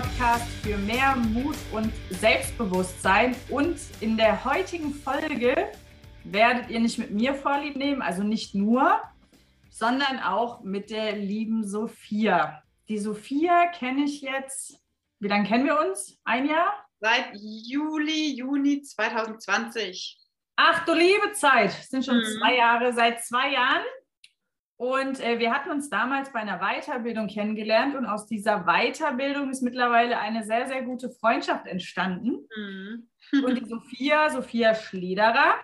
Podcast 0.00 0.48
für 0.62 0.76
mehr 0.76 1.16
Mut 1.16 1.56
und 1.72 1.92
Selbstbewusstsein. 2.10 3.34
Und 3.48 3.80
in 4.00 4.16
der 4.16 4.44
heutigen 4.44 4.94
Folge 4.94 5.72
werdet 6.22 6.70
ihr 6.70 6.78
nicht 6.78 6.98
mit 6.98 7.10
mir 7.10 7.34
Vorlieb 7.34 7.74
nehmen, 7.74 8.00
also 8.00 8.22
nicht 8.22 8.54
nur, 8.54 9.00
sondern 9.70 10.20
auch 10.20 10.62
mit 10.62 10.90
der 10.90 11.16
lieben 11.16 11.66
Sophia. 11.66 12.62
Die 12.88 12.98
Sophia 12.98 13.72
kenne 13.72 14.04
ich 14.04 14.20
jetzt, 14.20 14.78
wie 15.18 15.26
lange 15.26 15.48
kennen 15.48 15.64
wir 15.64 15.80
uns? 15.80 16.16
Ein 16.22 16.46
Jahr? 16.46 16.86
Seit 17.00 17.30
Juli, 17.34 18.36
Juni 18.36 18.82
2020. 18.82 20.16
Ach 20.54 20.84
du 20.84 20.94
liebe 20.94 21.32
Zeit, 21.32 21.70
das 21.76 21.88
sind 21.88 22.04
schon 22.04 22.18
mhm. 22.18 22.38
zwei 22.38 22.56
Jahre. 22.56 22.92
Seit 22.92 23.24
zwei 23.24 23.50
Jahren 23.52 23.82
und 24.78 25.18
äh, 25.18 25.40
wir 25.40 25.52
hatten 25.52 25.72
uns 25.72 25.90
damals 25.90 26.32
bei 26.32 26.38
einer 26.38 26.60
Weiterbildung 26.60 27.26
kennengelernt 27.26 27.96
und 27.96 28.06
aus 28.06 28.26
dieser 28.26 28.64
Weiterbildung 28.64 29.50
ist 29.50 29.60
mittlerweile 29.60 30.20
eine 30.20 30.44
sehr, 30.44 30.68
sehr 30.68 30.82
gute 30.84 31.10
Freundschaft 31.10 31.66
entstanden. 31.66 32.46
Mhm. 32.56 33.08
und 33.44 33.58
die 33.58 33.64
Sophia, 33.68 34.30
Sophia 34.30 34.76
Schlederer, 34.76 35.56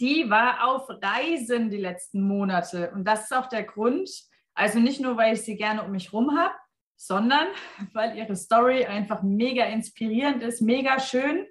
die 0.00 0.28
war 0.28 0.64
auf 0.66 0.88
Reisen 0.88 1.70
die 1.70 1.76
letzten 1.76 2.22
Monate. 2.22 2.90
Und 2.90 3.04
das 3.04 3.24
ist 3.24 3.32
auch 3.32 3.48
der 3.48 3.62
Grund, 3.62 4.10
also 4.52 4.80
nicht 4.80 5.00
nur, 5.00 5.16
weil 5.16 5.34
ich 5.34 5.42
sie 5.42 5.56
gerne 5.56 5.84
um 5.84 5.92
mich 5.92 6.12
rum 6.12 6.36
habe, 6.36 6.54
sondern 6.96 7.46
weil 7.92 8.18
ihre 8.18 8.34
Story 8.34 8.84
einfach 8.84 9.22
mega 9.22 9.64
inspirierend 9.66 10.42
ist, 10.42 10.60
mega 10.60 10.98
schön 10.98 11.46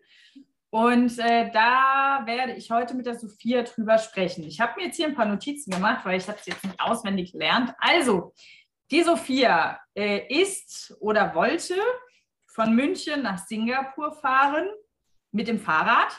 und 0.78 1.18
äh, 1.18 1.50
da 1.50 2.22
werde 2.26 2.54
ich 2.54 2.70
heute 2.70 2.94
mit 2.94 3.08
der 3.08 3.18
Sophia 3.18 3.64
drüber 3.64 3.98
sprechen. 3.98 4.44
Ich 4.44 4.62
habe 4.62 4.74
mir 4.76 4.86
jetzt 4.86 4.98
hier 4.98 5.08
ein 5.08 5.16
paar 5.16 5.26
Notizen 5.26 5.72
gemacht, 5.72 6.06
weil 6.06 6.20
ich 6.20 6.28
habe 6.28 6.38
es 6.38 6.46
jetzt 6.46 6.64
nicht 6.64 6.80
auswendig 6.80 7.32
gelernt. 7.32 7.74
Also, 7.80 8.36
die 8.92 9.02
Sophia 9.02 9.80
äh, 9.96 10.28
ist 10.28 10.96
oder 11.00 11.34
wollte 11.34 11.74
von 12.46 12.76
München 12.76 13.24
nach 13.24 13.40
Singapur 13.40 14.12
fahren 14.12 14.68
mit 15.32 15.48
dem 15.48 15.58
Fahrrad. 15.58 16.16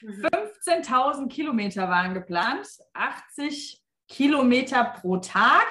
15.000 0.00 1.20
mhm. 1.20 1.28
Kilometer 1.28 1.90
waren 1.90 2.14
geplant, 2.14 2.66
80 2.94 3.82
Kilometer 4.08 4.82
pro 4.82 5.18
Tag. 5.18 5.66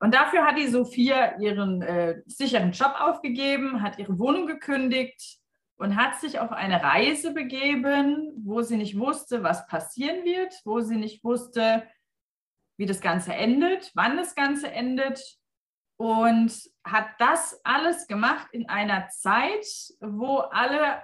Und 0.00 0.14
dafür 0.14 0.44
hat 0.44 0.58
die 0.58 0.68
Sophia 0.68 1.38
ihren 1.40 1.80
äh, 1.80 2.20
sicheren 2.26 2.72
Job 2.72 2.94
aufgegeben, 2.98 3.80
hat 3.80 3.98
ihre 3.98 4.18
Wohnung 4.18 4.46
gekündigt, 4.46 5.39
und 5.80 5.96
hat 5.96 6.20
sich 6.20 6.38
auf 6.38 6.52
eine 6.52 6.82
Reise 6.82 7.32
begeben, 7.32 8.32
wo 8.44 8.60
sie 8.60 8.76
nicht 8.76 8.98
wusste, 8.98 9.42
was 9.42 9.66
passieren 9.66 10.26
wird, 10.26 10.54
wo 10.66 10.80
sie 10.80 10.96
nicht 10.96 11.24
wusste, 11.24 11.88
wie 12.76 12.84
das 12.84 13.00
Ganze 13.00 13.32
endet, 13.32 13.90
wann 13.94 14.18
das 14.18 14.34
Ganze 14.34 14.70
endet 14.70 15.22
und 15.96 16.52
hat 16.84 17.06
das 17.18 17.62
alles 17.64 18.06
gemacht 18.06 18.48
in 18.52 18.68
einer 18.68 19.08
Zeit, 19.08 19.66
wo 20.00 20.38
alle 20.38 21.02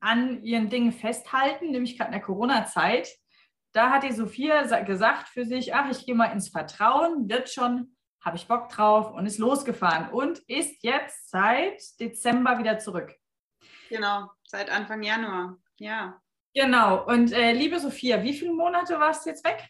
an 0.00 0.42
ihren 0.42 0.68
Dingen 0.68 0.90
festhalten, 0.90 1.70
nämlich 1.70 1.96
gerade 1.96 2.08
in 2.08 2.14
der 2.14 2.22
Corona-Zeit. 2.22 3.08
Da 3.72 3.90
hat 3.90 4.02
die 4.02 4.12
Sophia 4.12 4.62
gesagt 4.82 5.28
für 5.28 5.44
sich, 5.44 5.72
ach, 5.72 5.88
ich 5.88 6.04
gehe 6.04 6.16
mal 6.16 6.32
ins 6.32 6.48
Vertrauen, 6.48 7.28
wird 7.28 7.48
schon, 7.48 7.94
habe 8.24 8.36
ich 8.36 8.48
Bock 8.48 8.70
drauf 8.70 9.12
und 9.12 9.26
ist 9.26 9.38
losgefahren 9.38 10.10
und 10.10 10.40
ist 10.48 10.82
jetzt 10.82 11.30
seit 11.30 11.80
Dezember 12.00 12.58
wieder 12.58 12.80
zurück. 12.80 13.19
Genau, 13.90 14.30
seit 14.46 14.70
Anfang 14.70 15.02
Januar, 15.02 15.58
ja. 15.76 16.22
Genau, 16.54 17.04
und 17.06 17.32
äh, 17.32 17.52
liebe 17.52 17.80
Sophia, 17.80 18.22
wie 18.22 18.32
viele 18.32 18.52
Monate 18.52 18.98
warst 19.00 19.26
du 19.26 19.30
jetzt 19.30 19.44
weg? 19.44 19.68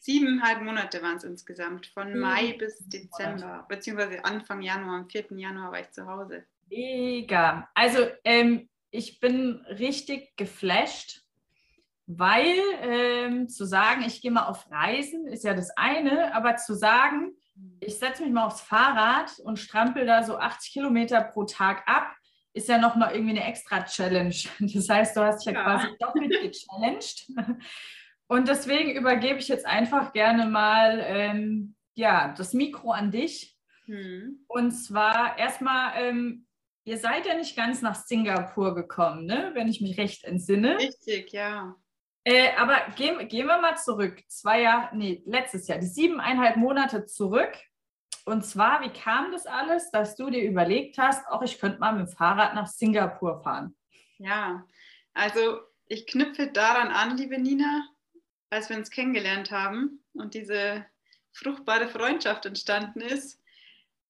Siebeneinhalb 0.00 0.60
Monate 0.60 1.02
waren 1.02 1.16
es 1.16 1.24
insgesamt, 1.24 1.86
von 1.86 2.12
hm. 2.12 2.20
Mai 2.20 2.52
bis 2.58 2.78
Dezember, 2.88 3.64
beziehungsweise 3.66 4.22
Anfang 4.22 4.60
Januar, 4.60 4.96
am 4.96 5.08
4. 5.08 5.28
Januar 5.38 5.72
war 5.72 5.80
ich 5.80 5.90
zu 5.90 6.06
Hause. 6.06 6.44
Mega. 6.68 7.70
Also 7.74 8.06
ähm, 8.22 8.68
ich 8.90 9.18
bin 9.18 9.64
richtig 9.70 10.36
geflasht, 10.36 11.22
weil 12.06 12.54
ähm, 12.82 13.48
zu 13.48 13.64
sagen, 13.64 14.02
ich 14.06 14.20
gehe 14.20 14.30
mal 14.30 14.46
auf 14.46 14.70
Reisen, 14.70 15.26
ist 15.26 15.44
ja 15.44 15.54
das 15.54 15.70
eine, 15.76 16.34
aber 16.34 16.56
zu 16.56 16.74
sagen, 16.74 17.32
ich 17.80 17.98
setze 17.98 18.22
mich 18.22 18.32
mal 18.32 18.44
aufs 18.44 18.60
Fahrrad 18.60 19.38
und 19.40 19.58
strampel 19.58 20.06
da 20.06 20.22
so 20.22 20.36
80 20.36 20.72
Kilometer 20.72 21.22
pro 21.22 21.44
Tag 21.44 21.82
ab, 21.86 22.14
ist 22.52 22.68
ja 22.68 22.78
nochmal 22.78 23.14
irgendwie 23.14 23.38
eine 23.38 23.48
extra 23.48 23.82
Challenge. 23.84 24.34
Das 24.60 24.88
heißt, 24.88 25.16
du 25.16 25.20
hast 25.20 25.46
dich 25.46 25.54
ja, 25.54 25.60
ja 25.60 25.64
quasi 25.64 25.96
doppelt 25.98 26.30
gechallenged. 26.30 27.26
Und 28.28 28.48
deswegen 28.48 28.94
übergebe 28.94 29.38
ich 29.38 29.48
jetzt 29.48 29.64
einfach 29.64 30.12
gerne 30.12 30.46
mal 30.46 31.02
ähm, 31.02 31.74
ja, 31.94 32.34
das 32.36 32.54
Mikro 32.54 32.92
an 32.92 33.10
dich. 33.10 33.56
Hm. 33.86 34.44
Und 34.46 34.72
zwar 34.72 35.38
erstmal, 35.38 35.92
ähm, 35.96 36.46
ihr 36.84 36.98
seid 36.98 37.26
ja 37.26 37.34
nicht 37.34 37.56
ganz 37.56 37.82
nach 37.82 37.94
Singapur 37.94 38.74
gekommen, 38.74 39.24
ne? 39.24 39.50
wenn 39.54 39.68
ich 39.68 39.80
mich 39.80 39.98
recht 39.98 40.24
entsinne. 40.24 40.76
Richtig, 40.78 41.32
ja. 41.32 41.74
Äh, 42.24 42.54
aber 42.56 42.76
gehen, 42.96 43.26
gehen 43.28 43.46
wir 43.46 43.58
mal 43.60 43.76
zurück. 43.76 44.22
Zwei 44.28 44.60
Jahre, 44.62 44.94
nee, 44.94 45.22
letztes 45.24 45.66
Jahr, 45.66 45.78
die 45.78 45.86
siebeneinhalb 45.86 46.56
Monate 46.56 47.06
zurück. 47.06 47.52
Und 48.28 48.44
zwar, 48.44 48.82
wie 48.82 48.90
kam 48.90 49.32
das 49.32 49.46
alles, 49.46 49.90
dass 49.90 50.14
du 50.14 50.28
dir 50.28 50.42
überlegt 50.42 50.98
hast, 50.98 51.26
auch 51.28 51.40
ich 51.40 51.58
könnte 51.58 51.78
mal 51.78 51.92
mit 51.92 52.08
dem 52.08 52.12
Fahrrad 52.14 52.54
nach 52.54 52.66
Singapur 52.66 53.42
fahren? 53.42 53.74
Ja, 54.18 54.66
also 55.14 55.60
ich 55.86 56.06
knüpfe 56.06 56.48
daran 56.48 56.88
an, 56.88 57.16
liebe 57.16 57.38
Nina, 57.38 57.88
als 58.50 58.68
wir 58.68 58.76
uns 58.76 58.90
kennengelernt 58.90 59.50
haben 59.50 60.04
und 60.12 60.34
diese 60.34 60.84
fruchtbare 61.32 61.88
Freundschaft 61.88 62.44
entstanden 62.44 63.00
ist, 63.00 63.40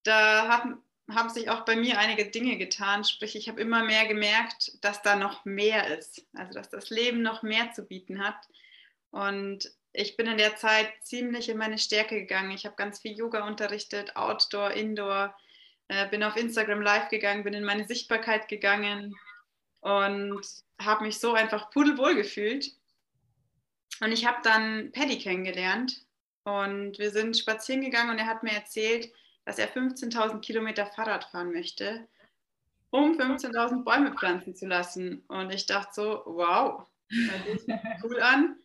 da 0.03 0.49
haben, 0.49 0.83
haben 1.09 1.29
sich 1.29 1.49
auch 1.49 1.65
bei 1.65 1.77
mir 1.77 2.01
einige 2.01 2.29
Dinge 2.29 2.59
getan. 2.59 3.05
Sprich, 3.05 3.37
ich 3.37 3.49
habe 3.49 3.61
immer 3.61 3.85
mehr 3.85 4.09
gemerkt, 4.09 4.85
dass 4.85 5.01
da 5.01 5.15
noch 5.15 5.45
mehr 5.45 5.97
ist, 5.97 6.27
also 6.33 6.55
dass 6.55 6.71
das 6.71 6.91
Leben 6.91 7.23
noch 7.23 7.45
mehr 7.45 7.71
zu 7.71 7.85
bieten 7.85 8.25
hat. 8.25 8.49
Und 9.13 9.71
ich 9.99 10.17
bin 10.17 10.29
in 10.29 10.39
der 10.39 10.55
Zeit 10.55 10.93
ziemlich 11.03 11.49
in 11.49 11.59
meine 11.59 11.77
Stärke 11.77 12.15
gegangen. 12.21 12.53
Ich 12.53 12.65
habe 12.65 12.77
ganz 12.77 13.01
viel 13.01 13.19
Yoga 13.19 13.45
unterrichtet, 13.45 14.15
Outdoor, 14.15 14.71
Indoor, 14.71 15.37
äh, 15.89 16.09
bin 16.09 16.23
auf 16.23 16.37
Instagram 16.37 16.83
live 16.83 17.09
gegangen, 17.09 17.43
bin 17.43 17.53
in 17.53 17.65
meine 17.65 17.85
Sichtbarkeit 17.85 18.47
gegangen 18.47 19.17
und 19.81 20.41
habe 20.81 21.05
mich 21.05 21.19
so 21.19 21.35
einfach 21.35 21.71
pudelwohl 21.71 22.15
gefühlt. 22.15 22.71
Und 24.01 24.13
ich 24.13 24.25
habe 24.25 24.39
dann 24.45 24.93
Paddy 24.93 25.19
kennengelernt 25.19 26.01
und 26.45 26.97
wir 27.01 27.11
sind 27.11 27.37
spazieren 27.37 27.83
gegangen 27.83 28.11
und 28.11 28.19
er 28.19 28.27
hat 28.27 28.45
mir 28.45 28.53
erzählt, 28.53 29.11
dass 29.47 29.59
er 29.59 29.69
15.000 29.69 30.41
Kilometer 30.41 30.87
Fahrrad 30.87 31.25
fahren 31.25 31.53
möchte, 31.53 32.07
um 32.91 33.19
15.000 33.19 33.83
Bäume 33.83 34.15
pflanzen 34.15 34.55
zu 34.55 34.69
lassen. 34.69 35.25
Und 35.27 35.53
ich 35.53 35.67
dachte 35.67 35.91
so, 35.93 36.23
wow, 36.25 36.87
das 37.11 37.65
sieht 37.65 37.81
cool 38.05 38.21
an. 38.21 38.61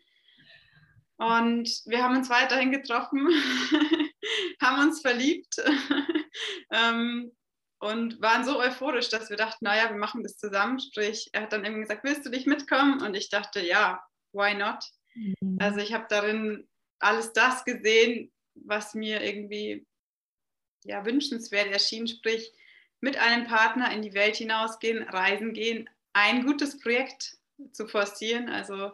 Und 1.18 1.70
wir 1.86 2.04
haben 2.04 2.18
uns 2.18 2.30
weiterhin 2.30 2.72
getroffen, 2.72 3.28
haben 4.62 4.88
uns 4.88 5.02
verliebt 5.02 5.56
ähm, 6.72 7.32
und 7.80 8.22
waren 8.22 8.46
so 8.46 8.60
euphorisch, 8.60 9.10
dass 9.10 9.30
wir 9.30 9.38
dachten, 9.38 9.66
naja, 9.66 9.90
wir 9.90 9.98
machen 9.98 10.24
das 10.24 10.38
zusammen. 10.38 10.80
Sprich, 10.80 11.30
er 11.34 11.44
hat 11.44 11.54
dann 11.54 11.64
irgendwie 11.64 11.82
gesagt, 11.82 12.04
willst 12.04 12.26
du 12.26 12.30
dich 12.30 12.46
mitkommen? 12.46 13.02
Und 13.02 13.16
ich 13.16 13.30
dachte, 13.30 13.60
ja, 13.66 14.04
why 14.32 14.54
not? 14.56 14.84
Mhm. 15.14 15.58
Also 15.60 15.80
ich 15.80 15.94
habe 15.94 16.06
darin 16.10 16.68
alles 17.00 17.34
das 17.34 17.64
gesehen, 17.66 18.32
was 18.56 18.94
mir 18.94 19.22
irgendwie 19.22 19.86
ja, 20.86 21.06
wünschenswert 21.06 21.72
erschien, 21.72 22.08
sprich 22.08 22.52
mit 23.02 23.18
einem 23.18 23.46
Partner 23.46 23.92
in 23.92 24.02
die 24.02 24.14
Welt 24.14 24.38
hinausgehen, 24.38 25.04
reisen 25.04 25.54
gehen, 25.54 25.90
ein 26.14 26.46
gutes 26.46 26.80
Projekt 26.80 27.38
zu 27.72 27.88
forcieren. 27.88 28.50
Also 28.50 28.92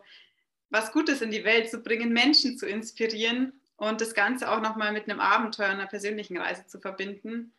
was 0.69 0.91
Gutes 0.91 1.21
in 1.21 1.31
die 1.31 1.43
Welt 1.43 1.69
zu 1.69 1.79
bringen, 1.79 2.13
Menschen 2.13 2.57
zu 2.57 2.67
inspirieren 2.67 3.59
und 3.75 4.01
das 4.01 4.13
Ganze 4.13 4.51
auch 4.51 4.61
nochmal 4.61 4.91
mit 4.91 5.09
einem 5.09 5.19
Abenteuer, 5.19 5.69
einer 5.69 5.87
persönlichen 5.87 6.37
Reise 6.37 6.67
zu 6.67 6.79
verbinden. 6.79 7.53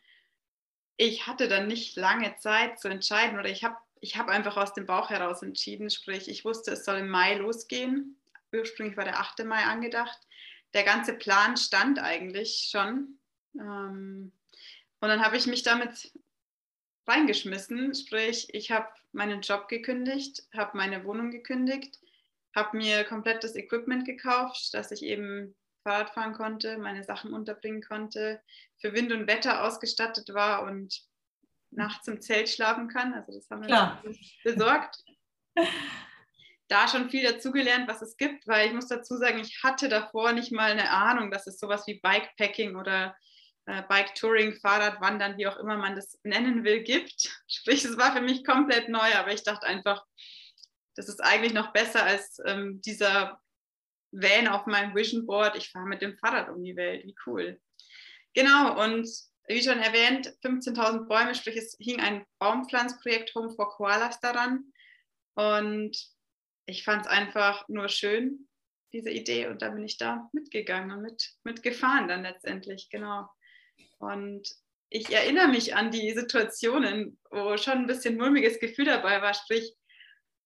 Ich 0.97 1.27
hatte 1.27 1.49
dann 1.49 1.67
nicht 1.67 1.97
lange 1.97 2.37
Zeit 2.37 2.79
zu 2.79 2.89
entscheiden 2.89 3.39
oder 3.39 3.49
ich 3.49 3.65
habe 3.65 3.77
ich 4.03 4.17
hab 4.17 4.29
einfach 4.29 4.57
aus 4.57 4.73
dem 4.73 4.87
Bauch 4.87 5.11
heraus 5.11 5.43
entschieden, 5.43 5.91
sprich 5.91 6.29
ich 6.29 6.45
wusste, 6.45 6.73
es 6.73 6.87
soll 6.87 6.99
im 6.99 7.11
Mai 7.11 7.35
losgehen. 7.35 8.19
Ursprünglich 8.51 8.97
war 8.97 9.05
der 9.05 9.21
8. 9.21 9.45
Mai 9.45 9.63
angedacht. 9.65 10.19
Der 10.73 10.85
ganze 10.85 11.13
Plan 11.13 11.57
stand 11.59 11.99
eigentlich 11.99 12.69
schon. 12.71 13.19
Ähm, 13.59 14.33
und 15.01 15.09
dann 15.09 15.23
habe 15.23 15.37
ich 15.37 15.47
mich 15.47 15.63
damit 15.65 16.13
reingeschmissen, 17.07 17.95
sprich 17.95 18.49
ich 18.55 18.71
habe 18.71 18.89
meinen 19.13 19.43
Job 19.43 19.69
gekündigt, 19.69 20.45
habe 20.57 20.77
meine 20.77 21.05
Wohnung 21.05 21.31
gekündigt 21.31 21.99
habe 22.55 22.77
mir 22.77 23.05
komplett 23.05 23.45
das 23.45 23.57
Equipment 23.57 24.05
gekauft, 24.05 24.75
dass 24.75 24.91
ich 24.91 25.03
eben 25.03 25.55
Fahrrad 25.83 26.11
fahren 26.11 26.33
konnte, 26.33 26.79
meine 26.79 27.05
Sachen 27.05 27.33
unterbringen 27.33 27.83
konnte, 27.83 28.41
für 28.81 28.93
Wind 28.93 29.13
und 29.13 29.27
Wetter 29.27 29.65
ausgestattet 29.65 30.35
war 30.35 30.65
und 30.65 31.03
nachts 31.71 32.09
im 32.09 32.21
Zelt 32.21 32.49
schlafen 32.49 32.89
kann. 32.89 33.15
Also 33.15 33.33
das 33.33 33.49
haben 33.51 33.63
wir 33.63 33.69
Klar. 33.69 34.03
besorgt. 34.45 35.05
Da 36.69 36.87
schon 36.87 37.11
viel 37.11 37.25
dazugelernt, 37.25 37.89
was 37.89 38.03
es 38.03 38.17
gibt, 38.17 38.47
weil 38.47 38.69
ich 38.69 38.73
muss 38.73 38.87
dazu 38.87 39.17
sagen, 39.17 39.41
ich 39.41 39.63
hatte 39.63 39.89
davor 39.89 40.33
nicht 40.33 40.53
mal 40.53 40.71
eine 40.71 40.91
Ahnung, 40.91 41.31
dass 41.31 41.47
es 41.47 41.59
sowas 41.59 41.87
wie 41.87 42.01
Bikepacking 42.01 42.77
oder 42.77 43.17
äh, 43.67 43.83
Bike 43.89 44.15
Touring, 44.15 44.55
Fahrrad, 44.55 45.01
Wandern, 45.01 45.37
wie 45.37 45.47
auch 45.47 45.57
immer 45.57 45.77
man 45.77 45.97
das 45.97 46.19
nennen 46.23 46.65
will, 46.65 46.83
gibt. 46.83 47.43
Sprich, 47.49 47.85
es 47.85 47.97
war 47.97 48.13
für 48.13 48.21
mich 48.21 48.45
komplett 48.45 48.89
neu, 48.89 49.15
aber 49.17 49.33
ich 49.33 49.43
dachte 49.43 49.67
einfach, 49.67 50.05
das 50.97 51.09
ist 51.09 51.21
eigentlich 51.21 51.53
noch 51.53 51.73
besser 51.73 52.05
als 52.05 52.41
ähm, 52.45 52.81
dieser 52.83 53.41
Van 54.13 54.49
auf 54.49 54.67
meinem 54.67 54.95
Vision 54.95 55.27
Board. 55.27 55.57
Ich 55.57 55.71
fahre 55.71 55.87
mit 55.87 56.03
dem 56.03 56.17
Fahrrad 56.17 56.49
um 56.49 56.63
die 56.63 56.77
Welt, 56.77 57.05
wie 57.05 57.15
cool. 57.27 57.61
Genau, 58.35 58.83
und 58.83 59.09
wie 59.49 59.63
schon 59.63 59.81
erwähnt, 59.81 60.33
15.000 60.45 61.09
Bäume, 61.09 61.35
sprich 61.35 61.57
es 61.57 61.77
hing 61.81 62.01
ein 62.01 62.25
Baumpflanzprojekt 62.39 63.35
Home 63.35 63.51
for 63.51 63.69
Koalas 63.71 64.21
daran. 64.21 64.73
Und 65.35 65.97
ich 66.67 66.85
fand 66.85 67.07
es 67.07 67.09
einfach 67.11 67.69
nur 67.69 67.89
schön, 67.89 68.49
diese 68.93 69.11
Idee. 69.11 69.49
Und 69.49 69.63
da 69.63 69.71
bin 69.71 69.85
ich 69.85 69.99
da 69.99 70.29
mitgegangen 70.33 70.93
und 70.93 71.03
mit, 71.03 71.33
mitgefahren 71.45 72.09
dann 72.09 72.23
letztendlich, 72.23 72.91
genau. 72.91 73.29
Und 73.99 74.49
ich 74.89 75.11
erinnere 75.11 75.49
mich 75.49 75.75
an 75.75 75.91
die 75.91 76.13
Situationen, 76.13 77.19
wo 77.31 77.57
schon 77.57 77.79
ein 77.79 77.87
bisschen 77.87 78.17
mulmiges 78.17 78.59
Gefühl 78.59 78.87
dabei 78.87 79.23
war, 79.23 79.35
sprich, 79.35 79.75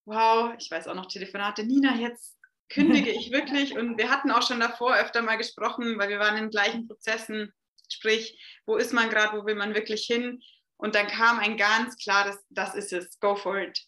wow, 0.05 0.55
ich 0.59 0.71
weiß 0.71 0.89
auch 0.89 0.95
noch 0.95 1.06
Telefonate, 1.06 1.65
Nina, 1.65 1.95
jetzt 1.97 2.37
kündige 2.69 3.11
ich 3.11 3.31
wirklich. 3.31 3.77
Und 3.77 3.99
wir 3.99 4.11
hatten 4.11 4.31
auch 4.31 4.43
schon 4.43 4.61
davor 4.61 4.95
öfter 4.97 5.23
mal 5.23 5.37
gesprochen, 5.37 5.99
weil 5.99 6.09
wir 6.09 6.19
waren 6.19 6.37
in 6.37 6.51
gleichen 6.51 6.87
Prozessen 6.87 7.53
Sprich, 7.93 8.39
wo 8.67 8.77
ist 8.77 8.93
man 8.93 9.11
gerade, 9.11 9.37
wo 9.37 9.47
will 9.47 9.55
man 9.55 9.75
wirklich 9.75 10.06
hin? 10.06 10.43
Und 10.77 10.95
dann 10.95 11.06
kam 11.06 11.39
ein 11.39 11.56
ganz 11.56 11.97
klares, 11.97 12.37
das 12.51 12.75
ist 12.75 12.93
es, 12.93 13.19
go 13.21 13.37
for 13.37 13.59
it. 13.59 13.79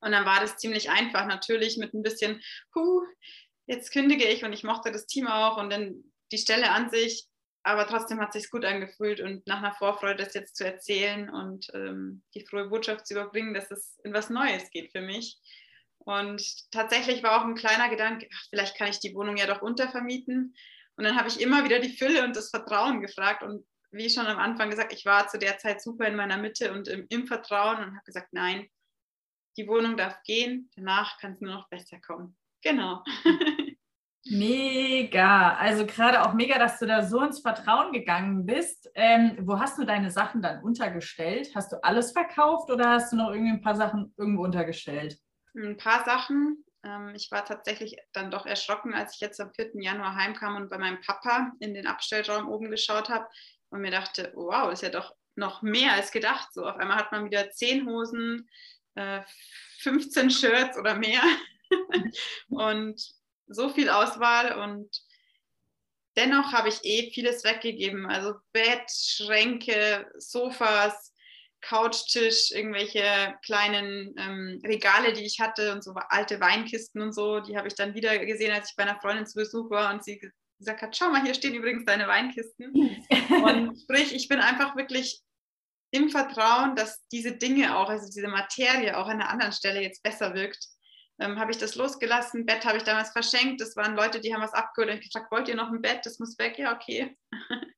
Und 0.00 0.12
dann 0.12 0.26
war 0.26 0.40
das 0.40 0.58
ziemlich 0.58 0.90
einfach, 0.90 1.26
natürlich 1.26 1.78
mit 1.78 1.94
ein 1.94 2.02
bisschen, 2.02 2.42
huh, 2.74 3.02
jetzt 3.66 3.90
kündige 3.92 4.26
ich 4.26 4.44
und 4.44 4.52
ich 4.52 4.62
mochte 4.62 4.92
das 4.92 5.06
Team 5.06 5.26
auch 5.26 5.56
und 5.56 5.70
dann 5.70 6.04
die 6.30 6.38
Stelle 6.38 6.70
an 6.70 6.90
sich, 6.90 7.26
aber 7.66 7.86
trotzdem 7.88 8.20
hat 8.20 8.28
es 8.28 8.42
sich 8.42 8.50
gut 8.50 8.64
angefühlt 8.64 9.20
und 9.20 9.44
nach 9.48 9.58
einer 9.58 9.74
Vorfreude 9.74 10.22
das 10.22 10.34
jetzt 10.34 10.56
zu 10.56 10.64
erzählen 10.64 11.28
und 11.28 11.66
ähm, 11.74 12.22
die 12.32 12.46
frohe 12.46 12.68
Botschaft 12.68 13.08
zu 13.08 13.14
überbringen, 13.14 13.54
dass 13.54 13.72
es 13.72 13.98
in 14.04 14.14
was 14.14 14.30
Neues 14.30 14.70
geht 14.70 14.92
für 14.92 15.00
mich. 15.00 15.36
Und 15.98 16.70
tatsächlich 16.70 17.24
war 17.24 17.40
auch 17.40 17.44
ein 17.44 17.56
kleiner 17.56 17.88
Gedanke, 17.88 18.28
ach, 18.32 18.46
vielleicht 18.50 18.78
kann 18.78 18.88
ich 18.88 19.00
die 19.00 19.14
Wohnung 19.16 19.36
ja 19.36 19.46
doch 19.46 19.62
untervermieten. 19.62 20.54
Und 20.94 21.04
dann 21.04 21.16
habe 21.16 21.26
ich 21.26 21.40
immer 21.40 21.64
wieder 21.64 21.80
die 21.80 21.96
Fülle 21.96 22.22
und 22.22 22.36
das 22.36 22.50
Vertrauen 22.50 23.00
gefragt. 23.00 23.42
Und 23.42 23.66
wie 23.90 24.10
schon 24.10 24.28
am 24.28 24.38
Anfang 24.38 24.70
gesagt, 24.70 24.92
ich 24.92 25.04
war 25.04 25.26
zu 25.26 25.36
der 25.36 25.58
Zeit 25.58 25.82
super 25.82 26.06
in 26.06 26.14
meiner 26.14 26.36
Mitte 26.36 26.72
und 26.72 26.86
im, 26.86 27.06
im 27.08 27.26
Vertrauen 27.26 27.78
und 27.78 27.96
habe 27.96 28.04
gesagt, 28.04 28.28
nein, 28.32 28.68
die 29.56 29.66
Wohnung 29.66 29.96
darf 29.96 30.22
gehen, 30.22 30.70
danach 30.76 31.18
kann 31.18 31.32
es 31.32 31.40
nur 31.40 31.52
noch 31.52 31.68
besser 31.68 31.98
kommen. 32.00 32.36
Genau. 32.62 33.02
Mega. 34.28 35.54
Also 35.56 35.86
gerade 35.86 36.22
auch 36.22 36.32
mega, 36.34 36.58
dass 36.58 36.78
du 36.78 36.86
da 36.86 37.04
so 37.04 37.20
ins 37.22 37.40
Vertrauen 37.40 37.92
gegangen 37.92 38.44
bist. 38.44 38.90
Ähm, 38.94 39.36
wo 39.40 39.58
hast 39.58 39.78
du 39.78 39.84
deine 39.84 40.10
Sachen 40.10 40.42
dann 40.42 40.62
untergestellt? 40.62 41.50
Hast 41.54 41.72
du 41.72 41.82
alles 41.84 42.12
verkauft 42.12 42.70
oder 42.70 42.90
hast 42.90 43.12
du 43.12 43.16
noch 43.16 43.30
irgendwie 43.30 43.52
ein 43.52 43.62
paar 43.62 43.76
Sachen 43.76 44.12
irgendwo 44.16 44.42
untergestellt? 44.42 45.18
Ein 45.54 45.76
paar 45.76 46.04
Sachen. 46.04 46.64
Ähm, 46.82 47.12
ich 47.14 47.30
war 47.30 47.44
tatsächlich 47.44 47.96
dann 48.12 48.30
doch 48.30 48.46
erschrocken, 48.46 48.94
als 48.94 49.14
ich 49.14 49.20
jetzt 49.20 49.40
am 49.40 49.52
4. 49.54 49.80
Januar 49.80 50.16
heimkam 50.16 50.56
und 50.56 50.70
bei 50.70 50.78
meinem 50.78 51.00
Papa 51.00 51.52
in 51.60 51.74
den 51.74 51.86
Abstellraum 51.86 52.48
oben 52.48 52.70
geschaut 52.70 53.08
habe 53.08 53.26
und 53.70 53.80
mir 53.80 53.90
dachte, 53.90 54.32
wow, 54.34 54.72
ist 54.72 54.82
ja 54.82 54.90
doch 54.90 55.14
noch 55.36 55.62
mehr 55.62 55.92
als 55.92 56.10
gedacht. 56.10 56.52
So 56.52 56.66
auf 56.66 56.76
einmal 56.76 56.96
hat 56.96 57.12
man 57.12 57.26
wieder 57.26 57.50
10 57.50 57.86
Hosen, 57.86 58.48
15 59.78 60.26
äh, 60.26 60.30
Shirts 60.30 60.78
oder 60.78 60.94
mehr 60.94 61.20
und 62.48 63.15
so 63.46 63.68
viel 63.68 63.88
Auswahl 63.90 64.58
und 64.58 64.88
dennoch 66.16 66.52
habe 66.52 66.68
ich 66.68 66.80
eh 66.84 67.10
vieles 67.12 67.44
weggegeben. 67.44 68.06
Also 68.06 68.34
Bett, 68.52 68.90
Schränke, 68.90 70.10
Sofas, 70.16 71.12
Couchtisch, 71.60 72.52
irgendwelche 72.52 73.34
kleinen 73.44 74.14
ähm, 74.18 74.60
Regale, 74.64 75.12
die 75.12 75.24
ich 75.24 75.40
hatte 75.40 75.72
und 75.72 75.82
so 75.82 75.94
alte 75.94 76.40
Weinkisten 76.40 77.02
und 77.02 77.12
so, 77.12 77.40
die 77.40 77.56
habe 77.56 77.66
ich 77.66 77.74
dann 77.74 77.94
wieder 77.94 78.18
gesehen, 78.24 78.52
als 78.52 78.70
ich 78.70 78.76
bei 78.76 78.84
einer 78.84 79.00
Freundin 79.00 79.26
zu 79.26 79.34
Besuch 79.34 79.70
war 79.70 79.92
und 79.92 80.04
sie 80.04 80.20
gesagt 80.58 80.82
hat, 80.82 80.96
schau 80.96 81.08
mal, 81.08 81.22
hier 81.22 81.34
stehen 81.34 81.54
übrigens 81.54 81.84
deine 81.84 82.06
Weinkisten. 82.06 82.72
und 82.72 83.80
sprich, 83.82 84.14
ich 84.14 84.28
bin 84.28 84.38
einfach 84.38 84.76
wirklich 84.76 85.22
im 85.90 86.08
Vertrauen, 86.10 86.76
dass 86.76 87.06
diese 87.08 87.32
Dinge 87.32 87.76
auch, 87.76 87.88
also 87.88 88.06
diese 88.06 88.28
Materie 88.28 88.96
auch 88.96 89.06
an 89.06 89.20
einer 89.20 89.30
anderen 89.30 89.52
Stelle 89.52 89.82
jetzt 89.82 90.02
besser 90.02 90.34
wirkt. 90.34 90.68
Ähm, 91.18 91.38
habe 91.38 91.50
ich 91.50 91.58
das 91.58 91.74
losgelassen. 91.76 92.44
Bett 92.44 92.64
habe 92.64 92.76
ich 92.76 92.84
damals 92.84 93.10
verschenkt. 93.10 93.60
Das 93.60 93.76
waren 93.76 93.96
Leute, 93.96 94.20
die 94.20 94.34
haben 94.34 94.42
was 94.42 94.52
abgeholt 94.52 94.90
und 94.90 94.98
ich 94.98 95.10
gesagt, 95.12 95.30
wollt 95.30 95.48
ihr 95.48 95.56
noch 95.56 95.72
ein 95.72 95.80
Bett? 95.80 96.04
Das 96.04 96.18
muss 96.18 96.38
weg. 96.38 96.58
Ja, 96.58 96.74
okay. 96.74 97.16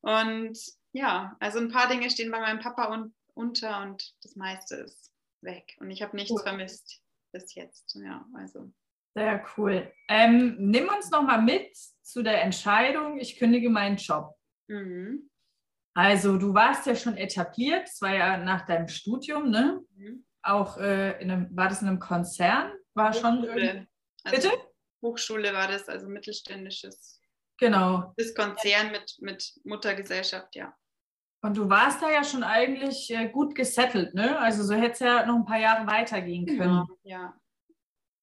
und 0.00 0.58
ja, 0.92 1.36
also 1.40 1.58
ein 1.58 1.70
paar 1.70 1.88
Dinge 1.88 2.10
stehen 2.10 2.30
bei 2.30 2.40
meinem 2.40 2.60
Papa 2.60 2.92
un 2.92 3.14
unter 3.34 3.82
und 3.82 4.14
das 4.22 4.36
meiste 4.36 4.76
ist 4.76 5.12
weg. 5.40 5.76
Und 5.80 5.90
ich 5.90 6.02
habe 6.02 6.16
nichts 6.16 6.32
cool. 6.32 6.42
vermisst 6.42 7.02
bis 7.32 7.54
jetzt. 7.54 7.96
Ja, 7.96 8.24
also. 8.34 8.72
Sehr 9.14 9.44
cool. 9.56 9.92
Ähm, 10.08 10.56
nimm 10.58 10.88
uns 10.88 11.10
noch 11.10 11.22
mal 11.22 11.42
mit 11.42 11.76
zu 12.02 12.22
der 12.22 12.42
Entscheidung, 12.42 13.18
ich 13.18 13.38
kündige 13.38 13.70
meinen 13.70 13.96
Job. 13.96 14.36
Mhm. 14.68 15.30
Also 15.94 16.38
du 16.38 16.54
warst 16.54 16.86
ja 16.86 16.96
schon 16.96 17.16
etabliert, 17.16 17.86
das 17.86 18.00
war 18.00 18.14
ja 18.14 18.36
nach 18.36 18.66
deinem 18.66 18.88
Studium, 18.88 19.50
ne? 19.50 19.80
Mhm. 19.96 20.24
Auch 20.44 20.76
äh, 20.78 21.20
in 21.22 21.30
einem, 21.30 21.56
war 21.56 21.68
das 21.68 21.82
in 21.82 21.88
einem 21.88 21.98
Konzern? 21.98 22.72
War 22.94 23.12
Hochschule. 23.12 23.62
schon. 23.62 23.88
Also 24.24 24.50
Bitte? 24.50 24.62
Hochschule 25.02 25.52
war 25.52 25.68
das, 25.68 25.88
also 25.88 26.08
mittelständisches. 26.08 27.20
Genau. 27.58 28.12
Das 28.16 28.34
Konzern 28.34 28.90
mit, 28.90 29.16
mit 29.20 29.54
Muttergesellschaft, 29.64 30.54
ja. 30.54 30.74
Und 31.42 31.56
du 31.56 31.68
warst 31.68 32.02
da 32.02 32.10
ja 32.10 32.24
schon 32.24 32.42
eigentlich 32.42 33.10
äh, 33.10 33.28
gut 33.28 33.54
gesettelt, 33.54 34.14
ne? 34.14 34.38
Also 34.38 34.64
so 34.64 34.74
hätte 34.74 34.92
es 34.92 34.98
ja 35.00 35.26
noch 35.26 35.36
ein 35.36 35.44
paar 35.44 35.58
Jahre 35.58 35.86
weitergehen 35.86 36.46
können. 36.46 36.58
Genau, 36.58 36.86
ja. 37.02 37.38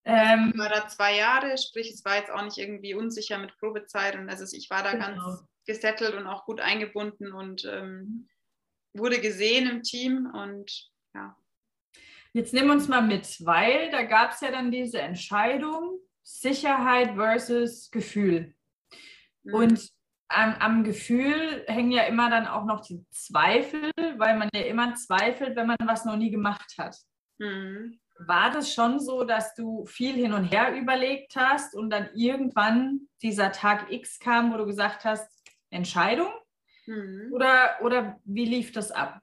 Ähm, 0.03 0.51
ich 0.53 0.59
war 0.59 0.69
da 0.69 0.87
zwei 0.87 1.15
Jahre, 1.15 1.55
sprich, 1.59 1.91
es 1.91 2.03
war 2.03 2.15
jetzt 2.17 2.31
auch 2.31 2.43
nicht 2.43 2.57
irgendwie 2.57 2.95
unsicher 2.95 3.37
mit 3.37 3.55
Probezeit 3.59 4.15
und 4.15 4.27
also 4.27 4.43
ich 4.55 4.69
war 4.71 4.81
da 4.81 4.93
genau. 4.93 5.05
ganz 5.05 5.43
gesettelt 5.67 6.15
und 6.15 6.25
auch 6.25 6.45
gut 6.45 6.59
eingebunden 6.59 7.31
und 7.31 7.63
ähm, 7.65 8.27
wurde 8.93 9.21
gesehen 9.21 9.69
im 9.69 9.83
Team 9.83 10.31
und 10.33 10.89
ja. 11.13 11.37
Jetzt 12.33 12.53
nehmen 12.53 12.67
wir 12.67 12.73
uns 12.73 12.87
mal 12.87 13.01
mit, 13.01 13.45
weil 13.45 13.91
da 13.91 14.03
gab 14.03 14.31
es 14.31 14.41
ja 14.41 14.51
dann 14.51 14.71
diese 14.71 15.01
Entscheidung 15.01 15.99
Sicherheit 16.23 17.15
versus 17.15 17.91
Gefühl. 17.91 18.53
Mhm. 19.43 19.53
Und 19.53 19.89
am, 20.29 20.55
am, 20.59 20.83
Gefühl 20.83 21.65
hängen 21.67 21.91
ja 21.91 22.03
immer 22.03 22.29
dann 22.29 22.47
auch 22.47 22.65
noch 22.65 22.81
die 22.81 23.05
Zweifel, 23.09 23.91
weil 24.17 24.37
man 24.37 24.49
ja 24.53 24.61
immer 24.61 24.95
zweifelt, 24.95 25.57
wenn 25.57 25.67
man 25.67 25.77
was 25.83 26.05
noch 26.05 26.15
nie 26.15 26.31
gemacht 26.31 26.75
hat. 26.77 26.95
Mhm. 27.37 27.99
War 28.17 28.51
das 28.51 28.73
schon 28.73 28.99
so, 28.99 29.23
dass 29.25 29.55
du 29.55 29.85
viel 29.85 30.13
hin 30.13 30.31
und 30.31 30.45
her 30.45 30.73
überlegt 30.75 31.35
hast 31.35 31.75
und 31.75 31.89
dann 31.89 32.09
irgendwann 32.13 33.09
dieser 33.21 33.51
Tag 33.51 33.91
X 33.91 34.19
kam, 34.19 34.53
wo 34.53 34.57
du 34.57 34.65
gesagt 34.65 35.03
hast, 35.03 35.27
Entscheidung? 35.69 36.31
Mhm. 36.85 37.29
Oder, 37.33 37.79
oder 37.81 38.19
wie 38.23 38.45
lief 38.45 38.71
das 38.71 38.91
ab? 38.91 39.19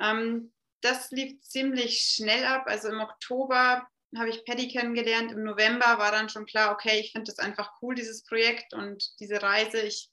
Ähm, 0.00 0.52
das 0.82 1.10
lief 1.10 1.40
ziemlich 1.42 2.00
schnell 2.00 2.44
ab. 2.44 2.64
Also 2.66 2.88
im 2.88 3.00
Oktober 3.00 3.86
habe 4.16 4.30
ich 4.30 4.44
Paddy 4.44 4.68
kennengelernt. 4.68 5.32
Im 5.32 5.44
November 5.44 5.98
war 5.98 6.12
dann 6.12 6.28
schon 6.28 6.46
klar, 6.46 6.72
okay, 6.72 7.00
ich 7.00 7.12
finde 7.12 7.30
das 7.30 7.38
einfach 7.38 7.70
cool, 7.80 7.94
dieses 7.94 8.24
Projekt 8.24 8.74
und 8.74 9.04
diese 9.20 9.42
Reise. 9.42 9.80
Ich 9.80 10.10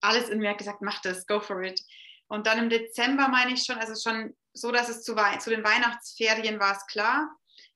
alles 0.00 0.28
in 0.28 0.38
mir 0.38 0.54
gesagt, 0.54 0.80
mach 0.80 1.00
das, 1.02 1.26
go 1.26 1.40
for 1.40 1.62
it. 1.62 1.80
Und 2.28 2.46
dann 2.46 2.58
im 2.58 2.70
Dezember 2.70 3.28
meine 3.28 3.52
ich 3.52 3.64
schon, 3.64 3.78
also 3.78 3.94
schon 4.00 4.36
so, 4.52 4.70
dass 4.70 4.88
es 4.88 5.02
zu, 5.02 5.16
zu 5.38 5.50
den 5.50 5.64
Weihnachtsferien 5.64 6.60
war 6.60 6.76
es 6.76 6.86
klar, 6.86 7.28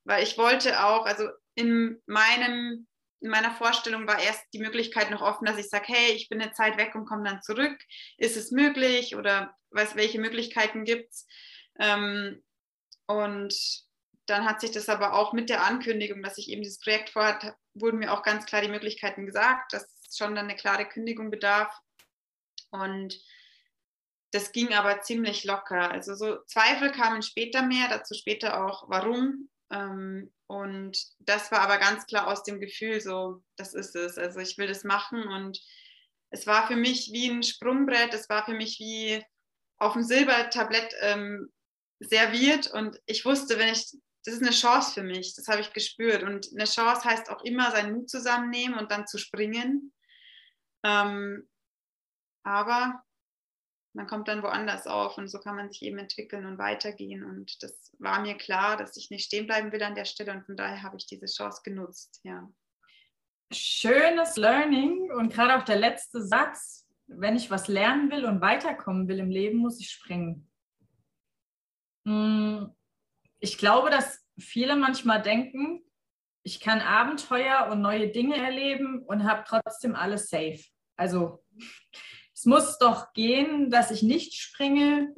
weil 0.04 0.22
ich 0.22 0.38
wollte 0.38 0.84
auch, 0.84 1.06
also 1.06 1.28
in 1.54 2.00
meinem 2.06 2.86
in 3.22 3.30
meiner 3.30 3.52
Vorstellung 3.52 4.06
war 4.08 4.20
erst 4.20 4.42
die 4.52 4.58
Möglichkeit 4.58 5.10
noch 5.10 5.22
offen, 5.22 5.44
dass 5.44 5.56
ich 5.56 5.68
sage, 5.68 5.84
hey, 5.86 6.12
ich 6.12 6.28
bin 6.28 6.42
eine 6.42 6.52
Zeit 6.52 6.76
weg 6.76 6.96
und 6.96 7.06
komme 7.06 7.22
dann 7.22 7.40
zurück. 7.40 7.78
Ist 8.18 8.36
es 8.36 8.50
möglich 8.50 9.14
oder 9.14 9.56
was, 9.70 9.94
welche 9.94 10.18
Möglichkeiten 10.18 10.84
gibt 10.84 11.12
es? 11.12 11.26
Ähm, 11.78 12.42
und 13.06 13.54
dann 14.26 14.44
hat 14.44 14.60
sich 14.60 14.70
das 14.70 14.88
aber 14.88 15.14
auch 15.14 15.32
mit 15.32 15.50
der 15.50 15.64
Ankündigung, 15.64 16.22
dass 16.22 16.38
ich 16.38 16.48
eben 16.48 16.62
dieses 16.62 16.78
Projekt 16.80 17.10
vorhatte, 17.10 17.54
wurden 17.74 17.98
mir 17.98 18.12
auch 18.12 18.22
ganz 18.22 18.46
klar 18.46 18.62
die 18.62 18.68
Möglichkeiten 18.68 19.26
gesagt, 19.26 19.72
dass 19.72 19.88
schon 20.14 20.34
dann 20.34 20.46
eine 20.46 20.56
klare 20.56 20.86
Kündigung 20.86 21.30
bedarf. 21.30 21.74
Und 22.70 23.18
das 24.32 24.52
ging 24.52 24.72
aber 24.72 25.02
ziemlich 25.02 25.44
locker. 25.44 25.90
Also 25.90 26.14
so 26.14 26.38
Zweifel 26.46 26.90
kamen 26.92 27.22
später 27.22 27.62
mehr, 27.62 27.88
dazu 27.88 28.14
später 28.14 28.64
auch 28.64 28.88
warum. 28.88 29.50
Ähm, 29.70 30.32
und 30.46 30.98
das 31.18 31.50
war 31.50 31.60
aber 31.60 31.78
ganz 31.78 32.06
klar 32.06 32.28
aus 32.28 32.42
dem 32.42 32.60
Gefühl 32.60 33.00
so, 33.00 33.42
das 33.56 33.74
ist 33.74 33.96
es. 33.96 34.18
Also 34.18 34.40
ich 34.40 34.58
will 34.58 34.68
das 34.68 34.84
machen 34.84 35.22
und 35.26 35.60
es 36.30 36.46
war 36.46 36.66
für 36.66 36.76
mich 36.76 37.10
wie 37.12 37.28
ein 37.28 37.42
Sprungbrett, 37.42 38.14
es 38.14 38.28
war 38.28 38.44
für 38.44 38.54
mich 38.54 38.78
wie 38.78 39.22
auf 39.78 39.94
dem 39.94 40.02
Silbertablett 40.02 40.94
ähm, 41.00 41.50
serviert 42.02 42.70
und 42.70 43.00
ich 43.06 43.24
wusste, 43.24 43.58
wenn 43.58 43.68
ich, 43.68 43.96
das 44.24 44.34
ist 44.34 44.42
eine 44.42 44.50
Chance 44.50 44.92
für 44.94 45.02
mich, 45.02 45.34
das 45.34 45.48
habe 45.48 45.60
ich 45.60 45.72
gespürt 45.72 46.22
und 46.22 46.48
eine 46.52 46.64
Chance 46.64 47.04
heißt 47.04 47.30
auch 47.30 47.42
immer 47.44 47.70
seinen 47.70 47.94
Mut 47.94 48.10
zusammennehmen 48.10 48.78
und 48.78 48.90
dann 48.90 49.06
zu 49.06 49.18
springen. 49.18 49.92
Ähm, 50.84 51.48
aber 52.44 53.02
man 53.94 54.06
kommt 54.06 54.28
dann 54.28 54.42
woanders 54.42 54.86
auf 54.86 55.18
und 55.18 55.28
so 55.28 55.38
kann 55.38 55.56
man 55.56 55.70
sich 55.70 55.82
eben 55.82 55.98
entwickeln 55.98 56.46
und 56.46 56.58
weitergehen. 56.58 57.24
Und 57.24 57.62
das 57.62 57.92
war 57.98 58.20
mir 58.20 58.36
klar, 58.36 58.76
dass 58.76 58.96
ich 58.96 59.10
nicht 59.10 59.26
stehen 59.26 59.46
bleiben 59.46 59.70
will 59.72 59.82
an 59.82 59.94
der 59.94 60.06
Stelle 60.06 60.32
und 60.32 60.44
von 60.44 60.56
daher 60.56 60.82
habe 60.82 60.96
ich 60.96 61.06
diese 61.06 61.26
Chance 61.26 61.60
genutzt. 61.62 62.20
Ja. 62.24 62.50
Schönes 63.52 64.36
Learning 64.36 65.10
und 65.12 65.32
gerade 65.32 65.56
auch 65.56 65.64
der 65.64 65.76
letzte 65.76 66.22
Satz, 66.22 66.86
wenn 67.06 67.36
ich 67.36 67.50
was 67.50 67.68
lernen 67.68 68.10
will 68.10 68.24
und 68.24 68.40
weiterkommen 68.40 69.08
will 69.08 69.18
im 69.18 69.30
Leben, 69.30 69.58
muss 69.58 69.78
ich 69.78 69.90
springen. 69.90 70.50
Hm, 72.06 72.74
ich 73.38 73.58
glaube, 73.58 73.90
dass 73.90 74.24
viele 74.38 74.76
manchmal 74.76 75.22
denken, 75.22 75.82
ich 76.42 76.60
kann 76.60 76.80
Abenteuer 76.80 77.68
und 77.70 77.80
neue 77.80 78.08
Dinge 78.08 78.36
erleben 78.36 79.04
und 79.06 79.24
habe 79.24 79.44
trotzdem 79.46 79.94
alles 79.94 80.28
safe. 80.28 80.60
Also 80.96 81.44
es 82.34 82.44
muss 82.44 82.78
doch 82.78 83.12
gehen, 83.12 83.70
dass 83.70 83.90
ich 83.90 84.02
nicht 84.02 84.34
springe, 84.34 85.14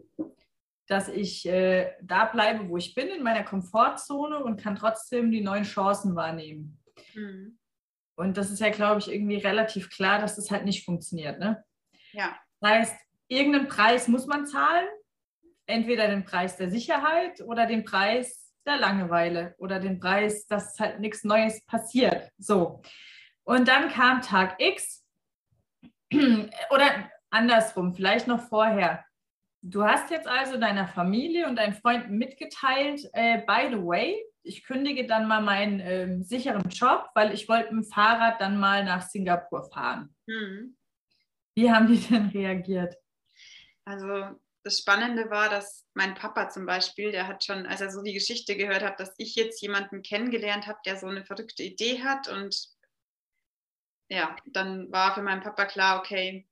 dass 0.87 1.09
ich 1.09 1.47
äh, 1.47 1.93
da 2.03 2.27
bleibe, 2.27 2.69
wo 2.69 2.77
ich 2.77 2.95
bin, 2.95 3.09
in 3.09 3.23
meiner 3.23 3.45
Komfortzone 3.45 4.43
und 4.45 4.61
kann 4.61 4.77
trotzdem 4.77 5.31
die 5.31 5.41
neuen 5.41 5.65
Chancen 5.65 6.15
wahrnehmen. 6.15 6.83
Mhm. 7.15 7.59
Und 8.17 8.37
das 8.37 8.51
ist 8.51 8.61
ja, 8.61 8.71
glaube 8.71 9.01
ich, 9.01 9.11
irgendwie 9.11 9.37
relativ 9.37 9.91
klar, 9.91 10.21
dass 10.21 10.37
das 10.37 10.51
halt 10.51 10.65
nicht 10.65 10.85
funktioniert. 10.85 11.39
Ne? 11.39 11.65
Ja. 12.13 12.37
Das 12.61 12.71
heißt, 12.71 12.97
irgendeinen 13.29 13.69
Preis 13.69 14.09
muss 14.09 14.27
man 14.27 14.47
zahlen. 14.47 14.87
Entweder 15.67 16.09
den 16.09 16.25
Preis 16.25 16.57
der 16.57 16.71
Sicherheit 16.71 17.41
oder 17.41 17.67
den 17.67 17.85
Preis 17.85 18.53
der 18.67 18.77
Langeweile 18.77 19.55
oder 19.59 19.81
den 19.81 19.99
Preis, 19.99 20.47
dass 20.47 20.79
halt 20.79 21.01
nichts 21.01 21.25
Neues 21.25 21.65
passiert. 21.67 22.31
So. 22.39 22.83
Und 23.45 23.69
dann 23.69 23.91
kam 23.91 24.23
Tag 24.23 24.57
X 24.59 25.05
oder 26.71 27.11
andersrum, 27.31 27.95
vielleicht 27.95 28.27
noch 28.27 28.41
vorher. 28.41 29.05
Du 29.63 29.85
hast 29.85 30.11
jetzt 30.11 30.29
also 30.29 30.59
deiner 30.59 30.87
Familie 30.87 31.49
und 31.49 31.57
deinen 31.57 31.75
Freunden 31.75 32.19
mitgeteilt, 32.19 33.09
äh, 33.15 33.39
by 33.47 33.69
the 33.71 33.83
way, 33.83 34.23
ich 34.43 34.63
kündige 34.65 35.07
dann 35.07 35.27
mal 35.27 35.41
meinen 35.41 35.81
äh, 35.81 36.23
sicheren 36.23 36.69
Job, 36.69 37.09
weil 37.15 37.33
ich 37.33 37.49
wollte 37.49 37.75
mit 37.75 37.85
dem 37.85 37.91
Fahrrad 37.91 38.41
dann 38.41 38.61
mal 38.61 38.85
nach 38.85 39.03
Singapur 39.03 39.65
fahren. 39.65 40.15
Mhm. 40.27 40.77
Wie 41.57 41.71
haben 41.71 41.87
die 41.87 41.99
denn 41.99 42.27
reagiert? 42.27 42.95
Also 43.87 44.39
das 44.65 44.79
Spannende 44.79 45.31
war, 45.31 45.51
dass 45.51 45.85
mein 45.95 46.15
Papa 46.15 46.49
zum 46.49 46.67
Beispiel, 46.67 47.13
der 47.13 47.29
hat 47.29 47.45
schon, 47.45 47.67
als 47.67 47.81
er 47.81 47.91
so 47.91 48.03
die 48.03 48.15
Geschichte 48.15 48.57
gehört 48.57 48.83
hat, 48.83 48.99
dass 48.99 49.15
ich 49.19 49.35
jetzt 49.37 49.61
jemanden 49.61 50.03
kennengelernt 50.03 50.67
habe, 50.67 50.79
der 50.87 50.97
so 50.97 51.07
eine 51.07 51.25
verrückte 51.25 51.63
Idee 51.63 52.03
hat 52.03 52.29
und 52.29 52.69
ja, 54.09 54.37
dann 54.47 54.91
war 54.91 55.15
für 55.15 55.23
meinen 55.23 55.43
Papa 55.43 55.67
klar, 55.67 55.99
okay, 55.99 56.47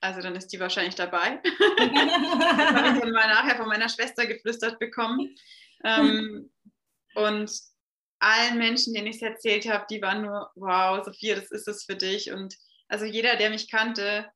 also 0.00 0.20
dann 0.20 0.34
ist 0.34 0.48
die 0.48 0.60
wahrscheinlich 0.60 0.94
dabei. 0.94 1.36
das 1.42 2.74
habe 2.74 2.88
ich 2.88 3.00
dann 3.00 3.12
mal 3.12 3.28
nachher 3.28 3.56
von 3.56 3.68
meiner 3.68 3.88
Schwester 3.88 4.26
geflüstert 4.26 4.78
bekommen. 4.78 5.34
Ähm, 5.84 6.50
und 7.14 7.52
allen 8.18 8.58
Menschen, 8.58 8.94
denen 8.94 9.06
ich 9.06 9.16
es 9.16 9.22
erzählt 9.22 9.68
habe, 9.68 9.86
die 9.88 10.02
waren 10.02 10.22
nur, 10.22 10.50
wow, 10.56 11.04
Sophia, 11.04 11.36
das 11.36 11.50
ist 11.50 11.68
es 11.68 11.84
für 11.84 11.94
dich. 11.94 12.32
Und 12.32 12.56
also 12.88 13.04
jeder, 13.04 13.36
der 13.36 13.50
mich 13.50 13.70
kannte, 13.70 14.30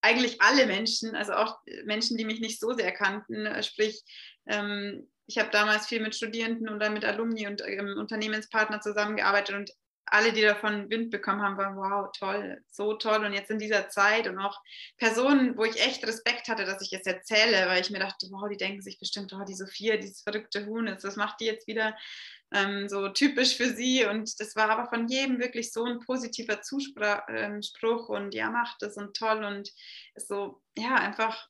eigentlich 0.00 0.40
alle 0.40 0.66
Menschen, 0.66 1.14
also 1.14 1.32
auch 1.32 1.58
Menschen, 1.84 2.16
die 2.16 2.24
mich 2.24 2.40
nicht 2.40 2.60
so 2.60 2.72
sehr 2.72 2.92
kannten, 2.92 3.46
äh, 3.46 3.62
sprich, 3.62 4.02
ähm, 4.46 5.08
ich 5.26 5.38
habe 5.38 5.50
damals 5.50 5.86
viel 5.86 6.00
mit 6.00 6.14
Studierenden 6.14 6.68
oder 6.70 6.88
mit 6.88 7.04
Alumni 7.04 7.46
und 7.46 7.62
ähm, 7.66 7.96
Unternehmenspartnern 7.98 8.80
zusammengearbeitet 8.80 9.54
und 9.54 9.70
alle, 10.10 10.32
die 10.32 10.42
davon 10.42 10.90
Wind 10.90 11.10
bekommen 11.10 11.42
haben, 11.42 11.56
waren, 11.56 11.76
wow, 11.76 12.10
toll, 12.16 12.62
so 12.70 12.94
toll. 12.94 13.24
Und 13.24 13.32
jetzt 13.32 13.50
in 13.50 13.58
dieser 13.58 13.88
Zeit 13.88 14.28
und 14.28 14.38
auch 14.38 14.60
Personen, 14.96 15.56
wo 15.56 15.64
ich 15.64 15.80
echt 15.84 16.06
Respekt 16.06 16.48
hatte, 16.48 16.64
dass 16.64 16.82
ich 16.82 16.92
es 16.92 17.06
erzähle, 17.06 17.66
weil 17.68 17.80
ich 17.80 17.90
mir 17.90 18.00
dachte, 18.00 18.28
wow, 18.30 18.48
die 18.48 18.56
denken 18.56 18.82
sich 18.82 18.98
bestimmt, 18.98 19.32
oh, 19.32 19.44
die 19.44 19.54
Sophia, 19.54 19.96
dieses 19.96 20.22
verrückte 20.22 20.66
Huhn, 20.66 20.86
das 20.86 21.16
macht 21.16 21.40
die 21.40 21.46
jetzt 21.46 21.66
wieder 21.66 21.96
ähm, 22.52 22.88
so 22.88 23.08
typisch 23.08 23.56
für 23.56 23.74
sie. 23.74 24.04
Und 24.04 24.40
das 24.40 24.56
war 24.56 24.70
aber 24.70 24.88
von 24.88 25.08
jedem 25.08 25.38
wirklich 25.38 25.72
so 25.72 25.84
ein 25.84 26.00
positiver 26.00 26.62
Zuspruch 26.62 27.22
ähm, 27.28 27.60
und 28.08 28.34
ja, 28.34 28.50
macht 28.50 28.82
das 28.82 28.96
und 28.96 29.16
toll. 29.16 29.44
Und 29.44 29.70
so, 30.16 30.62
ja, 30.76 30.94
einfach, 30.94 31.48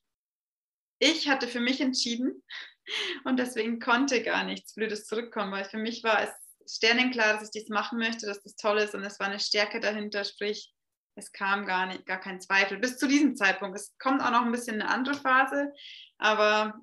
ich 0.98 1.28
hatte 1.28 1.48
für 1.48 1.60
mich 1.60 1.80
entschieden 1.80 2.42
und 3.24 3.38
deswegen 3.38 3.80
konnte 3.80 4.22
gar 4.22 4.44
nichts 4.44 4.74
Blödes 4.74 5.06
zurückkommen, 5.06 5.52
weil 5.52 5.64
für 5.64 5.78
mich 5.78 6.02
war 6.02 6.22
es 6.22 6.30
sternenklar, 6.68 7.34
dass 7.34 7.44
ich 7.44 7.50
dies 7.50 7.68
machen 7.68 7.98
möchte, 7.98 8.26
dass 8.26 8.42
das 8.42 8.56
toll 8.56 8.78
ist 8.78 8.94
und 8.94 9.04
es 9.04 9.18
war 9.18 9.28
eine 9.28 9.40
Stärke 9.40 9.80
dahinter, 9.80 10.24
sprich, 10.24 10.72
es 11.14 11.32
kam 11.32 11.66
gar 11.66 11.86
nicht, 11.86 12.06
gar 12.06 12.20
kein 12.20 12.40
Zweifel 12.40 12.78
bis 12.78 12.96
zu 12.96 13.08
diesem 13.08 13.34
Zeitpunkt. 13.34 13.76
Es 13.76 13.96
kommt 13.98 14.22
auch 14.22 14.30
noch 14.30 14.42
ein 14.42 14.52
bisschen 14.52 14.80
eine 14.80 14.90
andere 14.90 15.14
Phase, 15.14 15.72
aber 16.18 16.74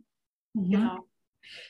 mhm. 0.54 0.72
genau. 0.72 1.10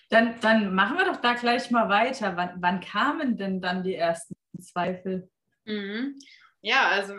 Dann, 0.09 0.39
dann 0.39 0.73
machen 0.73 0.97
wir 0.97 1.05
doch 1.05 1.17
da 1.17 1.33
gleich 1.33 1.69
mal 1.69 1.89
weiter. 1.89 2.35
Wann, 2.37 2.53
wann 2.61 2.79
kamen 2.79 3.37
denn 3.37 3.61
dann 3.61 3.83
die 3.83 3.95
ersten 3.95 4.35
Zweifel? 4.59 5.29
Mhm. 5.65 6.17
Ja, 6.61 6.87
also 6.89 7.15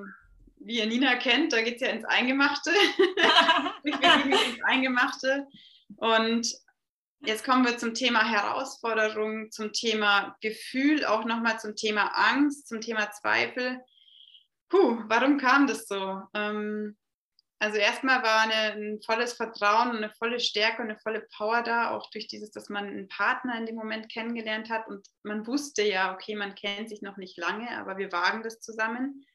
wie 0.56 0.78
ihr 0.78 0.86
Nina 0.86 1.16
kennt, 1.16 1.52
da 1.52 1.62
geht 1.62 1.76
es 1.76 1.82
ja 1.82 1.88
ins 1.88 2.04
Eingemachte. 2.04 2.70
ich 3.84 3.96
bin 3.98 4.32
ins 4.32 4.62
Eingemachte. 4.64 5.46
Und 5.96 6.48
Jetzt 7.26 7.45
kommen 7.45 7.64
wir 7.64 7.76
zum 7.76 7.92
Thema 7.92 8.25
Herausforderung, 8.25 9.50
zum 9.50 9.73
Thema 9.73 10.37
Gefühl, 10.40 11.04
auch 11.04 11.25
nochmal 11.25 11.59
zum 11.59 11.75
Thema 11.75 12.12
Angst, 12.14 12.68
zum 12.68 12.80
Thema 12.80 13.11
Zweifel. 13.11 13.80
Puh, 14.68 15.02
warum 15.09 15.37
kam 15.37 15.66
das 15.66 15.88
so? 15.88 16.23
Ähm, 16.35 16.97
also 17.59 17.78
erstmal 17.78 18.23
war 18.23 18.42
eine, 18.42 18.75
ein 18.75 19.02
volles 19.02 19.33
Vertrauen, 19.33 19.97
eine 19.97 20.11
volle 20.11 20.38
Stärke 20.38 20.83
und 20.83 20.90
eine 20.90 21.00
volle 21.00 21.26
Power 21.37 21.64
da, 21.64 21.90
auch 21.90 22.09
durch 22.11 22.28
dieses, 22.28 22.52
dass 22.52 22.68
man 22.68 22.87
einen 22.87 23.09
Partner 23.09 23.59
in 23.59 23.66
dem 23.66 23.75
Moment 23.75 24.09
kennengelernt 24.09 24.71
hat 24.71 24.87
und 24.87 25.04
man 25.25 25.49
wusste 25.49 25.83
ja, 25.83 26.14
okay, 26.14 26.37
man 26.37 26.54
kennt 26.54 26.90
sich 26.90 27.02
noch 27.02 27.16
nicht 27.16 27.37
lange, 27.38 27.68
aber 27.76 27.97
wir 27.97 28.12
wagen 28.12 28.45
das 28.45 28.61
zusammen. 28.61 29.26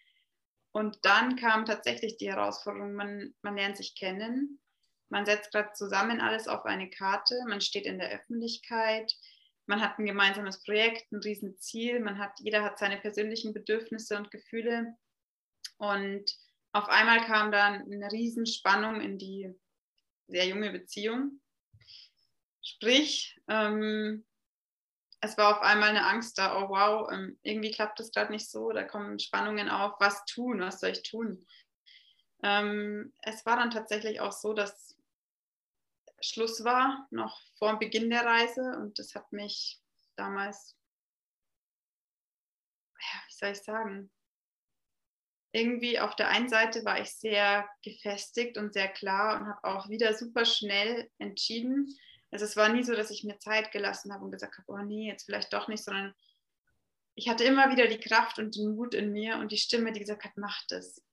Und 0.71 0.99
dann 1.01 1.35
kam 1.35 1.65
tatsächlich 1.65 2.15
die 2.15 2.29
Herausforderung, 2.29 2.93
man, 2.93 3.33
man 3.41 3.57
lernt 3.57 3.75
sich 3.75 3.95
kennen, 3.95 4.60
man 5.11 5.25
setzt 5.25 5.51
gerade 5.51 5.73
zusammen 5.73 6.21
alles 6.21 6.47
auf 6.47 6.65
eine 6.65 6.89
Karte, 6.89 7.35
man 7.47 7.61
steht 7.61 7.85
in 7.85 7.99
der 7.99 8.11
Öffentlichkeit, 8.11 9.13
man 9.67 9.81
hat 9.81 9.99
ein 9.99 10.05
gemeinsames 10.05 10.63
Projekt, 10.63 11.11
ein 11.11 11.19
Riesenziel, 11.19 11.99
man 11.99 12.17
hat, 12.17 12.39
jeder 12.39 12.63
hat 12.63 12.79
seine 12.79 12.97
persönlichen 12.97 13.53
Bedürfnisse 13.53 14.17
und 14.17 14.31
Gefühle. 14.31 14.95
Und 15.77 16.25
auf 16.71 16.87
einmal 16.87 17.25
kam 17.25 17.51
dann 17.51 17.81
eine 17.91 18.11
Riesenspannung 18.11 19.01
in 19.01 19.17
die 19.17 19.53
sehr 20.27 20.47
junge 20.47 20.71
Beziehung. 20.71 21.41
Sprich, 22.61 23.39
ähm, 23.49 24.25
es 25.19 25.37
war 25.37 25.57
auf 25.57 25.61
einmal 25.61 25.89
eine 25.89 26.07
Angst 26.07 26.37
da, 26.37 26.57
oh 26.57 26.69
wow, 26.69 27.11
ähm, 27.11 27.37
irgendwie 27.43 27.71
klappt 27.71 27.99
das 27.99 28.11
gerade 28.11 28.31
nicht 28.31 28.49
so, 28.49 28.71
da 28.71 28.83
kommen 28.83 29.19
Spannungen 29.19 29.69
auf, 29.69 29.99
was 29.99 30.23
tun, 30.25 30.61
was 30.61 30.79
soll 30.79 30.91
ich 30.91 31.03
tun? 31.03 31.45
Ähm, 32.43 33.13
es 33.21 33.45
war 33.45 33.57
dann 33.57 33.71
tatsächlich 33.71 34.19
auch 34.21 34.31
so, 34.31 34.53
dass 34.53 34.97
Schluss 36.21 36.63
war, 36.63 37.07
noch 37.11 37.41
vor 37.57 37.79
Beginn 37.79 38.09
der 38.09 38.25
Reise. 38.25 38.77
Und 38.77 38.99
das 38.99 39.15
hat 39.15 39.31
mich 39.31 39.79
damals, 40.15 40.75
ja, 42.99 43.19
wie 43.27 43.33
soll 43.33 43.49
ich 43.49 43.61
sagen, 43.61 44.11
irgendwie 45.53 45.99
auf 45.99 46.15
der 46.15 46.29
einen 46.29 46.47
Seite 46.47 46.85
war 46.85 47.01
ich 47.01 47.11
sehr 47.11 47.67
gefestigt 47.83 48.57
und 48.57 48.73
sehr 48.73 48.87
klar 48.87 49.39
und 49.39 49.47
habe 49.47 49.63
auch 49.65 49.89
wieder 49.89 50.13
super 50.13 50.45
schnell 50.45 51.09
entschieden. 51.17 51.93
Also 52.31 52.45
es 52.45 52.55
war 52.55 52.69
nie 52.69 52.83
so, 52.83 52.95
dass 52.95 53.11
ich 53.11 53.25
mir 53.25 53.37
Zeit 53.39 53.71
gelassen 53.71 54.13
habe 54.13 54.23
und 54.23 54.31
gesagt 54.31 54.57
habe, 54.57 54.71
oh 54.71 54.77
nee, 54.77 55.09
jetzt 55.09 55.25
vielleicht 55.25 55.51
doch 55.51 55.67
nicht, 55.67 55.83
sondern 55.83 56.13
ich 57.15 57.27
hatte 57.27 57.43
immer 57.43 57.69
wieder 57.69 57.87
die 57.87 57.99
Kraft 57.99 58.39
und 58.39 58.55
den 58.55 58.75
Mut 58.75 58.93
in 58.93 59.11
mir 59.11 59.37
und 59.37 59.51
die 59.51 59.57
Stimme, 59.57 59.91
die 59.91 59.99
gesagt 59.99 60.23
hat, 60.23 60.37
mach 60.37 60.65
das. 60.69 61.03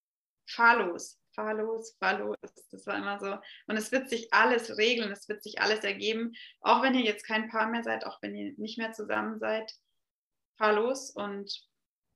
Fahr 0.47 0.77
los 0.77 1.18
fahr 1.39 1.55
los, 1.55 1.95
fahr 2.01 2.19
los. 2.19 2.37
Das 2.73 2.85
war 2.87 2.97
immer 2.97 3.21
so. 3.21 3.39
Und 3.69 3.77
es 3.77 3.93
wird 3.93 4.11
sich 4.11 4.33
alles 4.33 4.77
regeln, 4.77 5.13
es 5.13 5.29
wird 5.29 5.41
sich 5.41 5.61
alles 5.61 5.85
ergeben. 5.85 6.35
Auch 6.61 6.83
wenn 6.83 6.97
ihr 6.97 7.05
jetzt 7.05 7.25
kein 7.25 7.49
Paar 7.49 7.69
mehr 7.69 7.85
seid, 7.85 8.05
auch 8.05 8.21
wenn 8.23 8.35
ihr 8.35 8.55
nicht 8.57 8.77
mehr 8.77 8.93
zusammen 8.93 9.39
seid, 9.39 9.73
fahr 10.57 10.73
los 10.73 11.11
und 11.11 11.65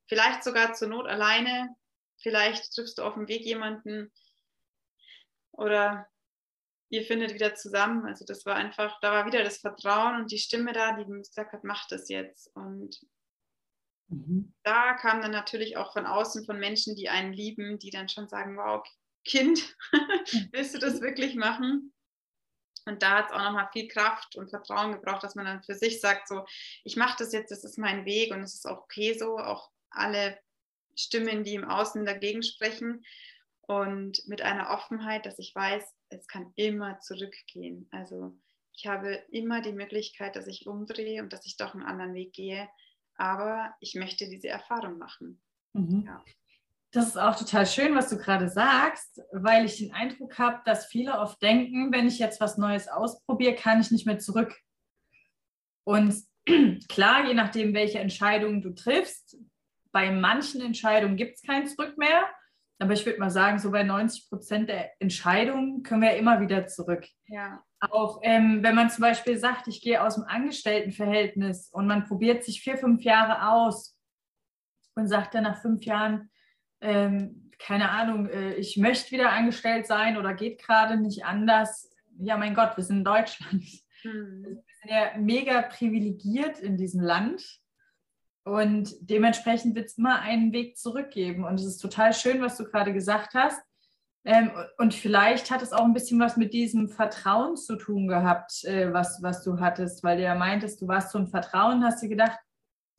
vielleicht 0.09 0.43
sogar 0.43 0.75
zur 0.75 0.89
Not 0.89 1.07
alleine. 1.07 1.73
Vielleicht 2.21 2.75
triffst 2.75 2.99
du 2.99 3.03
auf 3.03 3.15
dem 3.15 3.29
Weg 3.29 3.43
jemanden 3.43 4.13
oder 5.53 6.09
ihr 6.89 7.05
findet 7.05 7.33
wieder 7.33 7.55
zusammen. 7.55 8.05
Also 8.07 8.25
das 8.25 8.45
war 8.45 8.57
einfach, 8.57 8.99
da 9.03 9.13
war 9.13 9.27
wieder 9.27 9.45
das 9.45 9.59
Vertrauen 9.59 10.21
und 10.21 10.33
die 10.33 10.39
Stimme 10.39 10.73
da, 10.73 10.97
die 10.97 11.05
gesagt 11.05 11.53
hat, 11.53 11.63
mach 11.63 11.87
das 11.87 12.09
jetzt. 12.09 12.49
Und 12.57 13.01
mhm. 14.09 14.53
da 14.65 14.95
kam 14.95 15.21
dann 15.23 15.31
natürlich 15.31 15.77
auch 15.77 15.93
von 15.93 16.07
außen 16.07 16.45
von 16.45 16.59
Menschen, 16.59 16.97
die 16.97 17.09
einen 17.09 17.33
lieben, 17.33 17.79
die 17.79 17.91
dann 17.91 18.09
schon 18.09 18.29
sagen, 18.29 18.57
wow, 18.57 18.85
Kind, 19.25 19.77
willst 20.53 20.75
du 20.75 20.79
das 20.79 21.01
wirklich 21.01 21.35
machen? 21.35 21.93
Und 22.85 23.03
da 23.03 23.19
hat 23.19 23.27
es 23.27 23.33
auch 23.33 23.43
nochmal 23.43 23.69
viel 23.73 23.87
Kraft 23.89 24.37
und 24.37 24.51
Vertrauen 24.51 24.93
gebraucht, 24.93 25.23
dass 25.23 25.37
man 25.37 25.45
dann 25.45 25.63
für 25.63 25.75
sich 25.75 26.01
sagt, 26.01 26.27
so, 26.27 26.45
ich 26.83 26.97
mache 26.97 27.17
das 27.19 27.33
jetzt, 27.33 27.51
das 27.51 27.65
ist 27.65 27.79
mein 27.79 28.05
Weg 28.05 28.33
und 28.33 28.41
es 28.41 28.55
ist 28.55 28.67
auch 28.67 28.83
okay 28.83 29.17
so, 29.17 29.39
auch 29.39 29.71
alle 29.91 30.39
Stimmen, 30.97 31.45
die 31.45 31.55
im 31.55 31.69
Außen 31.69 32.05
dagegen 32.05 32.43
sprechen. 32.43 33.05
und 33.61 34.27
mit 34.27 34.43
einer 34.43 34.71
Offenheit, 34.71 35.25
dass 35.25 35.39
ich 35.39 35.55
weiß, 35.55 35.85
es 36.09 36.27
kann 36.27 36.53
immer 36.57 36.99
zurückgehen. 36.99 37.89
Also 37.93 38.37
ich 38.75 38.87
habe 38.87 39.23
immer 39.31 39.63
die 39.63 39.73
Möglichkeit, 39.73 40.35
dass 40.35 40.49
ich 40.49 40.67
umdrehe 40.67 41.23
und 41.23 41.33
dass 41.33 41.47
ich 41.47 41.57
doch 41.57 41.75
einen 41.75 41.85
anderen 41.85 42.15
Weg 42.15 42.33
gehe, 42.33 42.69
aber 43.15 43.75
ich 43.81 43.95
möchte 43.95 44.29
diese 44.29 44.49
Erfahrung 44.49 44.99
machen. 44.99 45.41
Mhm. 45.73 46.05
Ja. 46.07 46.25
Das 46.93 47.09
ist 47.09 47.17
auch 47.17 47.37
total 47.37 47.67
schön, 47.67 47.95
was 47.95 48.11
du 48.11 48.19
gerade 48.19 48.51
sagst, 48.51 49.23
weil 49.33 49.65
ich 49.65 49.79
den 49.79 49.95
Eindruck 49.95 50.39
habe, 50.39 50.61
dass 50.67 50.87
viele 50.87 51.19
oft 51.19 51.41
denken, 51.41 51.91
wenn 51.91 52.07
ich 52.07 52.19
jetzt 52.19 52.39
was 52.39 52.59
Neues 52.59 52.87
ausprobiere, 52.87 53.55
kann 53.55 53.81
ich 53.81 53.91
nicht 53.91 54.07
mehr 54.07 54.19
zurück. 54.19 54.55
Und 55.85 56.15
klar, 56.89 57.27
je 57.27 57.33
nachdem, 57.33 57.73
welche 57.73 57.99
Entscheidungen 57.99 58.61
du 58.61 58.75
triffst, 58.75 59.39
bei 59.91 60.11
manchen 60.11 60.61
Entscheidungen 60.61 61.17
gibt 61.17 61.37
es 61.37 61.43
kein 61.43 61.67
Zurück 61.67 61.97
mehr. 61.97 62.29
Aber 62.79 62.95
ich 62.95 63.07
würde 63.07 63.21
mal 63.21 63.31
sagen, 63.31 63.59
so 63.59 63.71
bei 63.71 63.85
90 63.85 64.29
Prozent 64.29 64.69
der 64.69 64.91
Entscheidungen 65.01 65.83
können 65.83 66.03
wir 66.03 66.17
immer 66.17 66.41
wieder 66.41 66.67
zurück. 66.67 67.07
Ja. 67.27 67.63
Auch 67.79 68.21
ähm, 68.23 68.63
wenn 68.63 68.75
man 68.75 68.91
zum 68.91 69.03
Beispiel 69.03 69.39
sagt, 69.39 69.69
ich 69.69 69.81
gehe 69.81 70.03
aus 70.03 70.17
dem 70.17 70.25
Angestelltenverhältnis 70.25 71.71
und 71.71 71.87
man 71.87 72.05
probiert 72.05 72.45
sich 72.45 72.61
vier, 72.61 72.77
fünf 72.77 73.03
Jahre 73.03 73.51
aus 73.51 73.97
und 74.95 75.07
sagt 75.07 75.35
dann 75.35 75.45
nach 75.45 75.63
fünf 75.63 75.85
Jahren, 75.85 76.29
ähm, 76.83 77.51
keine 77.59 77.91
Ahnung, 77.91 78.29
äh, 78.29 78.55
ich 78.55 78.77
möchte 78.77 79.13
wieder 79.13 79.33
angestellt 79.33 79.87
sein 79.87 80.17
oder 80.17 80.35
geht 80.35 80.61
gerade 80.61 80.97
nicht 80.97 81.25
anders. 81.25 81.91
Ja, 82.19 82.37
mein 82.37 82.55
Gott, 82.55 82.77
wir 82.77 82.85
sind 82.85 82.99
in 82.99 83.05
Deutschland. 83.05 83.65
Mhm. 84.05 84.45
Wir 84.45 84.65
sind 84.81 84.91
ja 84.91 85.19
mega 85.19 85.63
privilegiert 85.63 86.59
in 86.59 86.77
diesem 86.77 87.01
Land. 87.01 87.61
Und 88.45 88.95
dementsprechend 89.01 89.77
wird 89.77 89.87
es 89.87 89.99
immer 89.99 90.21
einen 90.21 90.53
Weg 90.53 90.77
zurückgeben. 90.77 91.45
Und 91.45 91.55
es 91.55 91.67
ist 91.67 91.79
total 91.79 92.13
schön, 92.13 92.43
was 92.43 92.57
du 92.57 92.65
gerade 92.65 92.93
gesagt 92.93 93.35
hast. 93.35 93.63
Ähm, 94.25 94.51
und 94.79 94.95
vielleicht 94.95 95.51
hat 95.51 95.63
es 95.63 95.73
auch 95.73 95.85
ein 95.85 95.95
bisschen 95.95 96.19
was 96.21 96.37
mit 96.37 96.53
diesem 96.53 96.89
Vertrauen 96.89 97.57
zu 97.57 97.77
tun 97.77 98.07
gehabt, 98.09 98.65
äh, 98.65 98.93
was, 98.93 99.21
was 99.23 99.43
du 99.43 99.61
hattest, 99.61 100.03
weil 100.05 100.17
du 100.17 100.23
ja 100.23 100.35
meintest, 100.35 100.81
du 100.81 100.89
warst 100.89 101.11
so 101.11 101.19
ein 101.19 101.27
Vertrauen, 101.27 101.85
hast 101.85 102.03
dir 102.03 102.09
gedacht, 102.09 102.39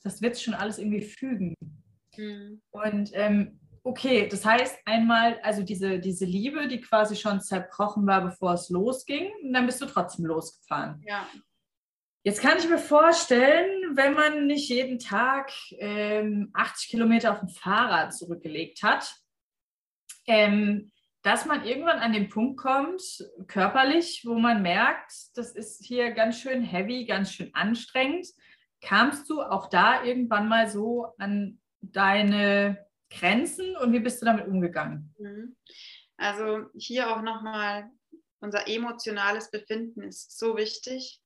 das 0.03 0.21
wird 0.21 0.39
schon 0.39 0.53
alles 0.53 0.79
irgendwie 0.79 1.01
fügen. 1.01 1.55
Mhm. 2.17 2.61
Und 2.71 3.11
ähm, 3.13 3.59
okay, 3.83 4.27
das 4.27 4.45
heißt 4.45 4.79
einmal, 4.85 5.39
also 5.43 5.61
diese, 5.61 5.99
diese 5.99 6.25
Liebe, 6.25 6.67
die 6.67 6.79
quasi 6.79 7.15
schon 7.15 7.41
zerbrochen 7.41 8.07
war, 8.07 8.21
bevor 8.21 8.53
es 8.53 8.69
losging, 8.69 9.31
und 9.43 9.53
dann 9.53 9.65
bist 9.65 9.81
du 9.81 9.85
trotzdem 9.85 10.25
losgefahren. 10.25 11.01
Ja. 11.05 11.27
Jetzt 12.25 12.41
kann 12.41 12.57
ich 12.57 12.69
mir 12.69 12.77
vorstellen, 12.77 13.97
wenn 13.97 14.13
man 14.13 14.47
nicht 14.47 14.69
jeden 14.69 14.97
Tag 14.97 15.51
ähm, 15.77 16.51
80 16.53 16.89
Kilometer 16.89 17.33
auf 17.33 17.39
dem 17.39 17.49
Fahrrad 17.49 18.15
zurückgelegt 18.15 18.81
hat, 18.81 19.13
ähm, 20.25 20.93
dass 21.21 21.45
man 21.45 21.65
irgendwann 21.65 21.99
an 21.99 22.13
den 22.13 22.29
Punkt 22.29 22.57
kommt, 22.57 23.01
körperlich, 23.47 24.23
wo 24.25 24.35
man 24.35 24.61
merkt, 24.61 25.11
das 25.35 25.51
ist 25.51 25.83
hier 25.83 26.11
ganz 26.11 26.39
schön 26.39 26.63
heavy, 26.63 27.05
ganz 27.05 27.33
schön 27.33 27.53
anstrengend. 27.53 28.27
Kamst 28.81 29.29
du 29.29 29.41
auch 29.41 29.69
da 29.69 30.03
irgendwann 30.03 30.47
mal 30.47 30.69
so 30.69 31.07
an 31.17 31.59
deine 31.81 32.85
Grenzen 33.19 33.75
und 33.77 33.93
wie 33.93 33.99
bist 33.99 34.21
du 34.21 34.25
damit 34.25 34.47
umgegangen? 34.47 35.13
Mhm. 35.17 35.55
Also 36.17 36.69
hier 36.75 37.15
auch 37.15 37.21
nochmal, 37.21 37.89
unser 38.39 38.67
emotionales 38.67 39.51
Befinden 39.51 40.03
ist 40.03 40.37
so 40.37 40.57
wichtig. 40.57 41.21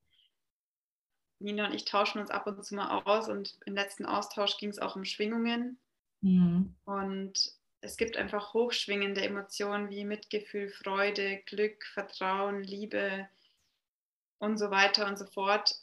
Nina 1.39 1.67
und 1.67 1.73
ich 1.73 1.85
tauschen 1.85 2.19
uns 2.19 2.31
ab 2.31 2.47
und 2.47 2.63
zu 2.65 2.75
mal 2.75 3.01
aus 3.03 3.29
und 3.29 3.57
im 3.65 3.75
letzten 3.75 4.05
Austausch 4.05 4.57
ging 4.57 4.69
es 4.69 4.79
auch 4.79 4.95
um 4.95 5.05
Schwingungen. 5.05 5.79
Mhm. 6.21 6.75
Und 6.85 7.51
es 7.81 7.97
gibt 7.97 8.17
einfach 8.17 8.53
hochschwingende 8.53 9.21
Emotionen 9.21 9.89
wie 9.89 10.03
Mitgefühl, 10.03 10.69
Freude, 10.69 11.43
Glück, 11.45 11.85
Vertrauen, 11.93 12.63
Liebe 12.63 13.29
und 14.39 14.57
so 14.57 14.71
weiter 14.71 15.07
und 15.07 15.17
so 15.17 15.25
fort. 15.25 15.75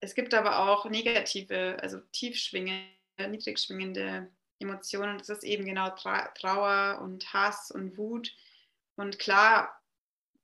Es 0.00 0.14
gibt 0.14 0.34
aber 0.34 0.70
auch 0.70 0.84
negative, 0.84 1.78
also 1.80 2.00
tiefschwingende, 2.12 2.90
niedrigschwingende 3.28 4.30
Emotionen. 4.58 5.18
Das 5.18 5.28
ist 5.28 5.44
eben 5.44 5.64
genau 5.64 5.90
Trauer 5.90 7.00
und 7.02 7.32
Hass 7.32 7.70
und 7.70 7.96
Wut. 7.96 8.32
Und 8.96 9.18
klar, 9.18 9.80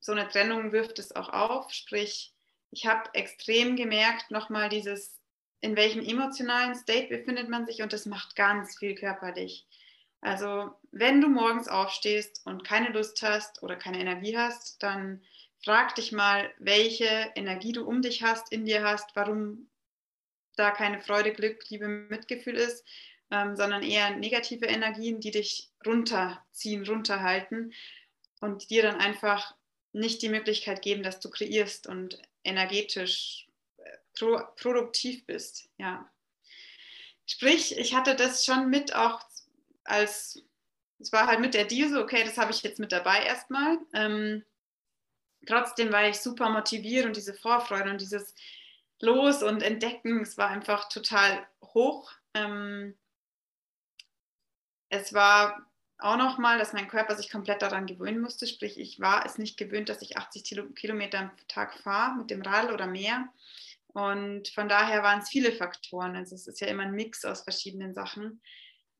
so 0.01 0.12
eine 0.12 0.29
Trennung 0.29 0.72
wirft 0.72 0.98
es 0.98 1.14
auch 1.14 1.29
auf, 1.29 1.72
sprich, 1.72 2.35
ich 2.70 2.87
habe 2.87 3.11
extrem 3.14 3.77
gemerkt, 3.77 4.31
nochmal 4.31 4.68
dieses, 4.68 5.20
in 5.61 5.77
welchem 5.77 6.05
emotionalen 6.05 6.75
State 6.75 7.09
befindet 7.09 7.48
man 7.48 7.66
sich 7.66 7.83
und 7.83 7.92
das 7.92 8.07
macht 8.07 8.35
ganz 8.35 8.79
viel 8.79 8.94
körperlich. 8.94 9.66
Also 10.20 10.72
wenn 10.90 11.20
du 11.20 11.29
morgens 11.29 11.68
aufstehst 11.68 12.42
und 12.44 12.64
keine 12.64 12.90
Lust 12.90 13.22
hast 13.22 13.62
oder 13.62 13.77
keine 13.77 14.01
Energie 14.01 14.37
hast, 14.37 14.83
dann 14.83 15.22
frag 15.64 15.94
dich 15.94 16.12
mal, 16.12 16.51
welche 16.59 17.31
Energie 17.35 17.72
du 17.72 17.85
um 17.85 18.03
dich 18.03 18.22
hast, 18.22 18.51
in 18.53 18.64
dir 18.64 18.83
hast, 18.83 19.14
warum 19.14 19.68
da 20.57 20.70
keine 20.70 21.01
Freude, 21.01 21.33
Glück, 21.33 21.68
Liebe, 21.70 21.88
Mitgefühl 21.88 22.57
ist, 22.57 22.85
ähm, 23.33 23.57
sondern 23.57 23.83
eher 23.83 24.11
negative 24.11 24.66
Energien, 24.66 25.18
die 25.18 25.31
dich 25.31 25.71
runterziehen, 25.87 26.87
runterhalten 26.87 27.73
und 28.40 28.68
dir 28.68 28.83
dann 28.83 29.01
einfach 29.01 29.55
nicht 29.92 30.21
die 30.21 30.29
Möglichkeit 30.29 30.83
geben, 30.83 31.03
dass 31.03 31.18
du 31.18 31.31
kreierst 31.31 31.87
und 31.87 32.21
energetisch 32.45 33.49
äh, 33.79 33.97
pro, 34.18 34.38
produktiv 34.57 35.25
bist. 35.25 35.71
Ja. 35.79 36.11
Sprich, 37.27 37.79
ich 37.79 37.95
hatte 37.95 38.14
das 38.14 38.45
schon 38.45 38.68
mit 38.68 38.95
auch 38.95 39.23
als, 39.85 40.42
es 40.99 41.11
war 41.11 41.27
halt 41.27 41.40
mit 41.40 41.55
der 41.55 41.64
Deal 41.64 41.97
okay, 41.97 42.25
das 42.25 42.37
habe 42.37 42.53
ich 42.53 42.62
jetzt 42.62 42.81
mit 42.81 42.92
dabei 42.92 43.25
erstmal. 43.25 43.79
Ähm, 43.95 44.45
trotzdem 45.47 45.90
war 45.90 46.07
ich 46.07 46.21
super 46.21 46.51
motiviert 46.51 47.07
und 47.07 47.16
diese 47.16 47.35
Vorfreude 47.35 47.90
und 47.90 48.01
dieses 48.01 48.35
Los 49.01 49.42
und 49.42 49.62
Entdecken, 49.62 50.21
es 50.21 50.37
war 50.37 50.49
einfach 50.49 50.90
total 50.90 51.47
hoch. 51.62 52.12
Ähm, 52.35 52.95
es 54.92 55.14
war 55.14 55.66
auch 55.98 56.16
nochmal, 56.16 56.59
dass 56.59 56.74
mein 56.74 56.88
Körper 56.88 57.16
sich 57.16 57.31
komplett 57.31 57.62
daran 57.62 57.87
gewöhnen 57.87 58.20
musste. 58.20 58.46
Sprich, 58.46 58.78
ich 58.78 59.00
war 59.00 59.24
es 59.24 59.38
nicht 59.38 59.57
gewöhnt, 59.57 59.88
dass 59.88 60.02
ich 60.02 60.18
80 60.18 60.44
Kilometer 60.74 61.18
am 61.18 61.31
Tag 61.48 61.78
fahre 61.78 62.16
mit 62.16 62.31
dem 62.31 62.42
Rad 62.42 62.70
oder 62.70 62.87
mehr. 62.87 63.28
Und 63.87 64.48
von 64.48 64.68
daher 64.68 65.02
waren 65.02 65.20
es 65.20 65.31
viele 65.31 65.52
Faktoren. 65.52 66.14
Also 66.14 66.35
es 66.35 66.46
ist 66.46 66.61
ja 66.61 66.66
immer 66.66 66.83
ein 66.83 66.92
Mix 66.92 67.24
aus 67.24 67.42
verschiedenen 67.42 67.94
Sachen. 67.94 68.42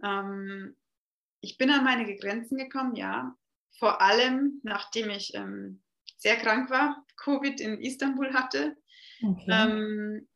Ähm, 0.03 0.77
ich 1.41 1.59
bin 1.59 1.71
an 1.71 1.85
meine 1.85 2.17
Grenzen 2.17 2.57
gekommen, 2.57 2.97
ja. 2.97 3.37
Vor 3.79 4.01
allem, 4.01 4.61
nachdem 4.63 5.11
ich 5.11 5.35
ähm, 5.35 5.83
sehr 6.17 6.37
krank 6.37 6.71
war, 6.71 7.05
Covid 7.17 7.61
in 7.61 7.83
Istanbul 7.83 8.33
hatte. 8.33 8.77
Okay. 9.23 9.47
Ähm, 9.49 10.29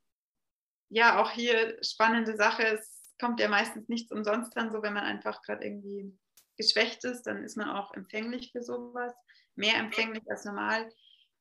ja, 0.91 1.19
auch 1.19 1.31
hier 1.31 1.79
spannende 1.83 2.37
Sache. 2.37 2.65
Es 2.65 2.96
kommt 3.19 3.41
ja 3.41 3.49
meistens 3.49 3.89
nichts 3.89 4.13
umsonst 4.13 4.57
dann 4.57 4.73
so, 4.73 4.83
wenn 4.83 4.95
man 4.95 5.05
einfach 5.05 5.43
gerade 5.43 5.65
irgendwie 5.65 6.17
geschwächt 6.57 7.05
ist, 7.05 7.23
dann 7.23 7.45
ist 7.45 7.57
man 7.57 7.71
auch 7.71 7.95
empfänglich 7.95 8.53
für 8.53 8.63
sowas, 8.63 9.13
mehr 9.55 9.77
empfänglich 9.77 10.23
als 10.29 10.45
normal. 10.45 10.89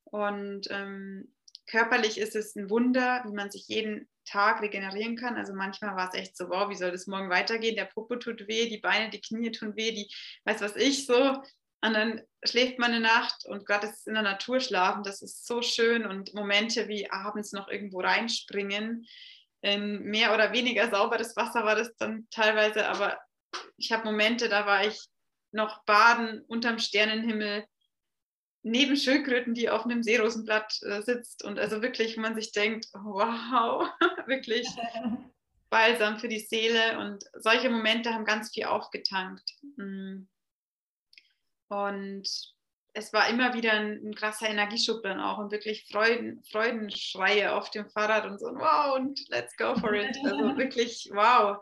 Und 0.03 0.67
ähm, 0.69 1.33
körperlich 1.67 2.17
ist 2.17 2.35
es 2.35 2.55
ein 2.55 2.69
Wunder, 2.69 3.23
wie 3.25 3.33
man 3.33 3.51
sich 3.51 3.67
jeden 3.67 4.07
Tag 4.25 4.61
regenerieren 4.61 5.15
kann. 5.15 5.35
Also 5.35 5.53
manchmal 5.53 5.95
war 5.95 6.09
es 6.09 6.19
echt 6.19 6.37
so, 6.37 6.49
wow, 6.49 6.69
wie 6.69 6.75
soll 6.75 6.91
das 6.91 7.07
morgen 7.07 7.29
weitergehen? 7.29 7.75
Der 7.75 7.85
Popo 7.85 8.15
tut 8.15 8.47
weh, 8.47 8.69
die 8.69 8.79
Beine, 8.79 9.09
die 9.09 9.21
Knie 9.21 9.51
tun 9.51 9.75
weh, 9.75 9.91
die 9.91 10.11
weiß 10.45 10.61
was 10.61 10.75
ich 10.75 11.05
so. 11.05 11.41
Und 11.81 11.93
dann 11.93 12.21
schläft 12.43 12.79
man 12.79 12.91
eine 12.91 13.01
Nacht 13.01 13.45
und 13.45 13.65
gerade 13.65 13.87
ist 13.87 14.07
in 14.07 14.15
der 14.15 14.23
Natur 14.23 14.59
schlafen, 14.59 15.03
das 15.03 15.21
ist 15.21 15.45
so 15.45 15.61
schön. 15.61 16.05
Und 16.05 16.33
Momente 16.33 16.87
wie 16.87 17.09
abends 17.11 17.51
noch 17.51 17.67
irgendwo 17.67 17.99
reinspringen, 17.99 19.05
in 19.65 20.03
mehr 20.03 20.33
oder 20.33 20.53
weniger 20.53 20.89
sauberes 20.89 21.35
Wasser 21.35 21.65
war 21.65 21.75
das 21.75 21.95
dann 21.97 22.27
teilweise, 22.29 22.87
aber 22.87 23.19
ich 23.77 23.91
habe 23.91 24.05
Momente, 24.05 24.47
da 24.47 24.65
war 24.65 24.85
ich 24.85 24.99
noch 25.51 25.83
baden 25.85 26.41
unterm 26.41 26.77
Sternenhimmel 26.77 27.65
neben 28.61 28.95
Schildkröten, 28.95 29.53
die 29.53 29.69
auf 29.69 29.85
einem 29.85 30.03
Seerosenblatt 30.03 30.79
äh, 30.83 31.01
sitzt 31.01 31.43
und 31.43 31.57
also 31.57 31.81
wirklich, 31.81 32.15
man 32.17 32.35
sich 32.35 32.51
denkt, 32.51 32.87
wow, 32.93 33.89
wirklich 34.27 34.67
balsam 35.69 36.19
für 36.19 36.27
die 36.27 36.39
Seele 36.39 36.99
und 36.99 37.23
solche 37.33 37.69
Momente 37.69 38.13
haben 38.13 38.25
ganz 38.25 38.51
viel 38.53 38.65
aufgetankt. 38.65 39.49
Mm. 39.77 40.27
Und 41.69 42.29
es 42.95 43.11
war 43.11 43.29
immer 43.29 43.53
wieder 43.53 43.73
ein, 43.73 44.01
ein 44.03 44.15
krasser 44.15 44.49
Energieschub 44.49 45.03
dann 45.03 45.19
auch 45.19 45.37
und 45.37 45.51
wirklich 45.51 45.85
Freuden, 45.91 46.41
Freudenschreie 46.49 47.53
auf 47.53 47.69
dem 47.69 47.89
Fahrrad 47.89 48.25
und 48.25 48.39
so, 48.39 48.47
wow, 48.47 48.95
und 48.95 49.19
let's 49.29 49.55
go 49.57 49.75
for 49.75 49.93
it. 49.93 50.15
Also 50.23 50.57
wirklich, 50.57 51.09
wow. 51.13 51.57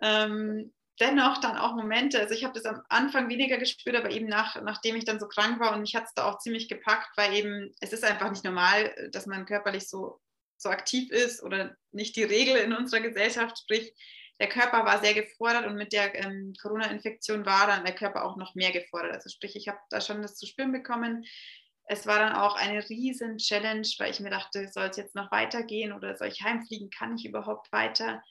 Ähm, 0.00 0.72
dennoch 0.98 1.38
dann 1.38 1.58
auch 1.58 1.74
Momente, 1.74 2.18
also 2.18 2.34
ich 2.34 2.42
habe 2.44 2.54
das 2.54 2.64
am 2.64 2.82
Anfang 2.88 3.28
weniger 3.28 3.58
gespürt, 3.58 3.96
aber 3.96 4.10
eben 4.10 4.28
nach, 4.28 4.60
nachdem 4.62 4.96
ich 4.96 5.04
dann 5.04 5.20
so 5.20 5.28
krank 5.28 5.60
war 5.60 5.74
und 5.74 5.82
mich 5.82 5.94
hat 5.94 6.04
es 6.04 6.14
da 6.14 6.24
auch 6.24 6.38
ziemlich 6.38 6.68
gepackt, 6.68 7.16
weil 7.16 7.34
eben 7.34 7.74
es 7.80 7.92
ist 7.92 8.04
einfach 8.04 8.30
nicht 8.30 8.44
normal, 8.44 9.10
dass 9.12 9.26
man 9.26 9.44
körperlich 9.44 9.88
so, 9.88 10.20
so 10.56 10.70
aktiv 10.70 11.10
ist 11.10 11.42
oder 11.42 11.76
nicht 11.92 12.16
die 12.16 12.24
Regel 12.24 12.56
in 12.56 12.72
unserer 12.72 13.00
Gesellschaft, 13.00 13.58
sprich, 13.58 13.94
der 14.40 14.48
Körper 14.48 14.86
war 14.86 15.00
sehr 15.00 15.12
gefordert 15.12 15.66
und 15.66 15.76
mit 15.76 15.92
der 15.92 16.14
ähm, 16.14 16.54
Corona-Infektion 16.60 17.44
war 17.44 17.66
dann 17.66 17.84
der 17.84 17.94
Körper 17.94 18.24
auch 18.24 18.36
noch 18.36 18.54
mehr 18.54 18.72
gefordert. 18.72 19.12
Also 19.12 19.28
sprich, 19.28 19.54
ich 19.54 19.68
habe 19.68 19.78
da 19.90 20.00
schon 20.00 20.22
das 20.22 20.36
zu 20.36 20.46
spüren 20.46 20.72
bekommen. 20.72 21.26
Es 21.84 22.06
war 22.06 22.18
dann 22.18 22.32
auch 22.32 22.56
eine 22.56 22.88
riesen 22.88 23.36
Challenge, 23.36 23.86
weil 23.98 24.10
ich 24.10 24.20
mir 24.20 24.30
dachte, 24.30 24.68
soll 24.68 24.84
es 24.84 24.96
jetzt 24.96 25.14
noch 25.14 25.30
weitergehen 25.30 25.92
oder 25.92 26.16
soll 26.16 26.28
ich 26.28 26.42
heimfliegen? 26.42 26.88
Kann 26.88 27.16
ich 27.16 27.26
überhaupt 27.26 27.70
weiter? 27.70 28.22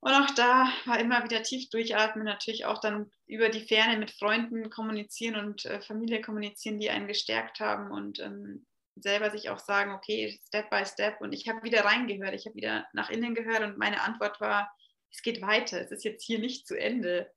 Und 0.00 0.12
auch 0.12 0.30
da 0.34 0.68
war 0.86 0.98
immer 0.98 1.22
wieder 1.22 1.44
tief 1.44 1.70
durchatmen, 1.70 2.24
natürlich 2.24 2.64
auch 2.64 2.80
dann 2.80 3.12
über 3.28 3.48
die 3.48 3.64
Ferne 3.64 3.98
mit 3.98 4.10
Freunden 4.10 4.68
kommunizieren 4.70 5.36
und 5.36 5.64
äh, 5.66 5.80
Familie 5.80 6.20
kommunizieren, 6.20 6.80
die 6.80 6.90
einen 6.90 7.06
gestärkt 7.06 7.60
haben 7.60 7.92
und 7.92 8.18
ähm, 8.18 8.66
selber 8.96 9.30
sich 9.30 9.50
auch 9.50 9.60
sagen, 9.60 9.92
okay, 9.92 10.40
Step 10.48 10.68
by 10.70 10.84
Step. 10.84 11.20
Und 11.20 11.32
ich 11.32 11.48
habe 11.48 11.62
wieder 11.62 11.84
reingehört, 11.84 12.34
ich 12.34 12.46
habe 12.46 12.56
wieder 12.56 12.88
nach 12.92 13.10
innen 13.10 13.36
gehört 13.36 13.60
und 13.60 13.78
meine 13.78 14.02
Antwort 14.02 14.40
war, 14.40 14.74
es 15.12 15.22
geht 15.22 15.42
weiter, 15.42 15.80
es 15.80 15.90
ist 15.90 16.04
jetzt 16.04 16.24
hier 16.24 16.38
nicht 16.38 16.66
zu 16.66 16.78
Ende. 16.78 17.30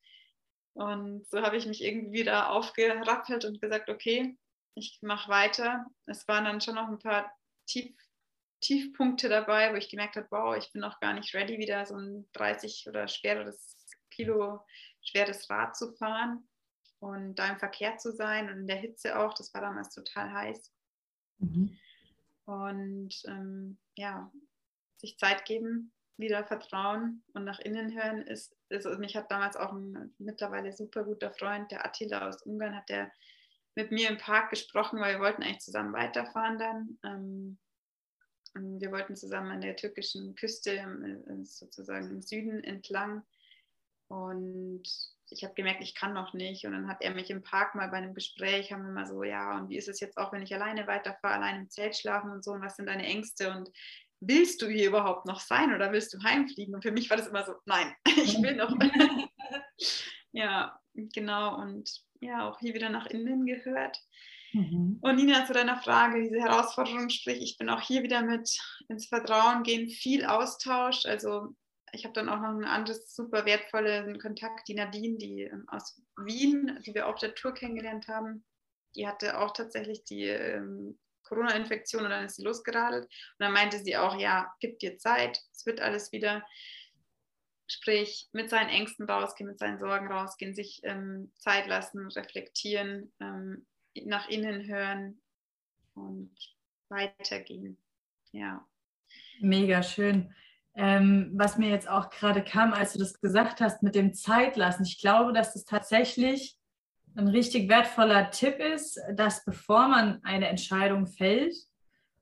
Und 0.74 1.28
so 1.30 1.42
habe 1.42 1.58
ich 1.58 1.66
mich 1.66 1.84
irgendwie 1.84 2.20
wieder 2.20 2.52
aufgerappelt 2.52 3.46
und 3.46 3.62
gesagt, 3.62 3.90
okay, 3.90 4.38
ich 4.76 5.00
mache 5.02 5.30
weiter. 5.30 5.86
Es 6.06 6.28
waren 6.28 6.46
dann 6.46 6.62
schon 6.62 6.76
noch 6.76 6.88
ein 6.88 7.00
paar 7.00 7.32
Tief, 7.66 7.96
Tiefpunkte 8.62 9.30
dabei, 9.30 9.72
wo 9.72 9.78
ich 9.78 9.90
gemerkt 9.90 10.16
habe, 10.16 10.28
wow, 10.32 10.56
ich 10.58 10.72
bin 10.72 10.82
noch 10.82 11.00
gar 11.00 11.14
nicht 11.14 11.34
ready, 11.34 11.58
wieder 11.58 11.86
so 11.86 11.96
ein 11.96 12.28
30 12.34 12.88
oder 12.88 13.08
schweres 13.08 13.76
Kilo 14.10 14.66
schweres 15.06 15.50
Rad 15.50 15.76
zu 15.76 15.94
fahren 15.94 16.48
und 17.00 17.36
da 17.36 17.50
im 17.50 17.60
Verkehr 17.60 17.98
zu 17.98 18.12
sein 18.12 18.50
und 18.50 18.60
in 18.60 18.68
der 18.68 18.78
Hitze 18.78 19.18
auch. 19.20 19.34
Das 19.34 19.54
war 19.54 19.62
damals 19.62 19.94
total 19.94 20.32
heiß. 20.32 20.74
Mhm. 21.38 21.78
Und 22.46 23.24
ähm, 23.28 23.78
ja, 23.96 24.32
sich 24.98 25.18
Zeit 25.18 25.46
geben, 25.46 25.94
wieder 26.18 26.46
vertrauen 26.46 27.24
und 27.34 27.44
nach 27.44 27.60
innen 27.60 27.94
hören 27.94 28.22
ist, 28.22 28.56
ist 28.70 28.86
also 28.86 29.00
mich 29.00 29.16
hat 29.16 29.32
damals 29.32 29.58
auch 29.58 29.74
ein 29.74 30.14
mittlerweile 30.18 30.72
super 30.72 31.04
guter 31.04 31.32
Freund, 31.32 31.72
der 31.72 31.86
Attila 31.86 32.28
aus 32.28 32.42
Ungarn, 32.44 32.76
hat 32.76 32.90
der 32.90 33.12
mit 33.76 33.92
mir 33.92 34.10
im 34.10 34.18
Park 34.18 34.50
gesprochen, 34.50 35.00
weil 35.00 35.16
wir 35.16 35.22
wollten 35.22 35.44
eigentlich 35.44 35.60
zusammen 35.60 35.94
weiterfahren 35.94 36.58
dann. 36.58 36.98
Ähm, 37.04 37.58
wir 38.54 38.92
wollten 38.92 39.18
zusammen 39.18 39.52
an 39.52 39.62
der 39.62 39.76
türkischen 39.76 40.36
Küste 40.36 40.82
sozusagen 41.44 42.10
im 42.10 42.22
Süden 42.22 42.64
entlang. 42.64 43.24
Und 44.08 44.84
ich 45.30 45.44
habe 45.44 45.56
gemerkt, 45.56 45.82
ich 45.82 45.96
kann 45.96 46.14
noch 46.14 46.34
nicht. 46.34 46.66
Und 46.66 46.72
dann 46.72 46.88
hat 46.88 47.02
er 47.02 47.14
mich 47.14 47.30
im 47.30 47.44
Park 47.44 47.76
mal 47.76 47.90
bei 47.90 47.98
einem 47.98 48.14
Gespräch, 48.14 48.72
haben 48.72 48.86
wir 48.86 48.92
mal 48.92 49.08
so, 49.08 49.24
ja, 49.24 49.58
und 49.58 49.70
wie 49.70 49.78
ist 49.78 49.90
es 49.90 50.00
jetzt 50.00 50.18
auch, 50.18 50.32
wenn 50.32 50.44
ich 50.44 50.54
alleine 50.54 50.88
weiterfahre, 50.88 51.34
allein 51.34 51.62
im 51.62 51.70
Zelt 51.70 51.98
schlafen 51.98 52.32
und 52.32 52.44
so, 52.44 52.52
und 52.52 52.62
was 52.62 52.78
sind 52.78 52.86
deine 52.86 53.06
Ängste? 53.06 53.52
Und 53.52 53.70
willst 54.20 54.62
du 54.62 54.68
hier 54.68 54.88
überhaupt 54.88 55.26
noch 55.26 55.40
sein 55.40 55.74
oder 55.74 55.92
willst 55.92 56.14
du 56.14 56.24
heimfliegen? 56.24 56.76
Und 56.76 56.82
für 56.82 56.92
mich 56.92 57.10
war 57.10 57.18
das 57.18 57.28
immer 57.28 57.46
so, 57.46 57.54
nein, 57.66 57.94
ich 58.06 58.42
will 58.42 58.56
noch. 58.56 58.74
ja, 60.32 60.80
genau. 60.94 61.60
Und 61.60 62.02
ja, 62.22 62.50
auch 62.50 62.60
hier 62.60 62.74
wieder 62.74 62.90
nach 62.90 63.08
innen 63.08 63.46
gehört. 63.46 63.98
Mhm. 64.54 65.00
Und 65.02 65.16
Nina, 65.16 65.46
zu 65.46 65.54
deiner 65.54 65.78
Frage, 65.82 66.22
diese 66.22 66.40
Herausforderung, 66.40 67.10
sprich, 67.10 67.42
ich 67.42 67.58
bin 67.58 67.70
auch 67.70 67.82
hier 67.82 68.04
wieder 68.04 68.22
mit 68.22 68.58
ins 68.88 69.08
Vertrauen 69.08 69.64
gehen, 69.64 69.90
viel 69.90 70.26
Austausch. 70.26 71.06
Also 71.06 71.54
ich 71.92 72.06
habe 72.06 72.14
dann 72.14 72.30
auch 72.30 72.40
noch 72.40 72.50
ein 72.50 72.64
anderes 72.64 73.14
super 73.14 73.46
wertvollen 73.46 74.20
Kontakt, 74.20 74.68
die 74.68 74.76
Nadine, 74.76 75.18
die 75.18 75.42
ähm, 75.44 75.66
aus 75.68 76.02
Wien, 76.18 76.80
die 76.86 76.94
wir 76.94 77.08
auf 77.08 77.20
der 77.20 77.36
Tour 77.36 77.54
kennengelernt 77.54 78.08
haben. 78.08 78.46
Die 78.96 79.08
hatte 79.08 79.40
auch 79.40 79.52
tatsächlich 79.52 80.04
die 80.06 80.24
ähm, 80.24 80.98
Corona-Infektion 81.26 82.04
und 82.04 82.10
dann 82.10 82.26
ist 82.26 82.38
sie 82.38 82.44
losgeradelt. 82.44 83.04
Und 83.04 83.40
dann 83.40 83.54
meinte 83.54 83.80
sie 83.80 83.98
auch, 83.98 84.18
ja, 84.20 84.52
gib 84.60 84.80
dir 84.80 84.98
Zeit, 84.98 85.42
es 85.52 85.66
wird 85.66 85.82
alles 85.82 86.12
wieder. 86.12 86.44
Sprich, 87.68 88.30
mit 88.32 88.50
seinen 88.50 88.70
Ängsten 88.70 89.10
rausgehen, 89.10 89.50
mit 89.50 89.60
seinen 89.60 89.80
Sorgen 89.80 90.12
rausgehen, 90.12 90.54
sich 90.54 90.82
ähm, 90.84 91.32
Zeit 91.40 91.68
lassen, 91.68 92.08
reflektieren, 92.10 93.12
ähm, 93.20 93.66
nach 94.04 94.30
innen 94.30 94.68
hören 94.68 95.22
und 95.96 96.36
weitergehen. 96.90 97.78
Ja. 98.32 98.68
Mega 99.40 99.82
schön. 99.82 100.34
Ähm, 100.76 101.32
was 101.34 101.58
mir 101.58 101.70
jetzt 101.70 101.88
auch 101.88 102.10
gerade 102.10 102.44
kam, 102.44 102.74
als 102.74 102.94
du 102.94 103.00
das 103.00 103.20
gesagt 103.22 103.62
hast 103.62 103.82
mit 103.82 103.96
dem 103.96 104.14
Zeitlassen. 104.14 104.86
Ich 104.86 105.00
glaube, 105.00 105.32
dass 105.32 105.54
das 105.54 105.64
tatsächlich 105.64 106.58
ein 107.16 107.28
richtig 107.28 107.70
wertvoller 107.70 108.30
Tipp 108.32 108.60
ist, 108.60 109.00
dass 109.14 109.46
bevor 109.46 109.88
man 109.88 110.24
eine 110.24 110.48
Entscheidung 110.48 111.08
fällt, 111.08 111.56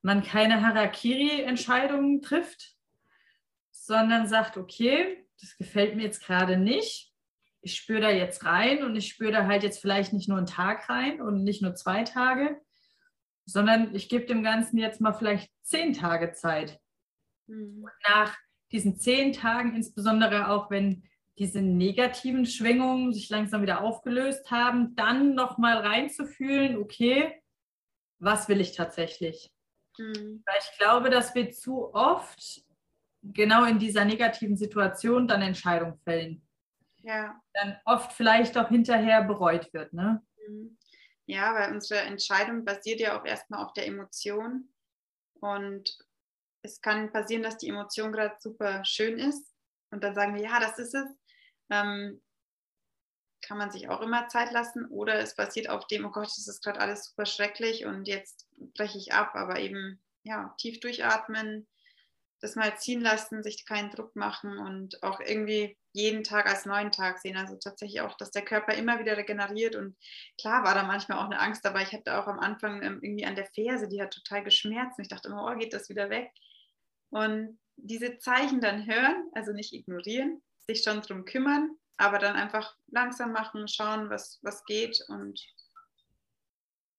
man 0.01 0.23
keine 0.23 0.61
Harakiri-Entscheidungen 0.61 2.21
trifft, 2.21 2.75
sondern 3.71 4.27
sagt, 4.27 4.57
okay, 4.57 5.25
das 5.39 5.57
gefällt 5.57 5.95
mir 5.95 6.03
jetzt 6.03 6.23
gerade 6.23 6.57
nicht. 6.57 7.11
Ich 7.61 7.75
spüre 7.75 8.01
da 8.01 8.09
jetzt 8.09 8.45
rein 8.45 8.83
und 8.83 8.95
ich 8.95 9.07
spüre 9.07 9.31
da 9.31 9.47
halt 9.47 9.63
jetzt 9.63 9.79
vielleicht 9.79 10.13
nicht 10.13 10.27
nur 10.27 10.37
einen 10.37 10.47
Tag 10.47 10.89
rein 10.89 11.21
und 11.21 11.43
nicht 11.43 11.61
nur 11.61 11.75
zwei 11.75 12.03
Tage, 12.03 12.61
sondern 13.45 13.95
ich 13.95 14.09
gebe 14.09 14.25
dem 14.25 14.43
Ganzen 14.43 14.77
jetzt 14.77 15.01
mal 15.01 15.13
vielleicht 15.13 15.51
zehn 15.63 15.93
Tage 15.93 16.33
Zeit. 16.33 16.79
Mhm. 17.47 17.87
Nach 18.07 18.37
diesen 18.71 18.97
zehn 18.97 19.33
Tagen, 19.33 19.75
insbesondere 19.75 20.49
auch 20.49 20.69
wenn 20.69 21.03
diese 21.39 21.61
negativen 21.61 22.45
Schwingungen 22.45 23.13
sich 23.13 23.29
langsam 23.29 23.61
wieder 23.61 23.81
aufgelöst 23.81 24.51
haben, 24.51 24.95
dann 24.95 25.33
nochmal 25.33 25.77
reinzufühlen, 25.77 26.77
okay, 26.77 27.41
was 28.19 28.47
will 28.47 28.61
ich 28.61 28.75
tatsächlich? 28.75 29.51
Mhm. 29.97 30.43
Weil 30.45 30.59
ich 30.59 30.77
glaube, 30.77 31.09
dass 31.09 31.33
wir 31.33 31.51
zu 31.51 31.93
oft 31.93 32.63
genau 33.21 33.65
in 33.65 33.79
dieser 33.79 34.05
negativen 34.05 34.57
Situation 34.57 35.27
dann 35.27 35.41
Entscheidungen 35.41 35.97
fällen. 36.03 36.47
Ja. 37.03 37.41
Dann 37.53 37.77
oft 37.85 38.13
vielleicht 38.13 38.57
auch 38.57 38.69
hinterher 38.69 39.23
bereut 39.23 39.73
wird. 39.73 39.93
Ne? 39.93 40.21
Mhm. 40.47 40.77
Ja, 41.25 41.55
weil 41.55 41.73
unsere 41.73 42.01
Entscheidung 42.01 42.65
basiert 42.65 42.99
ja 42.99 43.19
auch 43.19 43.25
erstmal 43.25 43.63
auf 43.63 43.73
der 43.73 43.87
Emotion. 43.87 44.69
Und 45.39 45.97
es 46.61 46.79
kann 46.79 47.11
passieren, 47.11 47.43
dass 47.43 47.57
die 47.57 47.69
Emotion 47.69 48.11
gerade 48.11 48.35
super 48.39 48.85
schön 48.85 49.17
ist. 49.17 49.53
Und 49.91 50.03
dann 50.03 50.15
sagen 50.15 50.35
wir, 50.35 50.43
ja, 50.43 50.59
das 50.59 50.79
ist 50.79 50.93
es 50.93 51.22
ähm, 51.69 52.21
kann 53.41 53.57
man 53.57 53.71
sich 53.71 53.89
auch 53.89 54.01
immer 54.01 54.27
Zeit 54.29 54.51
lassen 54.51 54.85
oder 54.85 55.19
es 55.19 55.35
basiert 55.35 55.69
auf 55.69 55.85
dem, 55.87 56.05
oh 56.05 56.11
Gott, 56.11 56.27
das 56.27 56.47
ist 56.47 56.63
gerade 56.63 56.79
alles 56.79 57.05
super 57.05 57.25
schrecklich 57.25 57.85
und 57.85 58.07
jetzt 58.07 58.47
breche 58.75 58.97
ich 58.97 59.13
ab, 59.13 59.31
aber 59.35 59.59
eben 59.59 60.01
ja, 60.23 60.55
tief 60.57 60.79
durchatmen, 60.79 61.67
das 62.39 62.55
mal 62.55 62.77
ziehen 62.77 63.01
lassen, 63.01 63.43
sich 63.43 63.65
keinen 63.65 63.91
Druck 63.91 64.15
machen 64.15 64.57
und 64.57 65.01
auch 65.03 65.19
irgendwie 65.19 65.77
jeden 65.93 66.23
Tag 66.23 66.49
als 66.49 66.65
neuen 66.65 66.91
Tag 66.91 67.19
sehen. 67.19 67.37
Also 67.37 67.55
tatsächlich 67.55 68.01
auch, 68.01 68.17
dass 68.17 68.31
der 68.31 68.43
Körper 68.43 68.73
immer 68.73 68.99
wieder 68.99 69.15
regeneriert 69.15 69.75
und 69.75 69.95
klar 70.39 70.63
war 70.63 70.73
da 70.73 70.83
manchmal 70.83 71.19
auch 71.19 71.25
eine 71.25 71.39
Angst 71.39 71.63
dabei. 71.63 71.83
Ich 71.83 71.93
hatte 71.93 72.17
auch 72.17 72.27
am 72.27 72.39
Anfang 72.39 72.81
ähm, 72.81 72.99
irgendwie 73.01 73.25
an 73.25 73.35
der 73.35 73.45
Ferse, 73.45 73.87
die 73.87 74.01
hat 74.01 74.13
total 74.13 74.43
geschmerzt 74.43 74.97
und 74.97 75.03
ich 75.03 75.09
dachte 75.09 75.27
immer, 75.27 75.45
oh, 75.45 75.57
geht 75.57 75.73
das 75.73 75.89
wieder 75.89 76.09
weg? 76.09 76.31
Und 77.09 77.59
diese 77.75 78.17
Zeichen 78.17 78.59
dann 78.59 78.87
hören, 78.87 79.29
also 79.33 79.53
nicht 79.53 79.73
ignorieren, 79.73 80.41
sich 80.65 80.83
schon 80.83 81.01
drum 81.01 81.25
kümmern, 81.25 81.75
aber 81.97 82.19
dann 82.19 82.35
einfach 82.35 82.75
langsam 82.87 83.31
machen, 83.31 83.67
schauen, 83.67 84.09
was, 84.09 84.39
was 84.41 84.63
geht 84.65 85.03
und 85.09 85.39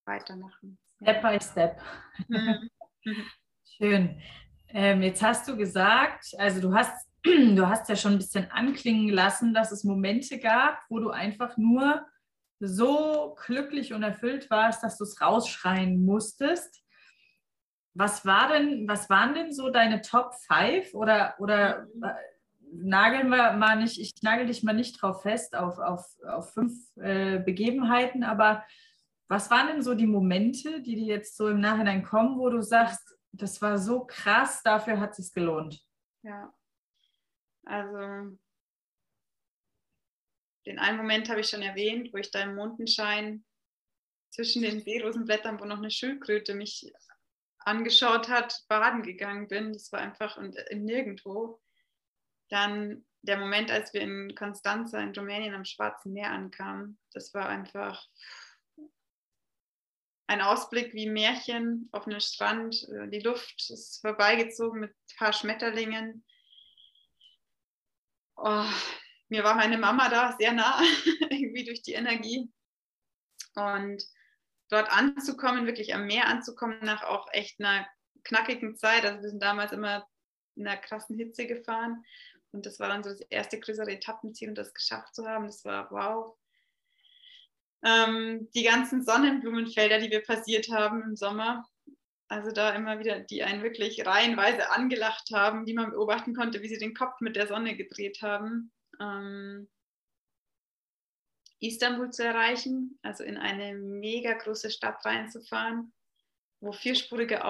weitermachen. 0.07 0.79
Step 1.03 1.22
by 1.22 1.38
step. 1.40 1.81
Mhm. 2.29 2.70
Schön. 3.64 4.22
Ähm, 4.68 5.03
jetzt 5.03 5.22
hast 5.22 5.48
du 5.48 5.57
gesagt, 5.57 6.27
also 6.38 6.61
du 6.61 6.74
hast, 6.74 7.09
du 7.24 7.66
hast 7.66 7.88
ja 7.88 7.96
schon 7.96 8.12
ein 8.12 8.18
bisschen 8.18 8.50
anklingen 8.50 9.09
lassen, 9.09 9.55
dass 9.55 9.72
es 9.72 9.85
Momente 9.85 10.38
gab, 10.38 10.81
wo 10.88 10.98
du 11.00 11.11
einfach 11.11 11.57
nur 11.57 12.07
so 12.61 13.37
glücklich 13.46 13.92
und 13.92 14.03
erfüllt 14.03 14.48
warst, 14.50 14.83
dass 14.83 14.96
du 14.96 15.05
es 15.05 15.20
rausschreien 15.20 16.05
musstest. 16.05 16.83
Was 17.94 18.24
war 18.27 18.48
denn, 18.48 18.88
was 18.88 19.09
waren 19.11 19.35
denn 19.35 19.53
so 19.53 19.70
deine 19.70 20.00
Top 20.00 20.35
5 20.48 20.94
oder, 20.94 21.35
oder 21.38 21.87
mhm 21.94 22.05
nageln 22.83 23.29
wir 23.29 23.53
mal 23.53 23.77
nicht, 23.77 24.01
ich 24.01 24.15
nagel 24.23 24.47
dich 24.47 24.63
mal 24.63 24.73
nicht 24.73 25.01
drauf 25.01 25.23
fest, 25.23 25.57
auf, 25.57 25.79
auf, 25.79 26.07
auf 26.27 26.53
fünf 26.53 26.75
äh, 26.97 27.39
Begebenheiten, 27.39 28.25
aber 28.25 28.65
was 29.29 29.51
waren 29.51 29.69
denn 29.69 29.83
so 29.83 29.95
die 29.95 30.07
Momente, 30.07 30.83
die 30.83 30.97
dir 30.97 31.07
jetzt 31.07 31.37
so 31.37 31.49
im 31.49 31.61
Nachhinein 31.61 32.03
kommen, 32.03 32.39
wo 32.39 32.51
du 32.51 32.63
sagst, 32.63 33.17
das 33.33 33.61
war 33.63 33.79
so 33.79 34.05
krass, 34.05 34.63
dafür 34.63 35.01
hat 35.01 35.11
es 35.11 35.17
sich 35.17 35.35
gelohnt? 35.35 35.81
Ja, 36.23 36.53
also 37.65 38.37
den 40.67 40.79
einen 40.79 40.97
Moment 40.97 41.29
habe 41.29 41.41
ich 41.41 41.49
schon 41.49 41.63
erwähnt, 41.63 42.13
wo 42.13 42.19
ich 42.19 42.31
da 42.31 42.43
im 42.43 42.55
Mondenschein 42.55 43.45
zwischen 44.31 44.63
den 44.63 44.81
Seerosenblättern, 44.81 45.61
wo 45.61 45.65
noch 45.65 45.79
eine 45.79 45.91
Schildkröte 45.91 46.55
mich 46.55 46.91
angeschaut 47.59 48.29
hat, 48.29 48.65
baden 48.69 49.03
gegangen 49.03 49.49
bin. 49.49 49.73
Das 49.73 49.93
war 49.93 50.01
einfach 50.01 50.37
und 50.37 50.57
nirgendwo. 50.73 51.61
Dann 52.51 53.05
der 53.23 53.39
Moment, 53.39 53.71
als 53.71 53.95
wir 53.95 54.03
in 54.03 54.35
Konstanza 54.35 55.01
in 55.01 55.15
Rumänien 55.15 55.55
am 55.55 55.65
Schwarzen 55.65 56.13
Meer 56.13 56.31
ankamen, 56.31 56.99
das 57.13 57.33
war 57.33 57.49
einfach 57.49 58.07
ein 60.27 60.41
Ausblick 60.41 60.95
wie 60.95 61.09
Märchen 61.09 61.89
auf 61.93 62.07
einem 62.07 62.21
Strand. 62.21 62.89
Äh, 62.89 63.09
die 63.09 63.21
Luft 63.21 63.71
ist 63.71 64.01
vorbeigezogen 64.01 64.81
mit 64.81 64.91
ein 64.91 65.17
paar 65.19 65.33
Schmetterlingen. 65.33 66.25
oh, 68.37 68.67
mir 69.29 69.45
war 69.45 69.55
meine 69.55 69.79
Mama 69.79 70.09
da 70.09 70.37
sehr 70.39 70.53
nah, 70.53 70.81
irgendwie 71.31 71.65
durch 71.65 71.83
die 71.83 71.93
Energie. 71.93 72.51
Und 73.55 74.03
dort 74.71 74.91
anzukommen, 74.91 75.67
wirklich 75.67 75.95
am 75.95 76.07
Meer 76.07 76.27
anzukommen, 76.27 76.79
nach 76.83 77.03
auch 77.03 77.29
echt 77.33 77.61
einer 77.61 77.87
knackigen 78.25 78.77
Zeit. 78.77 79.05
Also 79.05 79.23
wir 79.23 79.29
sind 79.29 79.43
damals 79.43 79.73
immer 79.73 80.07
in 80.57 80.67
einer 80.67 80.81
krassen 80.81 81.17
Hitze 81.17 81.47
gefahren. 81.47 82.05
Und 82.55 82.67
das 82.67 82.79
war 82.79 82.88
dann 82.88 83.03
so 83.03 83.11
das 83.11 83.21
erste 83.23 83.59
größere 83.59 83.90
Etappenziel 83.90 84.49
und 84.49 84.57
das 84.57 84.73
geschafft 84.73 85.14
zu 85.14 85.27
haben, 85.27 85.47
das 85.47 85.64
war 85.64 85.90
wow. 85.90 86.37
Ähm, 87.85 88.49
die 88.55 88.62
ganzen 88.62 89.05
Sonnenblumenfelder, 89.05 89.99
die 89.99 90.11
wir 90.11 90.23
passiert 90.23 90.71
haben 90.71 91.03
im 91.03 91.17
Sommer, 91.17 91.69
also 92.29 92.53
da 92.53 92.71
immer 92.71 92.99
wieder, 93.01 93.21
die 93.21 93.43
einen 93.43 93.62
wirklich 93.62 94.07
reihenweise 94.07 94.71
angelacht 94.71 95.31
haben, 95.33 95.67
die 95.67 95.75
man 95.75 95.90
beobachten 95.90 96.35
konnte, 96.35 96.62
wie 96.62 96.69
sie 96.69 96.79
den 96.79 96.95
Kopf 96.95 97.21
mit 97.21 97.37
der 97.37 97.47
Sonne 97.47 97.77
gedreht 97.77 98.23
haben. 98.23 98.73
Ähm, 99.01 99.69
Istanbul 101.61 102.11
zu 102.11 102.25
erreichen, 102.25 102.99
also 103.03 103.25
in 103.25 103.37
eine 103.37 103.75
mega 103.75 104.33
große 104.33 104.71
Stadt 104.71 105.05
reinzufahren, 105.05 105.93
wo 106.61 106.73
vierspurige 106.73 107.45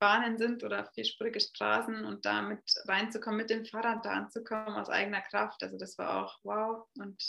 Autobahnen 0.00 0.38
sind 0.38 0.64
oder 0.64 0.86
vierspurige 0.94 1.40
Straßen 1.40 2.04
und 2.04 2.24
damit 2.24 2.62
reinzukommen, 2.86 3.36
mit 3.36 3.50
dem 3.50 3.66
Fahrrad 3.66 4.04
da 4.04 4.10
anzukommen 4.12 4.74
aus 4.74 4.88
eigener 4.88 5.20
Kraft. 5.20 5.62
Also 5.62 5.76
das 5.76 5.98
war 5.98 6.24
auch 6.24 6.38
wow. 6.42 6.88
Und 6.98 7.22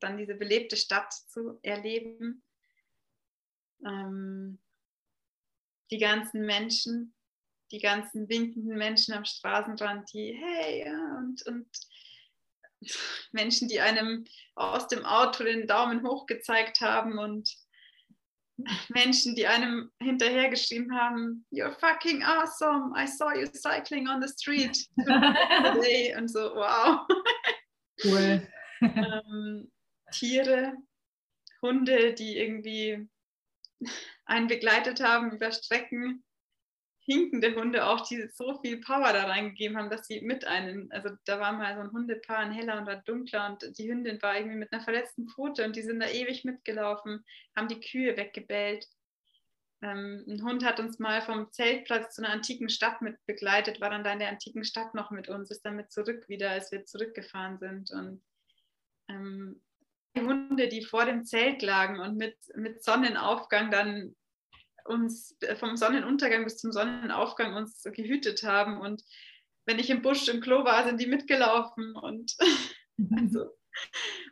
dann 0.00 0.18
diese 0.18 0.34
belebte 0.34 0.76
Stadt 0.76 1.12
zu 1.12 1.58
erleben. 1.62 2.42
Ähm, 3.84 4.58
die 5.92 5.98
ganzen 5.98 6.44
Menschen, 6.44 7.14
die 7.70 7.78
ganzen 7.78 8.28
winkenden 8.28 8.76
Menschen 8.76 9.14
am 9.14 9.24
Straßenrand, 9.24 10.12
die 10.12 10.32
hey 10.32 10.84
ja, 10.84 11.18
und, 11.18 11.46
und 11.46 11.68
Menschen, 13.30 13.68
die 13.68 13.80
einem 13.80 14.24
aus 14.56 14.88
dem 14.88 15.04
Auto 15.04 15.44
den 15.44 15.68
Daumen 15.68 16.04
hoch 16.04 16.26
gezeigt 16.26 16.80
haben 16.80 17.18
und 17.18 17.56
Menschen, 18.88 19.34
die 19.34 19.46
einem 19.46 19.90
hinterhergeschrieben 20.00 20.98
haben, 20.98 21.46
You're 21.52 21.78
fucking 21.78 22.22
awesome, 22.22 22.92
I 22.96 23.06
saw 23.06 23.32
you 23.32 23.46
cycling 23.52 24.08
on 24.08 24.20
the 24.20 24.28
street 24.28 24.86
today 24.98 26.14
und 26.18 26.28
so, 26.28 26.54
wow. 26.54 27.06
Cool. 28.04 28.46
ähm, 28.82 29.70
Tiere, 30.12 30.74
Hunde, 31.62 32.14
die 32.14 32.38
irgendwie 32.38 33.08
einen 34.26 34.46
begleitet 34.46 35.00
haben 35.00 35.32
über 35.32 35.52
Strecken, 35.52 36.24
hinkende 37.06 37.54
Hunde 37.54 37.86
auch, 37.86 38.06
die 38.06 38.28
so 38.28 38.58
viel 38.60 38.80
Power 38.80 39.12
da 39.12 39.24
reingegeben 39.24 39.76
haben, 39.76 39.90
dass 39.90 40.06
sie 40.06 40.20
mit 40.20 40.44
einem, 40.44 40.88
also 40.90 41.10
da 41.24 41.38
war 41.38 41.52
mal 41.52 41.74
so 41.76 41.80
ein 41.80 41.92
Hundepaar, 41.92 42.38
ein 42.38 42.52
heller 42.52 42.78
und 42.78 42.88
ein 42.88 43.02
dunkler 43.04 43.46
und 43.50 43.78
die 43.78 43.88
Hündin 43.88 44.20
war 44.22 44.36
irgendwie 44.36 44.56
mit 44.56 44.72
einer 44.72 44.82
verletzten 44.82 45.28
Pfote 45.28 45.64
und 45.64 45.76
die 45.76 45.82
sind 45.82 46.00
da 46.00 46.08
ewig 46.08 46.44
mitgelaufen, 46.44 47.24
haben 47.54 47.68
die 47.68 47.80
Kühe 47.80 48.16
weggebellt. 48.16 48.88
Ähm, 49.82 50.24
ein 50.26 50.42
Hund 50.42 50.64
hat 50.64 50.80
uns 50.80 50.98
mal 50.98 51.22
vom 51.22 51.52
Zeltplatz 51.52 52.16
zu 52.16 52.24
einer 52.24 52.32
antiken 52.32 52.68
Stadt 52.68 53.00
mit 53.02 53.24
begleitet, 53.26 53.80
war 53.80 53.90
dann 53.90 54.02
da 54.02 54.12
in 54.12 54.18
der 54.18 54.30
antiken 54.30 54.64
Stadt 54.64 54.94
noch 54.94 55.12
mit 55.12 55.28
uns, 55.28 55.50
ist 55.50 55.64
dann 55.64 55.76
mit 55.76 55.92
zurück 55.92 56.28
wieder, 56.28 56.50
als 56.50 56.72
wir 56.72 56.86
zurückgefahren 56.86 57.58
sind 57.58 57.92
und 57.92 58.20
ähm, 59.08 59.62
Hunde, 60.16 60.68
die 60.68 60.82
vor 60.84 61.04
dem 61.04 61.24
Zelt 61.24 61.62
lagen 61.62 62.00
und 62.00 62.16
mit, 62.16 62.36
mit 62.56 62.82
Sonnenaufgang 62.82 63.70
dann 63.70 64.16
uns 64.88 65.36
äh, 65.40 65.56
vom 65.56 65.76
Sonnenuntergang 65.76 66.44
bis 66.44 66.58
zum 66.58 66.72
Sonnenaufgang 66.72 67.54
uns 67.54 67.82
gehütet 67.82 68.42
haben. 68.42 68.80
Und 68.80 69.02
wenn 69.66 69.78
ich 69.78 69.90
im 69.90 70.02
Busch 70.02 70.28
im 70.28 70.40
Klo 70.40 70.64
war, 70.64 70.84
sind 70.84 71.00
die 71.00 71.06
mitgelaufen 71.06 71.94
und, 71.96 72.36
also, 73.16 73.50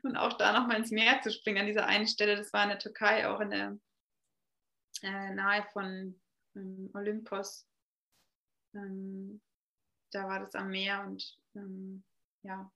und 0.03 0.17
auch 0.17 0.35
da 0.35 0.53
nochmal 0.53 0.79
ins 0.79 0.91
Meer 0.91 1.21
zu 1.23 1.31
springen 1.31 1.59
an 1.59 1.67
dieser 1.67 1.87
einen 1.87 2.07
Stelle, 2.07 2.37
das 2.37 2.53
war 2.53 2.63
in 2.65 2.71
der 2.71 2.79
Türkei, 2.79 3.29
auch 3.29 3.41
in 3.41 3.51
der 3.51 3.79
äh, 5.03 5.35
nahe 5.35 5.65
von 5.73 6.21
ähm, 6.57 6.91
Olympos. 6.95 7.67
Ähm, 8.75 9.41
da 10.13 10.29
war 10.29 10.41
das 10.41 10.55
am 10.55 10.71
Meer 10.71 11.05
und 11.05 11.39
ähm, 11.57 12.05
ja, 12.43 12.71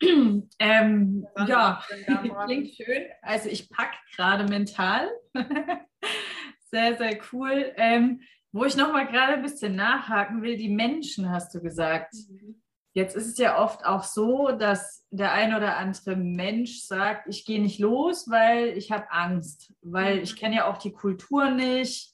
ähm, 0.58 1.26
ja, 1.46 1.82
klingt 2.46 2.74
schön. 2.74 3.04
Also 3.22 3.48
ich 3.48 3.68
packe 3.70 3.96
gerade 4.16 4.44
mental. 4.44 5.10
sehr, 6.70 6.96
sehr 6.96 7.18
cool. 7.32 7.72
Ähm, 7.76 8.20
wo 8.52 8.64
ich 8.64 8.76
nochmal 8.76 9.06
gerade 9.06 9.34
ein 9.34 9.42
bisschen 9.42 9.76
nachhaken 9.76 10.42
will, 10.42 10.56
die 10.56 10.68
Menschen 10.68 11.30
hast 11.30 11.54
du 11.54 11.60
gesagt. 11.60 12.14
Mhm. 12.14 12.62
Jetzt 12.92 13.14
ist 13.14 13.26
es 13.26 13.38
ja 13.38 13.62
oft 13.62 13.84
auch 13.84 14.02
so, 14.02 14.50
dass 14.50 15.06
der 15.10 15.32
ein 15.32 15.54
oder 15.54 15.76
andere 15.76 16.16
Mensch 16.16 16.80
sagt, 16.80 17.28
ich 17.28 17.44
gehe 17.44 17.62
nicht 17.62 17.78
los, 17.78 18.28
weil 18.28 18.76
ich 18.76 18.90
habe 18.90 19.12
Angst, 19.12 19.72
weil 19.82 20.16
mhm. 20.16 20.22
ich 20.22 20.36
kenne 20.36 20.56
ja 20.56 20.70
auch 20.70 20.78
die 20.78 20.92
Kultur 20.92 21.50
nicht. 21.50 22.12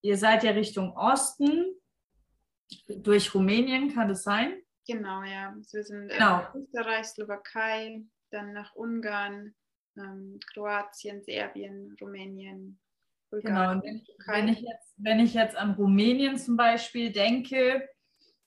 Ihr 0.00 0.16
seid 0.16 0.44
ja 0.44 0.52
Richtung 0.52 0.96
Osten, 0.96 1.74
durch 2.88 3.34
Rumänien, 3.34 3.94
kann 3.94 4.08
das 4.08 4.22
sein? 4.22 4.54
Genau, 4.88 5.22
ja. 5.22 5.52
Also 5.54 5.76
wir 5.76 5.84
sind 5.84 6.08
genau. 6.08 6.46
in 6.54 6.62
Österreich, 6.62 7.06
Slowakei, 7.06 8.02
dann 8.30 8.54
nach 8.54 8.74
Ungarn, 8.74 9.54
ähm, 9.98 10.40
Kroatien, 10.52 11.22
Serbien, 11.22 11.94
Rumänien, 12.00 12.80
Bulgarien. 13.30 13.82
Genau, 13.82 14.02
wenn 14.28 14.48
ich, 14.48 14.60
jetzt, 14.60 14.94
wenn 14.96 15.20
ich 15.20 15.34
jetzt 15.34 15.56
an 15.56 15.72
Rumänien 15.72 16.38
zum 16.38 16.56
Beispiel 16.56 17.12
denke, 17.12 17.86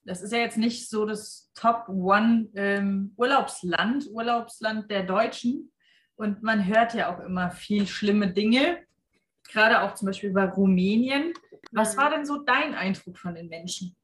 das 0.03 0.23
ist 0.23 0.33
ja 0.33 0.39
jetzt 0.39 0.57
nicht 0.57 0.89
so 0.89 1.05
das 1.05 1.51
Top 1.53 1.87
One 1.87 2.49
ähm, 2.55 3.13
Urlaubsland, 3.17 4.07
Urlaubsland 4.09 4.89
der 4.89 5.03
Deutschen. 5.03 5.71
Und 6.15 6.41
man 6.41 6.65
hört 6.65 6.95
ja 6.95 7.15
auch 7.15 7.19
immer 7.19 7.51
viel 7.51 7.85
schlimme 7.85 8.33
Dinge, 8.33 8.79
gerade 9.47 9.81
auch 9.81 9.93
zum 9.93 10.07
Beispiel 10.07 10.31
über 10.31 10.45
Rumänien. 10.45 11.33
Was 11.71 11.95
mhm. 11.95 11.99
war 11.99 12.09
denn 12.09 12.25
so 12.25 12.41
dein 12.41 12.73
Eindruck 12.73 13.19
von 13.19 13.35
den 13.35 13.47
Menschen? 13.47 13.95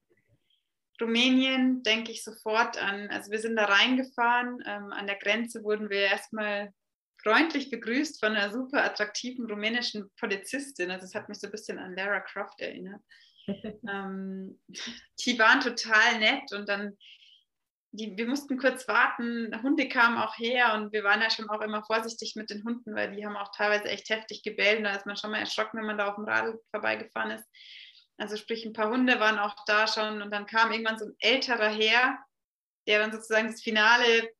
Rumänien 1.01 1.83
denke 1.83 2.11
ich 2.11 2.23
sofort 2.23 2.81
an, 2.81 3.09
also 3.09 3.31
wir 3.31 3.39
sind 3.39 3.55
da 3.55 3.65
reingefahren, 3.65 4.63
ähm, 4.65 4.91
an 4.91 5.07
der 5.07 5.17
Grenze 5.17 5.63
wurden 5.63 5.89
wir 5.89 5.99
erstmal 5.99 6.73
freundlich 7.21 7.69
begrüßt 7.69 8.19
von 8.19 8.35
einer 8.35 8.51
super 8.51 8.83
attraktiven 8.83 9.49
rumänischen 9.49 10.09
Polizistin. 10.19 10.91
Also 10.91 11.05
es 11.05 11.15
hat 11.15 11.29
mich 11.29 11.39
so 11.39 11.47
ein 11.47 11.51
bisschen 11.51 11.79
an 11.79 11.95
Lara 11.95 12.21
Croft 12.21 12.59
erinnert. 12.61 13.01
ähm, 13.47 14.59
die 15.25 15.39
waren 15.39 15.61
total 15.61 16.19
nett 16.19 16.51
und 16.53 16.67
dann, 16.69 16.97
die, 17.91 18.15
wir 18.17 18.27
mussten 18.27 18.57
kurz 18.57 18.87
warten, 18.87 19.51
Hunde 19.61 19.87
kamen 19.87 20.17
auch 20.17 20.37
her 20.37 20.73
und 20.75 20.91
wir 20.91 21.03
waren 21.03 21.21
ja 21.21 21.29
schon 21.29 21.49
auch 21.49 21.61
immer 21.61 21.83
vorsichtig 21.83 22.35
mit 22.35 22.49
den 22.49 22.63
Hunden, 22.63 22.93
weil 22.95 23.15
die 23.15 23.25
haben 23.25 23.37
auch 23.37 23.51
teilweise 23.55 23.85
echt 23.85 24.09
heftig 24.09 24.43
gebellt 24.43 24.79
und 24.79 24.83
da 24.83 24.95
ist 24.95 25.05
man 25.05 25.17
schon 25.17 25.31
mal 25.31 25.39
erschrocken, 25.39 25.79
wenn 25.79 25.85
man 25.85 25.97
da 25.97 26.09
auf 26.09 26.15
dem 26.15 26.25
Radl 26.25 26.59
vorbeigefahren 26.71 27.31
ist. 27.31 27.45
Also 28.17 28.35
sprich, 28.35 28.65
ein 28.65 28.73
paar 28.73 28.89
Hunde 28.89 29.19
waren 29.19 29.37
auch 29.37 29.55
da 29.65 29.87
schon 29.87 30.21
und 30.21 30.31
dann 30.31 30.47
kam 30.47 30.71
irgendwann 30.71 30.97
so 30.97 31.05
ein 31.05 31.15
älterer 31.19 31.69
Herr, 31.69 32.17
der 32.87 32.99
dann 32.99 33.11
sozusagen 33.11 33.47
das 33.47 33.61
finale 33.61 34.33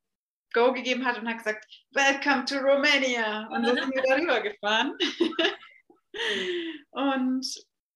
Go 0.54 0.74
gegeben 0.74 1.06
hat 1.06 1.20
und 1.20 1.28
hat 1.28 1.38
gesagt, 1.38 1.66
Welcome 1.92 2.46
to 2.46 2.58
Romania. 2.58 3.48
Und 3.48 3.66
so 3.66 3.76
sind 3.76 3.94
wir 3.94 4.04
darüber 4.04 4.42
gefahren. 4.42 4.98
und 6.92 7.46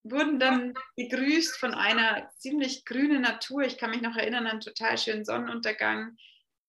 wurden 0.04 0.40
dann 0.40 0.74
begrüßt 0.96 1.58
von 1.58 1.74
einer 1.74 2.30
ziemlich 2.38 2.86
grünen 2.86 3.22
Natur. 3.22 3.62
Ich 3.62 3.78
kann 3.78 3.92
mich 3.92 4.02
noch 4.02 4.16
erinnern 4.16 4.46
an 4.46 4.52
einen 4.52 4.62
total 4.62 4.98
schönen 4.98 5.26
Sonnenuntergang. 5.26 6.18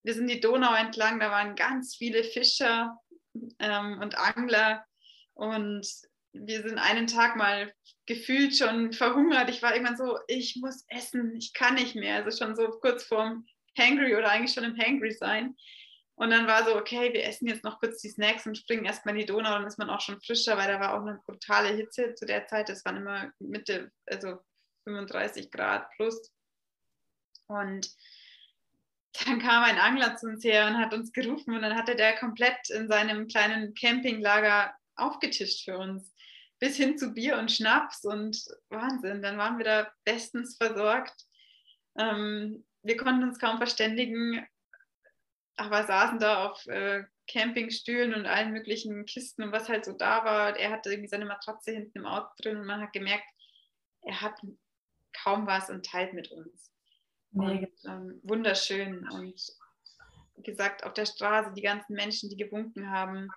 Wir 0.02 0.14
sind 0.14 0.28
die 0.28 0.40
Donau 0.40 0.74
entlang, 0.74 1.20
da 1.20 1.30
waren 1.30 1.54
ganz 1.54 1.94
viele 1.96 2.24
Fischer 2.24 2.98
ähm, 3.58 4.00
und 4.00 4.18
Angler. 4.18 4.84
Und 5.34 5.86
wir 6.32 6.62
sind 6.62 6.78
einen 6.78 7.06
Tag 7.06 7.36
mal 7.36 7.72
gefühlt 8.06 8.56
schon 8.56 8.92
verhungert. 8.92 9.50
Ich 9.50 9.62
war 9.62 9.74
irgendwann 9.74 9.96
so, 9.96 10.18
ich 10.28 10.56
muss 10.60 10.84
essen, 10.88 11.36
ich 11.36 11.52
kann 11.52 11.74
nicht 11.74 11.94
mehr. 11.94 12.24
Also 12.24 12.44
schon 12.44 12.56
so 12.56 12.68
kurz 12.80 13.04
vorm 13.04 13.46
Hangry 13.78 14.16
oder 14.16 14.30
eigentlich 14.30 14.52
schon 14.52 14.64
im 14.64 14.78
Hangry 14.78 15.12
sein. 15.12 15.56
Und 16.14 16.30
dann 16.30 16.46
war 16.46 16.64
so, 16.64 16.76
okay, 16.76 17.12
wir 17.12 17.24
essen 17.24 17.48
jetzt 17.48 17.64
noch 17.64 17.80
kurz 17.80 18.00
die 18.00 18.08
Snacks 18.08 18.46
und 18.46 18.56
springen 18.56 18.84
erstmal 18.84 19.14
in 19.14 19.20
die 19.20 19.26
Donau, 19.26 19.50
dann 19.50 19.66
ist 19.66 19.78
man 19.78 19.90
auch 19.90 20.00
schon 20.00 20.20
frischer, 20.20 20.56
weil 20.56 20.68
da 20.68 20.78
war 20.78 20.94
auch 20.94 21.00
eine 21.00 21.20
brutale 21.26 21.74
Hitze 21.74 22.14
zu 22.14 22.26
der 22.26 22.46
Zeit. 22.46 22.68
Es 22.68 22.84
waren 22.84 22.98
immer 22.98 23.32
Mitte, 23.38 23.90
also 24.06 24.38
35 24.84 25.50
Grad 25.50 25.88
plus. 25.96 26.32
Und 27.46 27.90
dann 29.24 29.40
kam 29.40 29.64
ein 29.64 29.78
Angler 29.78 30.16
zu 30.16 30.26
uns 30.26 30.44
her 30.44 30.66
und 30.66 30.78
hat 30.78 30.94
uns 30.94 31.12
gerufen 31.12 31.54
und 31.54 31.62
dann 31.62 31.76
hatte 31.76 31.96
der 31.96 32.16
komplett 32.16 32.70
in 32.70 32.88
seinem 32.88 33.26
kleinen 33.28 33.74
Campinglager 33.74 34.74
aufgetischt 34.96 35.64
für 35.64 35.78
uns 35.78 36.12
bis 36.58 36.76
hin 36.76 36.96
zu 36.96 37.12
Bier 37.12 37.38
und 37.38 37.50
Schnaps 37.50 38.04
und 38.04 38.44
Wahnsinn. 38.68 39.22
Dann 39.22 39.38
waren 39.38 39.58
wir 39.58 39.64
da 39.64 39.92
bestens 40.04 40.56
versorgt. 40.56 41.26
Ähm, 41.98 42.64
wir 42.82 42.96
konnten 42.96 43.24
uns 43.24 43.38
kaum 43.38 43.58
verständigen, 43.58 44.46
aber 45.56 45.84
saßen 45.84 46.18
da 46.18 46.46
auf 46.46 46.66
äh, 46.66 47.04
Campingstühlen 47.28 48.14
und 48.14 48.26
allen 48.26 48.52
möglichen 48.52 49.06
Kisten 49.06 49.42
und 49.42 49.52
was 49.52 49.68
halt 49.68 49.84
so 49.84 49.92
da 49.92 50.24
war. 50.24 50.56
Er 50.56 50.70
hatte 50.70 50.90
irgendwie 50.90 51.08
seine 51.08 51.24
Matratze 51.24 51.72
hinten 51.72 51.98
im 51.98 52.06
Auto 52.06 52.28
drin 52.38 52.56
und 52.56 52.66
man 52.66 52.80
hat 52.80 52.92
gemerkt, 52.92 53.28
er 54.02 54.20
hat 54.20 54.34
kaum 55.12 55.46
was 55.46 55.70
und 55.70 55.84
teilt 55.84 56.12
mit 56.14 56.30
uns. 56.30 56.70
Und, 57.32 57.68
ähm, 57.86 58.20
wunderschön. 58.22 59.08
Und 59.08 59.40
gesagt, 60.42 60.84
auf 60.84 60.92
der 60.94 61.06
Straße, 61.06 61.52
die 61.54 61.62
ganzen 61.62 61.94
Menschen, 61.94 62.28
die 62.28 62.36
gewunken 62.36 62.90
haben. 62.90 63.28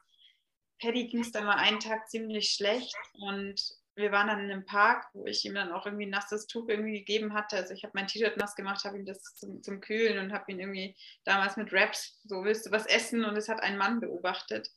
Paddy 0.85 1.07
ging 1.07 1.21
es 1.21 1.31
dann 1.31 1.45
mal 1.45 1.57
einen 1.57 1.79
Tag 1.79 2.07
ziemlich 2.09 2.51
schlecht 2.51 2.95
und 3.13 3.59
wir 3.95 4.11
waren 4.11 4.27
dann 4.27 4.41
in 4.41 4.51
einem 4.51 4.65
Park, 4.65 5.07
wo 5.13 5.25
ich 5.25 5.43
ihm 5.43 5.55
dann 5.55 5.71
auch 5.71 5.87
irgendwie 5.87 6.05
ein 6.05 6.11
nasses 6.11 6.45
Tuch 6.45 6.69
irgendwie 6.69 6.99
gegeben 6.99 7.33
hatte. 7.33 7.55
Also 7.55 7.73
ich 7.73 7.83
habe 7.83 7.93
mein 7.95 8.07
T-Shirt 8.07 8.37
nass 8.37 8.55
gemacht, 8.55 8.83
habe 8.83 8.99
ihm 8.99 9.05
das 9.05 9.23
zum, 9.35 9.63
zum 9.63 9.81
Kühlen 9.81 10.19
und 10.19 10.31
habe 10.31 10.51
ihn 10.51 10.59
irgendwie 10.59 10.95
damals 11.23 11.57
mit 11.57 11.73
Raps, 11.73 12.19
so 12.25 12.43
willst 12.43 12.67
du 12.67 12.71
was 12.71 12.85
essen? 12.85 13.25
Und 13.25 13.35
es 13.35 13.49
hat 13.49 13.63
ein 13.63 13.77
Mann 13.77 13.99
beobachtet. 13.99 14.69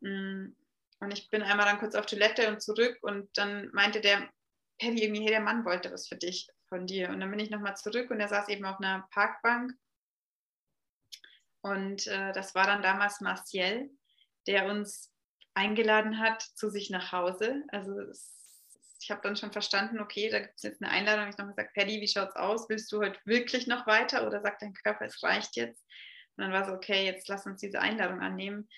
Mm, 0.00 0.50
und 1.00 1.12
ich 1.12 1.28
bin 1.28 1.42
einmal 1.42 1.66
dann 1.66 1.80
kurz 1.80 1.96
auf 1.96 2.06
Toilette 2.06 2.48
und 2.48 2.62
zurück 2.62 2.98
und 3.02 3.28
dann 3.36 3.70
meinte 3.72 4.00
der 4.00 4.28
Paddy 4.78 5.02
irgendwie, 5.02 5.22
hey, 5.22 5.30
der 5.30 5.40
Mann 5.40 5.64
wollte 5.64 5.90
was 5.90 6.06
für 6.06 6.16
dich, 6.16 6.48
von 6.68 6.86
dir. 6.86 7.08
Und 7.08 7.18
dann 7.18 7.30
bin 7.30 7.40
ich 7.40 7.50
nochmal 7.50 7.76
zurück 7.76 8.12
und 8.12 8.20
er 8.20 8.28
saß 8.28 8.48
eben 8.48 8.64
auf 8.64 8.78
einer 8.78 9.08
Parkbank. 9.10 9.72
Und 11.62 12.06
äh, 12.06 12.32
das 12.32 12.54
war 12.54 12.66
dann 12.66 12.82
damals 12.82 13.20
Marciel, 13.20 13.90
der 14.46 14.66
uns 14.66 15.15
eingeladen 15.56 16.20
hat 16.20 16.42
zu 16.42 16.70
sich 16.70 16.90
nach 16.90 17.12
Hause. 17.12 17.64
Also 17.68 17.98
es, 18.00 18.36
ich 19.00 19.10
habe 19.10 19.22
dann 19.22 19.36
schon 19.36 19.52
verstanden, 19.52 19.98
okay, 20.00 20.28
da 20.28 20.40
gibt 20.40 20.54
es 20.56 20.62
jetzt 20.62 20.82
eine 20.82 20.90
Einladung. 20.90 21.28
Ich 21.28 21.38
habe 21.38 21.48
noch 21.48 21.56
gesagt, 21.56 21.74
Paddy, 21.74 22.00
wie 22.00 22.08
schaut's 22.08 22.36
aus? 22.36 22.68
Willst 22.68 22.92
du 22.92 23.00
heute 23.00 23.18
wirklich 23.24 23.66
noch 23.66 23.86
weiter 23.86 24.26
oder 24.26 24.40
sagt 24.42 24.62
dein 24.62 24.74
Körper, 24.74 25.06
es 25.06 25.22
reicht 25.22 25.56
jetzt? 25.56 25.82
Und 26.36 26.44
dann 26.44 26.52
war 26.52 26.62
es 26.62 26.68
okay, 26.68 27.06
jetzt 27.06 27.28
lass 27.28 27.46
uns 27.46 27.60
diese 27.60 27.80
Einladung 27.80 28.20
annehmen. 28.20 28.68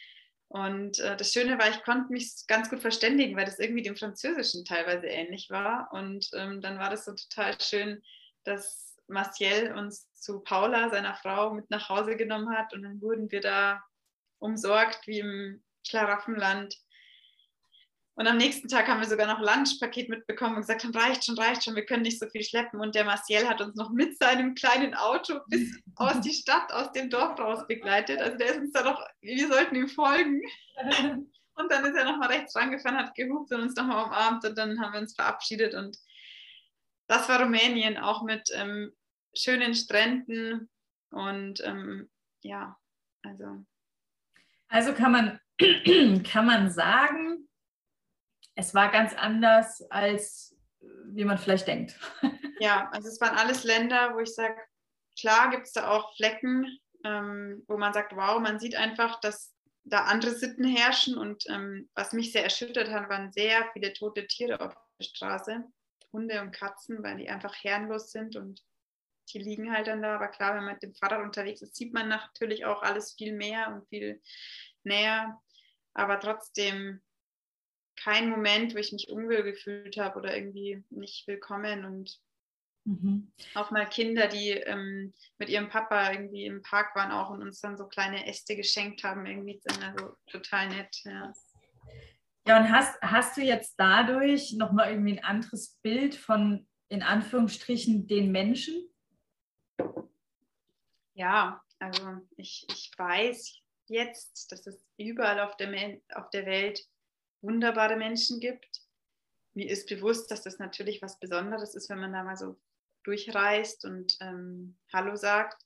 Und 0.47 1.01
äh, 1.01 1.17
das 1.17 1.33
Schöne 1.33 1.59
war, 1.59 1.69
ich 1.69 1.83
konnte 1.83 2.13
mich 2.13 2.33
ganz 2.47 2.71
gut 2.71 2.81
verständigen, 2.81 3.37
weil 3.37 3.45
das 3.45 3.59
irgendwie 3.59 3.83
dem 3.83 3.97
Französischen 3.97 4.65
teilweise 4.65 5.07
ähnlich 5.07 5.51
war. 5.51 5.91
Und 5.93 6.31
ähm, 6.35 6.61
dann 6.63 6.79
war 6.79 6.91
das 6.91 7.05
so 7.05 7.15
total 7.15 7.61
schön, 7.61 8.03
dass 8.45 8.97
Marciel 9.09 9.73
uns 9.73 10.11
zu 10.15 10.41
Paula, 10.41 10.91
seiner 10.91 11.15
Frau, 11.17 11.53
mit 11.53 11.69
nach 11.71 11.89
Hause 11.89 12.17
genommen 12.17 12.57
hat. 12.57 12.73
Und 12.73 12.83
dann 12.83 13.03
wurden 13.03 13.31
wir 13.31 13.41
da 13.41 13.83
umsorgt 14.39 15.07
wie 15.07 15.19
im 15.19 15.63
Schlaraffenland. 15.87 16.77
Und 18.15 18.27
am 18.27 18.37
nächsten 18.37 18.67
Tag 18.67 18.89
haben 18.89 19.01
wir 19.01 19.09
sogar 19.09 19.29
noch 19.29 19.39
ein 19.39 19.45
Lunchpaket 19.45 20.09
mitbekommen 20.09 20.57
und 20.57 20.63
gesagt, 20.63 20.85
reicht 20.93 21.25
schon, 21.25 21.39
reicht 21.39 21.63
schon, 21.63 21.77
wir 21.77 21.87
können 21.87 22.03
nicht 22.03 22.19
so 22.19 22.29
viel 22.29 22.43
schleppen. 22.43 22.81
Und 22.81 22.97
der 22.97 23.05
Marciel 23.05 23.49
hat 23.49 23.61
uns 23.61 23.77
noch 23.77 23.91
mit 23.91 24.19
seinem 24.19 24.57
kleinen 24.57 24.95
Auto 24.95 25.39
bis 25.47 25.81
aus 25.97 26.21
die 26.21 26.33
Stadt, 26.33 26.73
aus 26.73 26.91
dem 26.93 27.11
Dorf 27.11 27.39
raus 27.39 27.65
begleitet. 27.69 28.21
Also 28.21 28.37
der 28.37 28.49
ist 28.49 28.59
uns 28.59 28.73
da 28.73 28.83
noch, 28.83 29.01
wir 29.21 29.47
sollten 29.47 29.77
ihm 29.77 29.89
folgen. 29.89 30.43
Und 31.59 31.73
dann 31.73 31.85
ist 31.85 31.97
er 31.97 32.05
nochmal 32.05 32.29
rechts 32.29 32.55
rangefahren, 32.55 32.99
hat 32.99 33.17
gehupt 33.17 33.53
und 33.53 33.63
uns 33.63 33.75
nochmal 33.75 34.05
umarmt 34.05 34.45
und 34.45 34.57
dann 34.57 34.81
haben 34.81 34.93
wir 34.93 35.01
uns 35.01 35.17
verabschiedet. 35.17 35.75
Und 35.75 35.99
das 37.09 37.29
war 37.29 37.43
Rumänien, 37.43 37.99
auch 37.99 38.23
mit 38.23 38.49
ähm, 38.55 38.93
schönen 39.35 39.75
Stränden 39.75 40.71
und 41.11 41.61
ähm, 41.65 42.09
ja, 42.43 42.79
also. 43.23 43.65
Also 44.69 44.95
kann 44.95 45.11
man, 45.11 45.41
kann 46.25 46.47
man 46.47 46.71
sagen, 46.71 47.49
es 48.55 48.75
war 48.75 48.91
ganz 48.91 49.15
anders, 49.15 49.83
als 49.91 50.57
wie 51.07 51.25
man 51.25 51.39
vielleicht 51.39 51.67
denkt. 51.67 51.99
Ja, 52.61 52.89
also 52.91 53.07
es 53.07 53.21
waren 53.21 53.39
alles 53.39 53.63
Länder, 53.63 54.17
wo 54.17 54.19
ich 54.19 54.35
sage, 54.35 54.57
klar 55.17 55.49
gibt 55.51 55.69
es 55.69 55.75
da 55.75 55.93
auch 55.93 56.17
Flecken, 56.17 56.67
ähm, 57.05 57.63
wo 57.69 57.77
man 57.77 57.93
sagt, 57.93 58.17
wow, 58.17 58.41
man 58.41 58.59
sieht 58.59 58.75
einfach, 58.75 59.21
dass 59.21 59.55
da 59.85 60.07
andere 60.07 60.33
Sitten 60.33 60.65
herrschen. 60.65 61.17
Und 61.17 61.45
ähm, 61.49 61.89
was 61.95 62.13
mich 62.13 62.33
sehr 62.33 62.43
erschüttert 62.43 62.91
hat, 62.91 63.09
waren 63.09 63.31
sehr 63.31 63.65
viele 63.73 63.93
tote 63.93 64.27
Tiere 64.27 64.61
auf 64.61 64.75
der 64.99 65.05
Straße. 65.05 65.65
Hunde 66.13 66.41
und 66.41 66.53
Katzen, 66.53 67.03
weil 67.03 67.19
die 67.19 67.29
einfach 67.29 67.55
herrenlos 67.63 68.11
sind 68.11 68.35
und 68.35 68.65
die 69.33 69.39
liegen 69.39 69.73
halt 69.73 69.87
dann 69.87 70.03
da. 70.03 70.15
Aber 70.17 70.29
klar, 70.29 70.57
wenn 70.57 70.65
man 70.65 70.75
mit 70.75 70.83
dem 70.83 70.95
Fahrrad 70.95 71.23
unterwegs 71.23 71.63
ist, 71.63 71.77
sieht 71.77 71.93
man 71.93 72.09
natürlich 72.09 72.65
auch 72.65 72.83
alles 72.83 73.13
viel 73.13 73.35
mehr 73.35 73.69
und 73.69 73.89
viel 73.89 74.21
näher. 74.85 75.41
Aber 75.95 76.21
trotzdem 76.21 77.01
kein 77.97 78.31
Moment, 78.31 78.75
wo 78.75 78.79
ich 78.79 78.93
mich 78.93 79.09
unwohl 79.09 79.43
gefühlt 79.43 79.97
habe 79.97 80.19
oder 80.19 80.37
irgendwie 80.37 80.85
nicht 80.91 81.27
willkommen 81.27 81.85
und 81.85 82.21
mhm. 82.85 83.33
auch 83.55 83.71
mal 83.71 83.89
Kinder, 83.89 84.29
die 84.29 84.51
ähm, 84.51 85.13
mit 85.39 85.49
ihrem 85.49 85.69
Papa 85.69 86.13
irgendwie 86.13 86.47
im 86.47 86.63
Park 86.63 86.95
waren 86.95 87.11
auch 87.11 87.31
und 87.31 87.43
uns 87.43 87.61
dann 87.61 87.77
so 87.77 87.87
kleine 87.87 88.27
Äste 88.27 88.57
geschenkt 88.57 89.03
haben, 89.03 89.27
irgendwie 89.27 89.61
sind 89.63 89.83
also 89.83 90.15
total 90.27 90.69
nett. 90.69 90.97
Ja. 91.05 91.33
Ja, 92.47 92.61
und 92.61 92.73
hast, 92.73 92.99
hast 93.03 93.37
du 93.37 93.43
jetzt 93.43 93.75
dadurch 93.77 94.55
nochmal 94.55 94.91
irgendwie 94.91 95.19
ein 95.19 95.25
anderes 95.25 95.79
Bild 95.83 96.15
von, 96.15 96.67
in 96.89 97.03
Anführungsstrichen, 97.03 98.07
den 98.07 98.33
Menschen? 98.33 98.89
Ja, 101.13 101.63
also 101.79 102.23
ich, 102.37 102.67
ich 102.71 102.91
weiß 102.97 103.58
jetzt, 103.89 104.51
dass 104.53 104.67
es 104.67 104.85
überall 104.97 105.41
auf 105.41 105.57
der, 105.57 106.01
auf 106.15 106.31
der 106.31 106.47
Welt 106.47 106.87
wunderbare 107.41 107.97
Menschen 107.97 108.41
gibt. 108.41 108.83
Mir 109.55 109.69
ist 109.69 109.89
bewusst, 109.89 110.31
dass 110.31 110.43
das 110.43 110.59
natürlich 110.59 111.03
was 111.03 111.19
Besonderes 111.19 111.75
ist, 111.75 111.89
wenn 111.89 112.01
man 112.01 112.13
da 112.13 112.23
mal 112.23 112.37
so 112.37 112.59
durchreist 113.05 113.85
und 113.85 114.17
ähm, 114.21 114.77
Hallo 114.93 115.17
sagt 115.17 115.65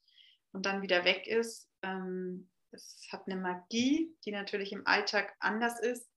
und 0.53 0.67
dann 0.67 0.83
wieder 0.83 1.05
weg 1.05 1.27
ist. 1.27 1.69
Ähm, 1.83 2.51
es 2.71 3.07
hat 3.11 3.27
eine 3.27 3.37
Magie, 3.37 4.17
die 4.25 4.33
natürlich 4.33 4.73
im 4.73 4.87
Alltag 4.87 5.35
anders 5.41 5.81
ist. 5.81 6.09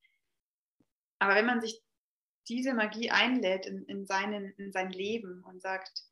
Aber 1.20 1.36
wenn 1.36 1.46
man 1.46 1.62
sich 1.62 1.82
diese 2.48 2.74
Magie 2.74 3.10
einlädt 3.10 3.66
in, 3.66 3.86
in, 3.86 4.06
seinen, 4.06 4.52
in 4.54 4.72
sein 4.72 4.92
Leben 4.92 5.44
und 5.44 5.62
sagt, 5.62 6.04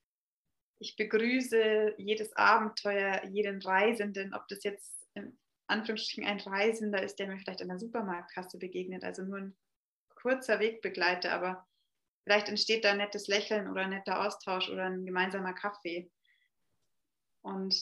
ich 0.80 0.96
begrüße 0.96 1.96
jedes 1.98 2.36
Abenteuer, 2.36 3.24
jeden 3.26 3.62
Reisenden, 3.62 4.34
ob 4.34 4.48
das 4.48 4.64
jetzt 4.64 5.03
Anführungsstrichen 5.68 6.26
ein 6.26 6.40
Reisender 6.40 7.02
ist, 7.02 7.20
der 7.20 7.28
mir 7.28 7.38
vielleicht 7.38 7.62
an 7.62 7.70
der 7.70 7.80
Supermarktkasse 7.80 8.58
begegnet, 8.58 9.04
also 9.04 9.24
nur 9.24 9.38
ein 9.38 9.56
kurzer 10.10 10.60
Wegbegleiter, 10.60 11.32
aber 11.32 11.68
vielleicht 12.24 12.50
entsteht 12.50 12.86
da 12.86 12.92
ein 12.92 12.98
nettes 12.98 13.28
Lächeln 13.28 13.70
oder 13.70 13.82
ein 13.82 13.90
netter 13.90 14.26
Austausch 14.26 14.70
oder 14.70 14.86
ein 14.86 15.06
gemeinsamer 15.06 15.54
Kaffee. 15.54 16.10
Und 17.42 17.76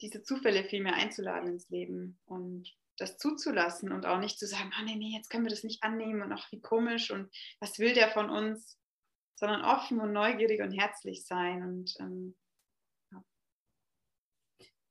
diese 0.00 0.22
Zufälle 0.22 0.64
viel 0.64 0.82
mehr 0.82 0.94
einzuladen 0.94 1.50
ins 1.50 1.68
Leben 1.68 2.18
und 2.26 2.72
das 2.96 3.18
zuzulassen 3.18 3.92
und 3.92 4.06
auch 4.06 4.18
nicht 4.18 4.38
zu 4.38 4.46
sagen, 4.46 4.72
oh 4.78 4.84
nee, 4.84 4.96
nee, 4.96 5.14
jetzt 5.16 5.30
können 5.30 5.44
wir 5.44 5.50
das 5.50 5.64
nicht 5.64 5.82
annehmen 5.82 6.22
und 6.22 6.32
auch 6.32 6.50
wie 6.50 6.60
komisch 6.60 7.10
und 7.10 7.30
was 7.60 7.78
will 7.78 7.94
der 7.94 8.08
von 8.10 8.28
uns, 8.28 8.76
sondern 9.36 9.64
offen 9.64 10.00
und 10.00 10.12
neugierig 10.12 10.60
und 10.62 10.72
herzlich 10.72 11.24
sein 11.24 11.62
und 11.62 11.94
ähm, 12.00 12.36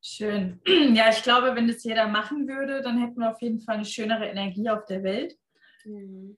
Schön. 0.02 0.62
Ja, 0.94 1.10
ich 1.10 1.22
glaube, 1.24 1.56
wenn 1.56 1.68
das 1.68 1.84
jeder 1.84 2.08
machen 2.08 2.48
würde, 2.48 2.82
dann 2.82 3.00
hätten 3.00 3.20
wir 3.20 3.32
auf 3.32 3.42
jeden 3.42 3.60
Fall 3.60 3.76
eine 3.76 3.86
schönere 3.86 4.28
Energie 4.28 4.70
auf 4.70 4.86
der 4.86 5.04
Welt. 5.04 5.36
Mhm. 5.84 6.38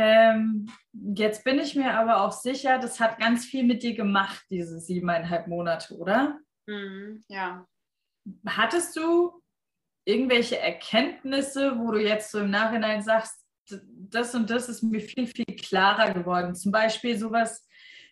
Ähm, 0.00 0.70
jetzt 0.92 1.42
bin 1.42 1.58
ich 1.58 1.74
mir 1.74 1.94
aber 1.94 2.22
auch 2.22 2.30
sicher, 2.30 2.78
das 2.78 3.00
hat 3.00 3.18
ganz 3.18 3.44
viel 3.44 3.64
mit 3.64 3.82
dir 3.82 3.94
gemacht, 3.94 4.44
diese 4.48 4.78
siebeneinhalb 4.78 5.48
Monate, 5.48 5.96
oder? 5.96 6.38
Mhm, 6.66 7.24
ja. 7.26 7.66
Hattest 8.46 8.96
du 8.96 9.42
irgendwelche 10.04 10.58
Erkenntnisse, 10.58 11.78
wo 11.78 11.90
du 11.90 12.00
jetzt 12.00 12.30
so 12.30 12.38
im 12.38 12.50
Nachhinein 12.50 13.02
sagst, 13.02 13.44
das 13.68 14.34
und 14.36 14.48
das 14.48 14.68
ist 14.68 14.82
mir 14.82 15.00
viel, 15.00 15.26
viel 15.26 15.56
klarer 15.56 16.14
geworden? 16.14 16.54
Zum 16.54 16.70
Beispiel 16.70 17.18
sowas 17.18 17.67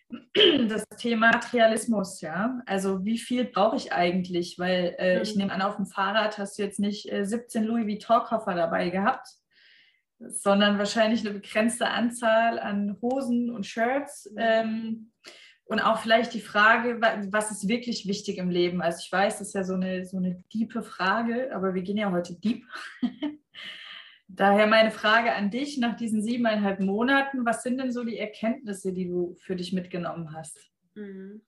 das 0.67 0.85
Thema 0.97 1.31
Materialismus, 1.31 2.21
ja. 2.21 2.61
Also 2.65 3.03
wie 3.03 3.17
viel 3.17 3.45
brauche 3.45 3.75
ich 3.75 3.91
eigentlich? 3.91 4.57
Weil 4.57 4.95
äh, 4.99 5.21
ich 5.21 5.35
mhm. 5.35 5.41
nehme 5.41 5.53
an, 5.53 5.61
auf 5.61 5.75
dem 5.75 5.85
Fahrrad 5.85 6.37
hast 6.37 6.57
du 6.57 6.63
jetzt 6.63 6.79
nicht 6.79 7.11
äh, 7.11 7.25
17 7.25 7.63
Louis 7.63 7.85
Vuitton-Koffer 7.85 8.53
dabei 8.53 8.89
gehabt, 8.89 9.27
sondern 10.19 10.77
wahrscheinlich 10.77 11.21
eine 11.21 11.31
begrenzte 11.31 11.89
Anzahl 11.89 12.59
an 12.59 12.97
Hosen 13.01 13.51
und 13.51 13.65
Shirts. 13.65 14.29
Mhm. 14.31 14.37
Ähm, 14.39 15.11
und 15.65 15.81
auch 15.81 15.99
vielleicht 15.99 16.33
die 16.33 16.39
Frage, 16.39 17.01
was 17.29 17.51
ist 17.51 17.67
wirklich 17.67 18.07
wichtig 18.07 18.37
im 18.37 18.49
Leben? 18.49 18.81
Also 18.81 18.99
ich 19.03 19.11
weiß, 19.11 19.39
das 19.39 19.49
ist 19.49 19.53
ja 19.53 19.65
so 19.65 19.73
eine, 19.73 20.05
so 20.05 20.15
eine 20.15 20.41
diepe 20.53 20.81
Frage, 20.81 21.53
aber 21.53 21.73
wir 21.73 21.81
gehen 21.81 21.97
ja 21.97 22.09
heute 22.09 22.35
deep. 22.39 22.63
Daher 24.29 24.67
meine 24.67 24.91
Frage 24.91 25.33
an 25.33 25.51
dich 25.51 25.77
nach 25.77 25.95
diesen 25.95 26.21
siebeneinhalb 26.21 26.79
Monaten. 26.79 27.45
Was 27.45 27.63
sind 27.63 27.77
denn 27.77 27.91
so 27.91 28.03
die 28.03 28.17
Erkenntnisse, 28.17 28.93
die 28.93 29.07
du 29.07 29.35
für 29.35 29.55
dich 29.55 29.71
mitgenommen 29.71 30.33
hast? 30.33 30.69
Mhm. 30.95 31.45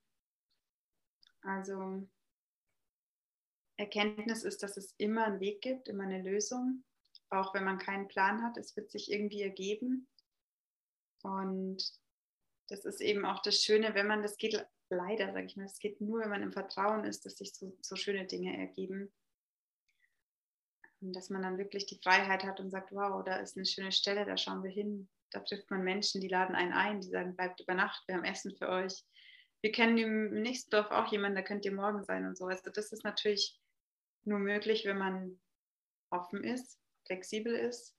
Also 1.42 2.08
Erkenntnis 3.78 4.44
ist, 4.44 4.64
dass 4.64 4.78
es 4.78 4.94
immer 4.98 5.26
einen 5.26 5.40
Weg 5.40 5.62
gibt, 5.62 5.88
immer 5.88 6.04
eine 6.04 6.22
Lösung. 6.22 6.84
Auch 7.30 7.54
wenn 7.54 7.64
man 7.64 7.78
keinen 7.78 8.08
Plan 8.08 8.44
hat, 8.44 8.58
es 8.58 8.76
wird 8.76 8.92
sich 8.92 9.12
irgendwie 9.12 9.42
ergeben. 9.42 10.08
Und 11.22 11.84
das 12.70 12.86
ist 12.86 13.02
eben 13.02 13.26
auch 13.26 13.42
das 13.42 13.62
Schöne, 13.62 13.94
wenn 13.94 14.08
man, 14.08 14.22
das 14.22 14.38
geht 14.38 14.66
leider, 14.90 15.32
sage 15.34 15.46
ich 15.46 15.58
mal, 15.58 15.66
es 15.66 15.80
geht 15.80 16.02
nur, 16.02 16.22
wenn 16.22 16.30
man 16.30 16.44
im 16.44 16.52
Vertrauen 16.52 17.04
ist, 17.04 17.26
dass 17.26 17.38
sich 17.38 17.54
so, 17.54 17.78
so 17.82 17.96
schöne 17.96 18.26
Dinge 18.26 18.58
ergeben. 18.58 19.12
Dass 21.02 21.30
man 21.30 21.42
dann 21.42 21.58
wirklich 21.58 21.86
die 21.86 22.00
Freiheit 22.04 22.44
hat 22.44 22.60
und 22.60 22.72
sagt, 22.72 22.92
wow, 22.92 23.24
da 23.24 23.38
ist 23.38 23.56
eine 23.56 23.66
schöne 23.66 23.92
Stelle, 23.92 24.26
da 24.26 24.36
schauen 24.36 24.64
wir 24.64 24.72
hin. 24.72 25.10
Da 25.32 25.40
trifft 25.40 25.70
man 25.72 25.84
Menschen, 25.84 26.22
die 26.22 26.28
laden 26.28 26.56
einen 26.56 26.74
ein, 26.74 27.02
die 27.02 27.08
sagen, 27.08 27.36
bleibt 27.36 27.62
über 27.62 27.74
Nacht, 27.74 28.04
wir 28.08 28.16
haben 28.16 28.26
Essen 28.26 28.56
für 28.56 28.68
euch. 28.70 29.06
wir 29.62 29.72
kennen 29.72 29.98
im 29.98 30.42
nächsten 30.42 30.72
Dorf 30.72 30.90
auch 30.92 31.12
jemanden, 31.12 31.36
der 31.36 31.44
könnte 31.44 31.72
morgen 31.72 32.04
sein 32.04 32.26
und 32.26 32.38
so. 32.38 32.46
Also 32.46 32.70
das 32.72 32.92
ist 32.92 33.04
natürlich 33.04 33.60
nur 34.24 34.40
möglich, 34.40 34.86
wenn 34.86 34.98
man 34.98 35.40
offen 36.10 36.44
ist, 36.44 36.80
flexibel 37.06 37.54
ist. 37.54 37.96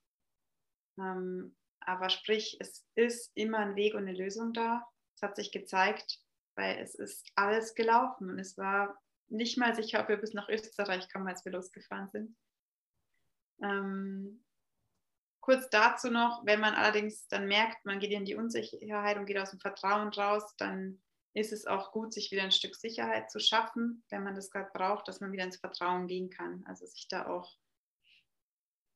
Ähm, 0.98 1.56
aber 1.80 2.10
sprich, 2.10 2.56
es 2.60 2.86
ist 2.94 3.30
immer 3.34 3.58
ein 3.58 3.76
Weg 3.76 3.94
und 3.94 4.06
eine 4.06 4.16
Lösung 4.16 4.52
da. 4.52 4.86
Es 5.14 5.22
hat 5.22 5.36
sich 5.36 5.52
gezeigt, 5.52 6.20
weil 6.56 6.78
es 6.78 6.94
ist 6.94 7.30
alles 7.34 7.74
gelaufen 7.74 8.30
und 8.30 8.38
es 8.38 8.56
war 8.58 8.98
nicht 9.28 9.58
mal 9.58 9.74
sicher, 9.74 10.00
ob 10.00 10.08
wir 10.08 10.16
bis 10.16 10.34
nach 10.34 10.48
Österreich 10.48 11.10
kommen, 11.10 11.28
als 11.28 11.44
wir 11.44 11.52
losgefahren 11.52 12.08
sind. 12.08 12.36
Ähm, 13.62 14.44
kurz 15.40 15.68
dazu 15.70 16.10
noch, 16.10 16.44
wenn 16.44 16.60
man 16.60 16.74
allerdings 16.74 17.28
dann 17.28 17.46
merkt, 17.46 17.84
man 17.84 17.98
geht 17.98 18.12
in 18.12 18.24
die 18.24 18.34
Unsicherheit 18.34 19.16
und 19.16 19.26
geht 19.26 19.38
aus 19.38 19.50
dem 19.50 19.60
Vertrauen 19.60 20.08
raus, 20.08 20.54
dann 20.56 21.02
ist 21.32 21.52
es 21.52 21.66
auch 21.66 21.92
gut, 21.92 22.12
sich 22.12 22.30
wieder 22.30 22.42
ein 22.42 22.52
Stück 22.52 22.74
Sicherheit 22.74 23.30
zu 23.30 23.38
schaffen, 23.38 24.04
wenn 24.10 24.24
man 24.24 24.34
das 24.34 24.50
gerade 24.50 24.70
braucht, 24.72 25.06
dass 25.08 25.20
man 25.20 25.32
wieder 25.32 25.44
ins 25.44 25.58
Vertrauen 25.58 26.06
gehen 26.06 26.30
kann. 26.30 26.64
Also 26.66 26.86
sich 26.86 27.06
da 27.08 27.26
auch, 27.26 27.56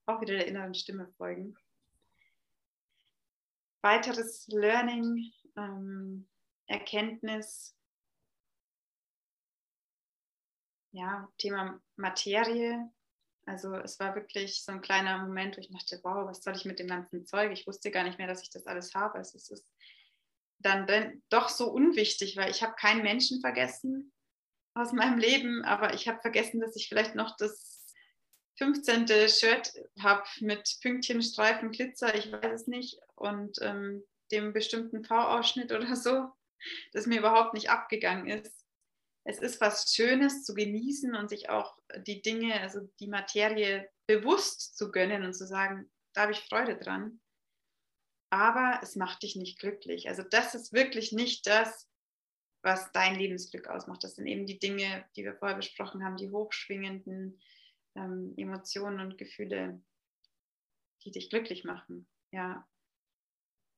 auch 0.06 0.20
wieder 0.20 0.34
der 0.34 0.46
inneren 0.46 0.74
Stimme 0.74 1.08
folgen. 1.16 1.56
Weiteres 3.82 4.48
Learning, 4.48 5.32
ähm, 5.56 6.28
Erkenntnis, 6.66 7.76
ja, 10.92 11.28
Thema 11.38 11.80
Materie. 11.96 12.90
Also 13.46 13.74
es 13.76 14.00
war 14.00 14.14
wirklich 14.14 14.64
so 14.64 14.72
ein 14.72 14.80
kleiner 14.80 15.18
Moment, 15.18 15.56
wo 15.56 15.60
ich 15.60 15.70
dachte, 15.70 16.00
wow, 16.02 16.26
was 16.26 16.42
soll 16.42 16.56
ich 16.56 16.64
mit 16.64 16.78
dem 16.78 16.88
ganzen 16.88 17.26
Zeug? 17.26 17.52
Ich 17.52 17.66
wusste 17.66 17.90
gar 17.90 18.04
nicht 18.04 18.18
mehr, 18.18 18.26
dass 18.26 18.42
ich 18.42 18.50
das 18.50 18.66
alles 18.66 18.94
habe. 18.94 19.18
Es 19.18 19.34
ist 19.34 19.64
dann, 20.58 20.86
dann 20.86 21.22
doch 21.28 21.48
so 21.48 21.70
unwichtig, 21.70 22.36
weil 22.36 22.50
ich 22.50 22.62
habe 22.62 22.74
keinen 22.74 23.02
Menschen 23.02 23.40
vergessen 23.40 24.12
aus 24.74 24.92
meinem 24.92 25.18
Leben, 25.18 25.64
aber 25.64 25.94
ich 25.94 26.08
habe 26.08 26.20
vergessen, 26.20 26.60
dass 26.60 26.74
ich 26.74 26.88
vielleicht 26.88 27.14
noch 27.14 27.36
das 27.36 27.84
15. 28.56 29.06
Shirt 29.28 29.72
habe 30.00 30.24
mit 30.40 30.78
Pünktchen, 30.80 31.22
Streifen, 31.22 31.70
Glitzer, 31.70 32.14
ich 32.14 32.32
weiß 32.32 32.62
es 32.62 32.66
nicht, 32.66 32.98
und 33.14 33.58
ähm, 33.60 34.04
dem 34.32 34.52
bestimmten 34.52 35.04
V-Ausschnitt 35.04 35.70
oder 35.70 35.94
so, 35.96 36.30
das 36.92 37.06
mir 37.06 37.18
überhaupt 37.18 37.54
nicht 37.54 37.70
abgegangen 37.70 38.26
ist 38.26 38.63
es 39.24 39.38
ist 39.38 39.60
was 39.60 39.94
Schönes 39.94 40.44
zu 40.44 40.54
genießen 40.54 41.14
und 41.14 41.30
sich 41.30 41.48
auch 41.48 41.78
die 42.06 42.20
Dinge, 42.20 42.60
also 42.60 42.80
die 43.00 43.08
Materie 43.08 43.90
bewusst 44.06 44.76
zu 44.76 44.90
gönnen 44.92 45.24
und 45.24 45.32
zu 45.32 45.46
sagen, 45.46 45.90
da 46.12 46.22
habe 46.22 46.32
ich 46.32 46.40
Freude 46.40 46.76
dran. 46.76 47.20
Aber 48.30 48.80
es 48.82 48.96
macht 48.96 49.22
dich 49.22 49.34
nicht 49.36 49.58
glücklich. 49.58 50.08
Also 50.08 50.22
das 50.22 50.54
ist 50.54 50.72
wirklich 50.72 51.12
nicht 51.12 51.46
das, 51.46 51.88
was 52.62 52.92
dein 52.92 53.14
Lebensglück 53.14 53.68
ausmacht. 53.68 54.04
Das 54.04 54.16
sind 54.16 54.26
eben 54.26 54.46
die 54.46 54.58
Dinge, 54.58 55.04
die 55.16 55.24
wir 55.24 55.34
vorher 55.36 55.56
besprochen 55.56 56.04
haben, 56.04 56.16
die 56.16 56.30
hochschwingenden 56.30 57.40
ähm, 57.94 58.34
Emotionen 58.36 59.00
und 59.00 59.18
Gefühle, 59.18 59.82
die 61.02 61.12
dich 61.12 61.30
glücklich 61.30 61.64
machen. 61.64 62.06
Ja. 62.30 62.68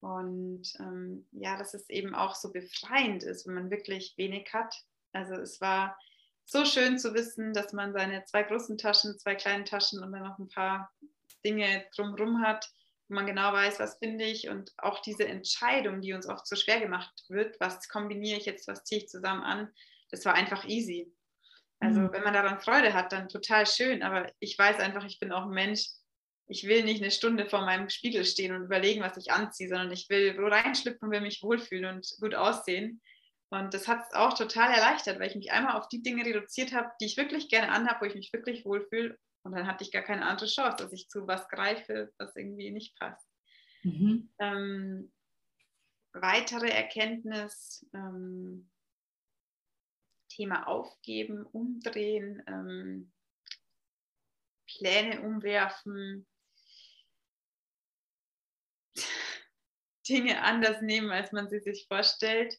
Und 0.01 0.75
ähm, 0.81 1.29
ja, 1.33 1.57
dass 1.57 1.75
es 1.75 1.89
eben 1.89 2.15
auch 2.15 2.35
so 2.35 2.53
befreiend 2.53 3.23
ist, 3.23 3.47
wenn 3.47 3.55
man 3.55 3.71
wirklich 3.71 4.15
wenig 4.17 4.53
hat 4.53 4.75
also 5.17 5.35
es 5.35 5.61
war 5.61 5.99
so 6.45 6.65
schön 6.65 6.99
zu 6.99 7.15
wissen, 7.15 7.53
dass 7.53 7.73
man 7.73 7.93
seine 7.93 8.25
zwei 8.25 8.43
großen 8.43 8.79
Taschen, 8.79 9.19
zwei 9.19 9.35
kleinen 9.35 9.65
Taschen 9.65 10.03
und 10.03 10.13
dann 10.13 10.23
noch 10.23 10.39
ein 10.39 10.49
paar 10.49 10.93
Dinge 11.45 11.85
drumherum 11.97 12.43
hat, 12.43 12.69
wo 13.09 13.15
man 13.15 13.27
genau 13.27 13.53
weiß, 13.53 13.81
was 13.81 13.99
finde 13.99 14.25
ich 14.25 14.49
und 14.49 14.73
auch 14.79 15.01
diese 15.01 15.27
Entscheidung, 15.27 16.01
die 16.01 16.13
uns 16.13 16.29
oft 16.29 16.47
so 16.47 16.55
schwer 16.55 16.81
gemacht 16.81 17.13
wird, 17.29 17.59
was 17.61 17.89
kombiniere 17.89 18.39
ich 18.39 18.47
jetzt, 18.47 18.69
was 18.69 18.85
ziehe 18.85 19.03
ich 19.03 19.09
zusammen 19.09 19.43
an, 19.43 19.73
das 20.11 20.25
war 20.25 20.35
einfach 20.35 20.65
easy. 20.67 21.13
Also 21.81 22.01
mhm. 22.01 22.13
wenn 22.13 22.23
man 22.23 22.35
daran 22.35 22.61
Freude 22.61 22.95
hat, 22.95 23.13
dann 23.13 23.29
total 23.29 23.67
schön, 23.67 24.03
aber 24.03 24.31
ich 24.39 24.59
weiß 24.59 24.79
einfach, 24.79 25.05
ich 25.05 25.19
bin 25.19 25.33
auch 25.33 25.45
ein 25.45 25.51
Mensch, 25.51 25.89
ich 26.49 26.67
will 26.67 26.85
nicht 26.85 27.03
eine 27.03 27.11
Stunde 27.11 27.49
vor 27.49 27.63
meinem 27.63 27.89
Spiegel 27.89 28.25
stehen 28.25 28.55
und 28.55 28.65
überlegen, 28.65 29.03
was 29.03 29.17
ich 29.17 29.33
anziehe, 29.33 29.69
sondern 29.69 29.91
ich 29.91 30.09
will 30.09 30.39
wo 30.39 30.47
reinschlüpfen, 30.47 31.11
will 31.11 31.21
mich 31.21 31.43
wohlfühlen 31.43 31.97
und 31.97 32.07
gut 32.21 32.35
aussehen. 32.35 33.01
Und 33.51 33.75
das 33.75 33.87
hat 33.87 34.05
es 34.07 34.15
auch 34.15 34.35
total 34.35 34.73
erleichtert, 34.73 35.21
weil 35.21 35.29
ich 35.29 35.37
mich 35.37 35.53
einmal 35.53 35.77
auf 35.77 35.89
die 35.89 36.03
Dinge 36.03 36.25
reduziert 36.25 36.73
habe, 36.73 36.91
die 37.01 37.07
ich 37.07 37.17
wirklich 37.17 37.49
gerne 37.49 37.71
anhabe, 37.71 38.01
wo 38.01 38.05
ich 38.07 38.15
mich 38.15 38.33
wirklich 38.33 38.65
wohlfühle. 38.65 39.19
Und 39.43 39.53
dann 39.53 39.67
hatte 39.67 39.85
ich 39.85 39.93
gar 39.93 40.03
keine 40.03 40.27
andere 40.27 40.47
Chance, 40.47 40.79
dass 40.79 40.93
ich 40.93 41.09
zu 41.09 41.29
was 41.29 41.49
greife, 41.49 42.13
was 42.19 42.35
irgendwie 42.35 42.73
nicht 42.73 42.99
passt. 42.99 43.29
Mhm. 43.85 44.33
Ähm, 44.41 45.13
weitere 46.13 46.69
Erkenntnis, 46.69 47.87
ähm, 47.95 48.69
Thema 50.29 50.67
Aufgeben, 50.67 51.47
Umdrehen, 51.47 52.43
ähm, 52.49 53.13
Pläne 54.67 55.23
umwerfen, 55.23 56.27
Dinge 60.09 60.43
anders 60.43 60.83
nehmen, 60.83 61.11
als 61.11 61.31
man 61.31 61.49
sie 61.49 61.61
sich 61.61 61.87
vorstellt 61.87 62.59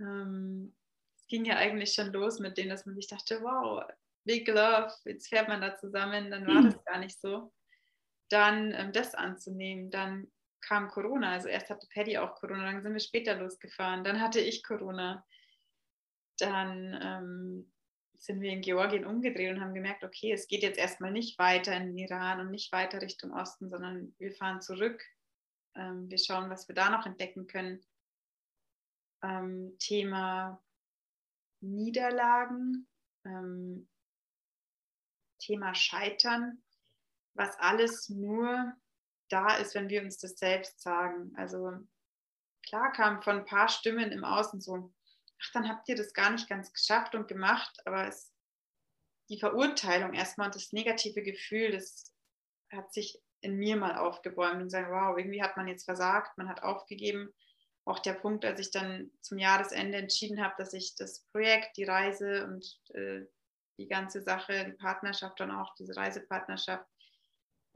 ähm, 0.00 0.74
es 1.16 1.26
ging 1.26 1.44
ja 1.44 1.56
eigentlich 1.56 1.92
schon 1.92 2.12
los 2.12 2.40
mit 2.40 2.58
dem, 2.58 2.68
dass 2.68 2.86
man 2.86 2.94
sich 2.94 3.06
dachte, 3.06 3.40
wow, 3.42 3.84
Big 4.24 4.48
Love, 4.48 4.92
jetzt 5.04 5.28
fährt 5.28 5.48
man 5.48 5.60
da 5.60 5.76
zusammen, 5.76 6.30
dann 6.30 6.46
war 6.46 6.62
mhm. 6.62 6.70
das 6.70 6.84
gar 6.84 6.98
nicht 6.98 7.20
so. 7.20 7.52
Dann 8.28 8.72
ähm, 8.74 8.92
das 8.92 9.14
anzunehmen, 9.14 9.90
dann 9.90 10.30
kam 10.60 10.88
Corona, 10.88 11.32
also 11.32 11.48
erst 11.48 11.70
hatte 11.70 11.86
Paddy 11.92 12.18
auch 12.18 12.34
Corona, 12.34 12.70
dann 12.70 12.82
sind 12.82 12.92
wir 12.92 13.00
später 13.00 13.36
losgefahren, 13.36 14.04
dann 14.04 14.20
hatte 14.20 14.40
ich 14.40 14.62
Corona, 14.62 15.24
dann 16.38 16.98
ähm, 17.02 17.72
sind 18.18 18.42
wir 18.42 18.52
in 18.52 18.60
Georgien 18.60 19.06
umgedreht 19.06 19.54
und 19.54 19.60
haben 19.60 19.74
gemerkt, 19.74 20.04
okay, 20.04 20.32
es 20.32 20.48
geht 20.48 20.62
jetzt 20.62 20.78
erstmal 20.78 21.10
nicht 21.10 21.38
weiter 21.38 21.74
in 21.74 21.86
den 21.86 21.98
Iran 21.98 22.40
und 22.40 22.50
nicht 22.50 22.70
weiter 22.72 23.00
Richtung 23.00 23.32
Osten, 23.32 23.70
sondern 23.70 24.14
wir 24.18 24.32
fahren 24.32 24.60
zurück. 24.60 25.02
Ähm, 25.74 26.10
wir 26.10 26.18
schauen, 26.18 26.50
was 26.50 26.68
wir 26.68 26.74
da 26.74 26.90
noch 26.90 27.06
entdecken 27.06 27.46
können 27.46 27.82
ähm, 29.22 29.76
Thema 29.78 30.62
Niederlagen, 31.60 32.86
ähm, 33.24 33.88
Thema 35.38 35.74
Scheitern, 35.74 36.62
was 37.34 37.58
alles 37.58 38.08
nur 38.08 38.72
da 39.28 39.56
ist, 39.56 39.74
wenn 39.74 39.88
wir 39.88 40.02
uns 40.02 40.18
das 40.18 40.38
selbst 40.38 40.80
sagen. 40.82 41.32
Also 41.36 41.72
klar 42.62 42.92
kam 42.92 43.22
von 43.22 43.38
ein 43.38 43.44
paar 43.44 43.68
Stimmen 43.68 44.12
im 44.12 44.24
Außen 44.24 44.60
so, 44.60 44.92
ach, 45.42 45.52
dann 45.52 45.68
habt 45.68 45.88
ihr 45.88 45.96
das 45.96 46.12
gar 46.12 46.30
nicht 46.30 46.48
ganz 46.48 46.72
geschafft 46.72 47.14
und 47.14 47.28
gemacht, 47.28 47.80
aber 47.84 48.06
es, 48.06 48.32
die 49.28 49.38
Verurteilung 49.38 50.12
erstmal 50.14 50.46
und 50.46 50.56
das 50.56 50.72
negative 50.72 51.22
Gefühl, 51.22 51.70
das 51.70 52.12
hat 52.72 52.92
sich 52.92 53.22
in 53.40 53.56
mir 53.56 53.76
mal 53.76 53.96
aufgebäumt 53.96 54.60
und 54.60 54.70
sagen, 54.70 54.90
wow, 54.90 55.16
irgendwie 55.16 55.42
hat 55.42 55.56
man 55.56 55.68
jetzt 55.68 55.84
versagt, 55.84 56.36
man 56.36 56.48
hat 56.48 56.62
aufgegeben 56.62 57.32
auch 57.90 57.98
der 57.98 58.14
Punkt, 58.14 58.44
als 58.44 58.60
ich 58.60 58.70
dann 58.70 59.10
zum 59.20 59.38
Jahresende 59.38 59.98
entschieden 59.98 60.42
habe, 60.42 60.54
dass 60.58 60.72
ich 60.72 60.94
das 60.94 61.20
Projekt, 61.32 61.76
die 61.76 61.84
Reise 61.84 62.46
und 62.46 62.80
äh, 62.94 63.26
die 63.78 63.88
ganze 63.88 64.22
Sache, 64.22 64.64
die 64.64 64.72
Partnerschaft 64.72 65.40
dann 65.40 65.50
auch, 65.50 65.74
diese 65.74 65.96
Reisepartnerschaft 65.96 66.86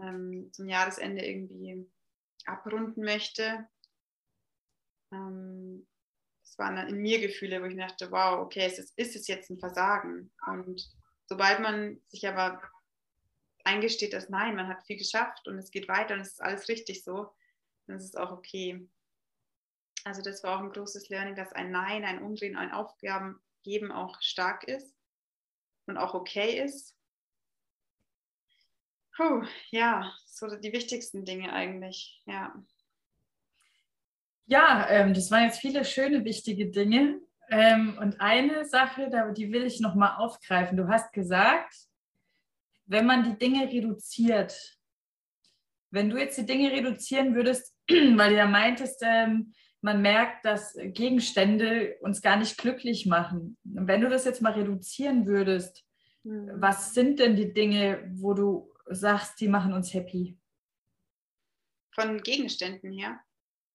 ähm, 0.00 0.50
zum 0.52 0.68
Jahresende 0.68 1.24
irgendwie 1.24 1.90
abrunden 2.46 3.04
möchte. 3.04 3.66
Ähm, 5.12 5.86
das 6.42 6.58
waren 6.58 6.76
dann 6.76 6.88
in 6.88 6.98
mir 6.98 7.20
Gefühle, 7.20 7.60
wo 7.60 7.66
ich 7.66 7.76
dachte, 7.76 8.10
wow, 8.10 8.40
okay, 8.40 8.66
es 8.66 8.78
ist 8.78 9.16
es 9.16 9.26
jetzt 9.26 9.50
ein 9.50 9.58
Versagen? 9.58 10.30
Und 10.46 10.88
sobald 11.26 11.60
man 11.60 12.00
sich 12.08 12.28
aber 12.28 12.62
eingesteht, 13.64 14.12
dass 14.12 14.28
nein, 14.28 14.54
man 14.54 14.68
hat 14.68 14.86
viel 14.86 14.98
geschafft 14.98 15.48
und 15.48 15.58
es 15.58 15.70
geht 15.70 15.88
weiter 15.88 16.14
und 16.14 16.20
es 16.20 16.32
ist 16.32 16.42
alles 16.42 16.68
richtig 16.68 17.02
so, 17.02 17.32
dann 17.86 17.96
ist 17.96 18.04
es 18.04 18.14
auch 18.14 18.30
okay. 18.30 18.88
Also 20.04 20.20
das 20.20 20.44
war 20.44 20.56
auch 20.56 20.62
ein 20.62 20.70
großes 20.70 21.08
Learning, 21.08 21.34
dass 21.34 21.52
ein 21.52 21.70
Nein, 21.70 22.04
ein 22.04 22.22
Umdrehen, 22.22 22.56
ein 22.56 22.72
Aufgaben 22.72 23.40
geben 23.62 23.90
auch 23.90 24.20
stark 24.20 24.64
ist 24.64 24.94
und 25.86 25.96
auch 25.96 26.12
okay 26.12 26.62
ist. 26.62 26.94
Puh, 29.16 29.44
ja, 29.70 30.12
so 30.26 30.54
die 30.56 30.72
wichtigsten 30.72 31.24
Dinge 31.24 31.52
eigentlich, 31.52 32.22
ja. 32.26 32.54
Ja, 34.46 34.86
ähm, 34.90 35.14
das 35.14 35.30
waren 35.30 35.44
jetzt 35.44 35.60
viele 35.60 35.84
schöne, 35.84 36.24
wichtige 36.24 36.70
Dinge. 36.70 37.20
Ähm, 37.48 37.96
und 37.98 38.20
eine 38.20 38.66
Sache, 38.66 39.10
die 39.36 39.52
will 39.52 39.64
ich 39.64 39.80
nochmal 39.80 40.16
aufgreifen. 40.16 40.76
Du 40.76 40.88
hast 40.88 41.12
gesagt, 41.12 41.74
wenn 42.86 43.06
man 43.06 43.22
die 43.22 43.38
Dinge 43.38 43.66
reduziert, 43.70 44.78
wenn 45.90 46.10
du 46.10 46.18
jetzt 46.18 46.36
die 46.36 46.46
Dinge 46.46 46.70
reduzieren 46.72 47.34
würdest, 47.34 47.74
weil 47.88 48.30
du 48.30 48.36
ja 48.36 48.46
meintest, 48.46 49.00
ähm, 49.02 49.54
man 49.84 50.00
merkt, 50.00 50.46
dass 50.46 50.74
Gegenstände 50.78 51.98
uns 52.00 52.22
gar 52.22 52.36
nicht 52.36 52.56
glücklich 52.56 53.04
machen. 53.04 53.58
wenn 53.64 54.00
du 54.00 54.08
das 54.08 54.24
jetzt 54.24 54.40
mal 54.40 54.54
reduzieren 54.54 55.26
würdest, 55.26 55.84
mhm. 56.22 56.50
was 56.54 56.94
sind 56.94 57.20
denn 57.20 57.36
die 57.36 57.52
Dinge, 57.52 58.10
wo 58.14 58.32
du 58.32 58.72
sagst, 58.86 59.38
die 59.40 59.48
machen 59.48 59.74
uns 59.74 59.92
happy? 59.92 60.38
Von 61.94 62.22
Gegenständen 62.22 62.92
her? 62.92 63.20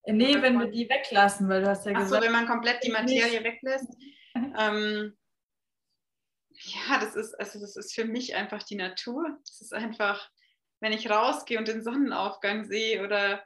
Nee, 0.08 0.42
wenn 0.42 0.58
wir 0.58 0.72
die 0.72 0.90
weglassen, 0.90 1.48
weil 1.48 1.62
du 1.62 1.70
hast 1.70 1.86
ja 1.86 1.92
Ach 1.96 2.00
gesagt. 2.00 2.24
so, 2.24 2.26
wenn 2.26 2.34
man 2.34 2.48
komplett 2.48 2.84
die 2.84 2.92
Materie 2.92 3.44
weglässt. 3.44 3.96
ähm, 4.36 5.16
ja, 6.54 7.00
das 7.00 7.16
ist, 7.16 7.36
also 7.40 7.60
das 7.60 7.76
ist 7.76 7.94
für 7.94 8.06
mich 8.06 8.34
einfach 8.34 8.64
die 8.64 8.78
Natur. 8.78 9.38
Das 9.46 9.62
ist 9.62 9.76
einfach, 9.76 10.28
wenn 10.80 10.92
ich 10.92 11.08
rausgehe 11.08 11.60
und 11.60 11.68
den 11.68 11.84
Sonnenaufgang 11.84 12.66
sehe 12.66 13.06
oder 13.06 13.44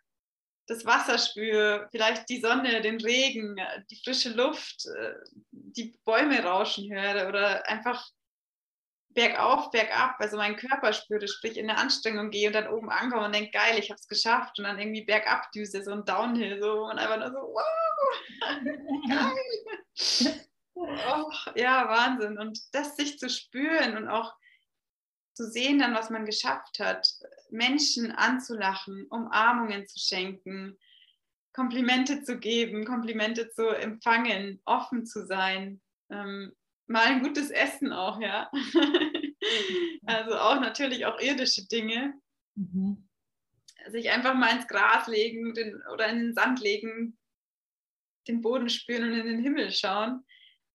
das 0.68 0.86
Wasser 0.86 1.18
spüre, 1.18 1.88
vielleicht 1.92 2.30
die 2.30 2.40
Sonne, 2.40 2.82
den 2.82 3.00
Regen, 3.02 3.58
die 3.92 4.02
frische 4.04 4.30
Luft, 4.30 4.86
äh, 4.86 5.14
die 5.52 5.98
Bäume 6.06 6.42
rauschen 6.44 6.94
höre 6.94 7.28
oder 7.28 7.68
einfach 7.68 8.08
bergauf, 9.10 9.70
bergab, 9.72 10.16
also 10.20 10.38
meinen 10.38 10.56
Körper 10.56 10.94
spüre, 10.94 11.28
sprich 11.28 11.58
in 11.58 11.68
der 11.68 11.78
Anstrengung 11.78 12.32
gehe 12.32 12.48
und 12.48 12.54
dann 12.54 12.68
oben 12.68 12.90
ankomme 12.90 13.26
und 13.26 13.36
denke, 13.36 13.52
geil, 13.52 13.78
ich 13.78 13.90
habe 13.90 14.00
es 14.00 14.08
geschafft 14.08 14.58
und 14.58 14.66
dann 14.66 14.80
irgendwie 14.80 15.06
bergab 15.06 15.52
düse, 15.52 15.84
so 15.84 15.92
ein 15.92 16.06
Downhill 16.06 16.60
so 16.62 16.86
und 16.86 16.98
einfach 16.98 17.18
nur 17.18 17.32
so, 17.32 17.54
wow, 17.54 17.66
geil. 19.10 20.40
Oh, 20.76 21.32
ja, 21.56 21.88
Wahnsinn. 21.88 22.40
Und 22.40 22.60
das 22.74 22.96
sich 22.96 23.20
zu 23.20 23.30
spüren 23.30 23.96
und 23.96 24.08
auch 24.08 24.34
zu 25.34 25.50
sehen 25.50 25.80
dann, 25.80 25.94
was 25.94 26.10
man 26.10 26.26
geschafft 26.26 26.80
hat, 26.80 27.08
Menschen 27.50 28.12
anzulachen, 28.12 29.08
Umarmungen 29.10 29.88
zu 29.88 30.00
schenken, 30.00 30.78
Komplimente 31.54 32.24
zu 32.24 32.40
geben, 32.40 32.86
Komplimente 32.86 33.50
zu 33.52 33.68
empfangen, 33.68 34.62
offen 34.66 35.06
zu 35.06 35.26
sein, 35.26 35.82
ähm, 36.10 36.54
mal 36.88 37.06
ein 37.06 37.24
gutes 37.24 37.50
Essen 37.50 37.94
auch, 37.94 38.20
ja. 38.20 38.52
also 40.06 40.36
auch 40.36 40.60
natürlich 40.60 41.06
auch 41.06 41.20
irdische 41.20 41.68
Dinge. 41.68 42.14
Mhm. 42.56 43.08
Sich 43.90 44.10
einfach 44.12 44.34
mal 44.34 44.56
ins 44.56 44.68
Gras 44.68 45.08
legen 45.08 45.54
den, 45.54 45.82
oder 45.94 46.08
in 46.08 46.20
den 46.20 46.34
Sand 46.34 46.62
legen, 46.62 47.18
den 48.28 48.42
Boden 48.42 48.70
spüren 48.70 49.12
und 49.12 49.20
in 49.20 49.26
den 49.26 49.40
Himmel 49.42 49.72
schauen 49.72 50.26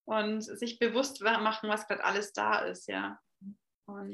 und 0.04 0.42
sich 0.42 0.78
bewusst 0.78 1.20
machen, 1.22 1.68
was 1.68 1.86
gerade 1.86 2.04
alles 2.04 2.32
da 2.32 2.60
ist, 2.60 2.86
ja. 2.88 3.18
Und 3.86 4.12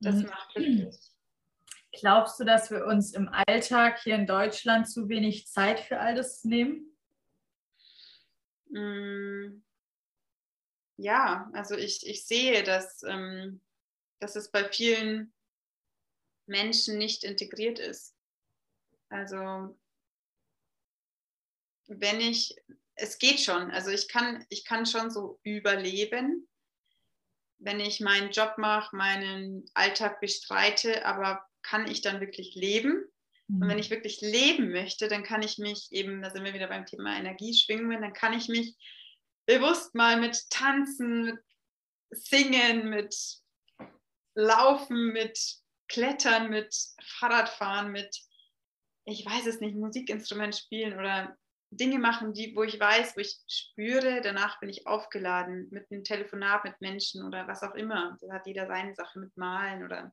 das 0.00 0.16
mhm. 0.16 0.26
macht 0.26 0.54
glücklich. 0.54 0.96
Glaubst 2.00 2.38
du, 2.38 2.44
dass 2.44 2.70
wir 2.70 2.84
uns 2.84 3.12
im 3.14 3.28
Alltag 3.28 4.00
hier 4.02 4.14
in 4.14 4.26
Deutschland 4.26 4.88
zu 4.88 5.08
wenig 5.08 5.48
Zeit 5.48 5.80
für 5.80 5.98
all 5.98 6.14
das 6.14 6.44
nehmen? 6.44 6.96
Mm. 8.70 9.62
Ja, 10.96 11.48
also 11.54 11.76
ich, 11.76 12.06
ich 12.06 12.26
sehe, 12.26 12.62
dass, 12.62 13.02
ähm, 13.04 13.60
dass 14.20 14.36
es 14.36 14.50
bei 14.50 14.68
vielen 14.68 15.32
Menschen 16.46 16.98
nicht 16.98 17.24
integriert 17.24 17.78
ist. 17.78 18.14
Also 19.08 19.78
wenn 21.86 22.20
ich 22.20 22.54
es 22.98 23.18
geht 23.18 23.40
schon. 23.40 23.70
Also 23.70 23.90
ich 23.90 24.08
kann, 24.08 24.44
ich 24.48 24.64
kann 24.64 24.86
schon 24.86 25.10
so 25.10 25.38
überleben, 25.42 26.48
wenn 27.58 27.80
ich 27.80 28.00
meinen 28.00 28.30
Job 28.30 28.54
mache, 28.56 28.94
meinen 28.94 29.64
Alltag 29.74 30.20
bestreite, 30.20 31.04
aber 31.04 31.44
kann 31.62 31.90
ich 31.90 32.00
dann 32.02 32.20
wirklich 32.20 32.54
leben? 32.54 33.04
Mhm. 33.48 33.62
Und 33.62 33.68
wenn 33.68 33.76
mhm. 33.76 33.82
ich 33.82 33.90
wirklich 33.90 34.20
leben 34.20 34.70
möchte, 34.70 35.08
dann 35.08 35.22
kann 35.22 35.42
ich 35.42 35.58
mich 35.58 35.88
eben, 35.90 36.22
da 36.22 36.30
sind 36.30 36.44
wir 36.44 36.54
wieder 36.54 36.68
beim 36.68 36.86
Thema 36.86 37.16
Energieschwingungen, 37.16 38.00
dann 38.00 38.12
kann 38.12 38.32
ich 38.32 38.48
mich 38.48 38.76
bewusst 39.46 39.94
mal 39.94 40.20
mit 40.20 40.50
Tanzen, 40.50 41.24
mit 41.24 41.38
Singen, 42.10 42.88
mit 42.90 43.14
Laufen, 44.34 45.12
mit 45.12 45.38
Klettern, 45.88 46.50
mit 46.50 46.74
Fahrradfahren, 47.02 47.90
mit, 47.90 48.14
ich 49.04 49.24
weiß 49.24 49.46
es 49.46 49.60
nicht, 49.60 49.74
Musikinstrument 49.74 50.54
spielen 50.54 50.98
oder 50.98 51.36
Dinge 51.70 51.98
machen, 51.98 52.32
die, 52.32 52.54
wo 52.56 52.62
ich 52.62 52.80
weiß, 52.80 53.16
wo 53.16 53.20
ich 53.20 53.36
spüre, 53.46 54.20
danach 54.22 54.58
bin 54.60 54.70
ich 54.70 54.86
aufgeladen 54.86 55.68
mit 55.70 55.90
einem 55.90 56.02
Telefonat 56.02 56.64
mit 56.64 56.80
Menschen 56.80 57.24
oder 57.24 57.46
was 57.46 57.62
auch 57.62 57.74
immer. 57.74 58.16
Da 58.20 58.34
hat 58.34 58.46
jeder 58.46 58.66
seine 58.66 58.94
Sache 58.94 59.18
mit 59.18 59.36
Malen 59.36 59.84
oder 59.84 60.12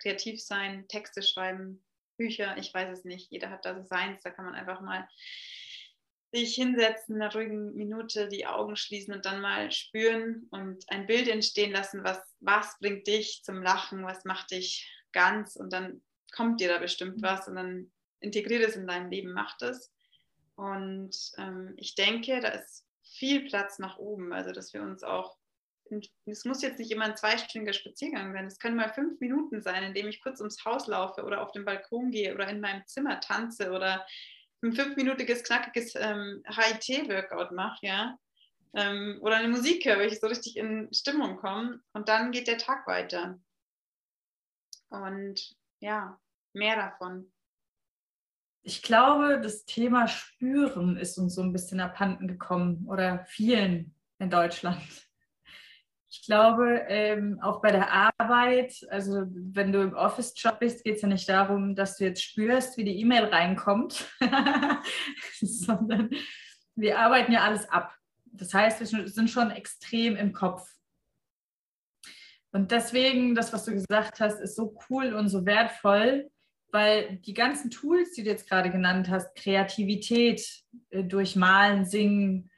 kreativ 0.00 0.40
sein, 0.42 0.86
Texte 0.88 1.22
schreiben, 1.22 1.84
Bücher, 2.16 2.56
ich 2.56 2.72
weiß 2.72 2.98
es 2.98 3.04
nicht. 3.04 3.30
Jeder 3.30 3.50
hat 3.50 3.64
da 3.64 3.74
so 3.74 3.82
seins, 3.82 4.22
da 4.22 4.30
kann 4.30 4.44
man 4.44 4.54
einfach 4.54 4.80
mal 4.80 5.08
sich 6.32 6.54
hinsetzen, 6.54 7.16
in 7.16 7.22
einer 7.22 7.32
ruhigen 7.32 7.74
Minute 7.74 8.28
die 8.28 8.46
Augen 8.46 8.76
schließen 8.76 9.12
und 9.12 9.26
dann 9.26 9.40
mal 9.40 9.70
spüren 9.70 10.46
und 10.50 10.84
ein 10.88 11.06
Bild 11.06 11.28
entstehen 11.28 11.72
lassen, 11.72 12.04
was, 12.04 12.20
was 12.40 12.78
bringt 12.78 13.06
dich 13.06 13.42
zum 13.44 13.62
Lachen, 13.62 14.04
was 14.04 14.24
macht 14.24 14.50
dich 14.50 14.90
ganz 15.12 15.56
und 15.56 15.72
dann 15.72 16.02
kommt 16.34 16.60
dir 16.60 16.68
da 16.68 16.78
bestimmt 16.78 17.18
mhm. 17.18 17.22
was 17.22 17.48
und 17.48 17.56
dann 17.56 17.92
integriert 18.20 18.66
es 18.66 18.76
in 18.76 18.86
dein 18.86 19.10
Leben, 19.10 19.32
macht 19.32 19.60
es. 19.62 19.92
Und 20.56 21.16
ähm, 21.38 21.74
ich 21.76 21.94
denke, 21.94 22.40
da 22.40 22.48
ist 22.48 22.86
viel 23.02 23.48
Platz 23.48 23.78
nach 23.78 23.98
oben, 23.98 24.32
also 24.32 24.52
dass 24.52 24.72
wir 24.72 24.82
uns 24.82 25.02
auch, 25.02 25.36
es 26.26 26.44
muss 26.44 26.62
jetzt 26.62 26.78
nicht 26.78 26.90
immer 26.90 27.04
ein 27.04 27.16
zweistündiger 27.16 27.72
Spaziergang 27.72 28.32
sein, 28.32 28.46
es 28.46 28.58
können 28.58 28.76
mal 28.76 28.92
fünf 28.92 29.20
Minuten 29.20 29.62
sein, 29.62 29.82
indem 29.82 30.08
ich 30.08 30.22
kurz 30.22 30.40
ums 30.40 30.64
Haus 30.64 30.86
laufe 30.86 31.22
oder 31.22 31.42
auf 31.42 31.52
den 31.52 31.64
Balkon 31.64 32.10
gehe 32.10 32.34
oder 32.34 32.48
in 32.48 32.60
meinem 32.60 32.86
Zimmer 32.86 33.20
tanze 33.20 33.70
oder 33.70 34.06
ein 34.62 34.72
fünfminütiges, 34.72 35.42
knackiges 35.42 35.94
ähm, 35.96 36.42
HIT-Workout 36.46 37.52
mache, 37.52 37.86
ja. 37.86 38.18
Ähm, 38.74 39.18
oder 39.20 39.36
eine 39.36 39.48
Musik 39.48 39.84
höre, 39.84 40.00
ich 40.00 40.18
so 40.18 40.28
richtig 40.28 40.56
in 40.56 40.88
Stimmung 40.94 41.36
komme 41.36 41.82
und 41.92 42.08
dann 42.08 42.30
geht 42.30 42.48
der 42.48 42.56
Tag 42.56 42.86
weiter. 42.86 43.38
Und 44.88 45.56
ja, 45.80 46.18
mehr 46.54 46.76
davon 46.76 47.30
ich 48.62 48.82
glaube, 48.82 49.40
das 49.40 49.64
Thema 49.64 50.06
Spüren 50.06 50.96
ist 50.96 51.18
uns 51.18 51.34
so 51.34 51.42
ein 51.42 51.52
bisschen 51.52 51.80
abhanden 51.80 52.28
gekommen 52.28 52.86
oder 52.88 53.24
vielen 53.26 53.94
in 54.18 54.30
Deutschland. 54.30 54.80
Ich 56.08 56.26
glaube, 56.26 56.84
ähm, 56.88 57.40
auch 57.40 57.62
bei 57.62 57.72
der 57.72 57.90
Arbeit, 57.90 58.86
also 58.90 59.24
wenn 59.30 59.72
du 59.72 59.80
im 59.80 59.94
Office-Job 59.94 60.60
bist, 60.60 60.84
geht 60.84 60.96
es 60.96 61.02
ja 61.02 61.08
nicht 61.08 61.28
darum, 61.28 61.74
dass 61.74 61.96
du 61.96 62.04
jetzt 62.04 62.22
spürst, 62.22 62.76
wie 62.76 62.84
die 62.84 63.00
E-Mail 63.00 63.24
reinkommt, 63.24 64.06
sondern 65.40 66.10
wir 66.76 66.98
arbeiten 66.98 67.32
ja 67.32 67.40
alles 67.40 67.68
ab. 67.68 67.94
Das 68.26 68.52
heißt, 68.52 68.80
wir 68.80 69.08
sind 69.08 69.30
schon 69.30 69.50
extrem 69.50 70.16
im 70.16 70.32
Kopf. 70.32 70.68
Und 72.52 72.70
deswegen, 72.70 73.34
das, 73.34 73.52
was 73.52 73.64
du 73.64 73.72
gesagt 73.72 74.20
hast, 74.20 74.38
ist 74.38 74.54
so 74.54 74.76
cool 74.90 75.14
und 75.14 75.30
so 75.30 75.46
wertvoll, 75.46 76.30
weil 76.72 77.18
die 77.18 77.34
ganzen 77.34 77.70
Tools, 77.70 78.12
die 78.12 78.24
du 78.24 78.30
jetzt 78.30 78.48
gerade 78.48 78.70
genannt 78.70 79.08
hast, 79.10 79.34
Kreativität 79.36 80.42
äh, 80.90 81.04
durch 81.04 81.36
Malen, 81.36 81.84
Singen, 81.84 82.50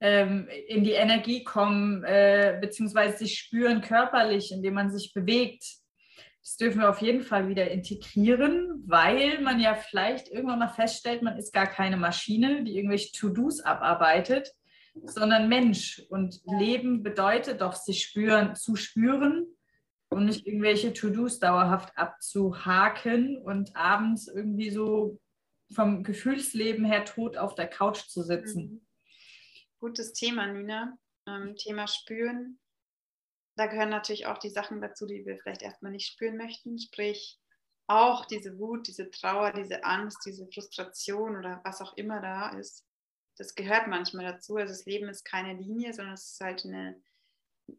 ähm, 0.00 0.48
in 0.66 0.84
die 0.84 0.92
Energie 0.92 1.44
kommen, 1.44 2.04
äh, 2.04 2.58
beziehungsweise 2.60 3.18
sich 3.18 3.38
spüren 3.38 3.80
körperlich, 3.80 4.52
indem 4.52 4.74
man 4.74 4.90
sich 4.90 5.14
bewegt, 5.14 5.64
das 6.42 6.56
dürfen 6.56 6.80
wir 6.80 6.90
auf 6.90 7.00
jeden 7.00 7.22
Fall 7.22 7.48
wieder 7.48 7.70
integrieren, 7.70 8.82
weil 8.84 9.40
man 9.42 9.60
ja 9.60 9.74
vielleicht 9.74 10.28
irgendwann 10.28 10.58
mal 10.58 10.68
feststellt, 10.68 11.22
man 11.22 11.38
ist 11.38 11.52
gar 11.52 11.68
keine 11.68 11.96
Maschine, 11.96 12.64
die 12.64 12.76
irgendwelche 12.76 13.12
To-Dos 13.12 13.60
abarbeitet, 13.60 14.50
sondern 15.04 15.48
Mensch. 15.48 16.02
Und 16.08 16.40
Leben 16.58 17.04
bedeutet 17.04 17.60
doch, 17.60 17.74
sich 17.74 18.02
spüren, 18.02 18.56
zu 18.56 18.74
spüren 18.74 19.46
und 20.12 20.26
nicht 20.26 20.46
irgendwelche 20.46 20.92
To-Dos 20.92 21.38
dauerhaft 21.38 21.96
abzuhaken 21.96 23.38
und 23.38 23.74
abends 23.74 24.28
irgendwie 24.28 24.70
so 24.70 25.20
vom 25.74 26.04
Gefühlsleben 26.04 26.84
her 26.84 27.04
tot 27.04 27.36
auf 27.36 27.54
der 27.54 27.68
Couch 27.68 28.08
zu 28.08 28.22
sitzen. 28.22 28.62
Mhm. 28.62 28.86
Gutes 29.80 30.12
Thema, 30.12 30.46
Nina. 30.46 30.96
Ähm, 31.26 31.56
Thema 31.56 31.86
Spüren. 31.88 32.58
Da 33.56 33.66
gehören 33.66 33.90
natürlich 33.90 34.26
auch 34.26 34.38
die 34.38 34.50
Sachen 34.50 34.80
dazu, 34.80 35.06
die 35.06 35.24
wir 35.26 35.38
vielleicht 35.38 35.62
erstmal 35.62 35.92
nicht 35.92 36.06
spüren 36.06 36.36
möchten. 36.36 36.78
Sprich, 36.78 37.38
auch 37.86 38.24
diese 38.26 38.58
Wut, 38.58 38.86
diese 38.86 39.10
Trauer, 39.10 39.52
diese 39.52 39.84
Angst, 39.84 40.24
diese 40.24 40.46
Frustration 40.52 41.36
oder 41.36 41.60
was 41.64 41.80
auch 41.80 41.96
immer 41.96 42.20
da 42.20 42.50
ist. 42.58 42.86
Das 43.36 43.54
gehört 43.54 43.88
manchmal 43.88 44.24
dazu. 44.24 44.56
Also 44.56 44.72
das 44.72 44.86
Leben 44.86 45.08
ist 45.08 45.24
keine 45.24 45.54
Linie, 45.54 45.92
sondern 45.92 46.14
es 46.14 46.32
ist 46.32 46.40
halt 46.40 46.64
eine, 46.64 47.02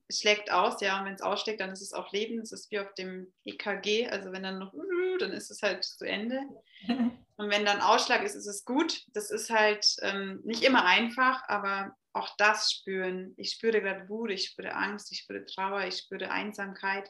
schlägt 0.09 0.51
aus, 0.51 0.81
ja, 0.81 0.99
und 0.99 1.05
wenn 1.05 1.13
es 1.13 1.21
ausschlägt, 1.21 1.61
dann 1.61 1.71
ist 1.71 1.81
es 1.81 1.93
auch 1.93 2.11
Leben. 2.11 2.39
Es 2.39 2.51
ist 2.51 2.71
wie 2.71 2.79
auf 2.79 2.93
dem 2.95 3.33
EKG, 3.45 4.09
also 4.09 4.31
wenn 4.31 4.43
dann 4.43 4.59
noch, 4.59 4.73
dann 5.19 5.31
ist 5.31 5.51
es 5.51 5.61
halt 5.61 5.83
zu 5.83 6.05
Ende. 6.05 6.41
Und 7.35 7.49
wenn 7.49 7.65
dann 7.65 7.81
Ausschlag 7.81 8.23
ist, 8.23 8.35
ist 8.35 8.45
es 8.45 8.63
gut. 8.63 9.05
Das 9.13 9.31
ist 9.31 9.49
halt 9.49 9.95
ähm, 10.01 10.41
nicht 10.43 10.63
immer 10.63 10.85
einfach, 10.85 11.41
aber 11.47 11.95
auch 12.13 12.29
das 12.37 12.71
spüren. 12.71 13.33
Ich 13.37 13.51
spüre 13.51 13.81
gerade 13.81 14.07
Wut, 14.07 14.29
ich 14.29 14.45
spüre 14.45 14.75
Angst, 14.75 15.11
ich 15.11 15.19
spüre 15.19 15.43
Trauer, 15.45 15.81
ich 15.87 15.97
spüre 15.97 16.29
Einsamkeit. 16.29 17.09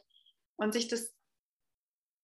Und 0.56 0.72
sich 0.72 0.88
das 0.88 1.14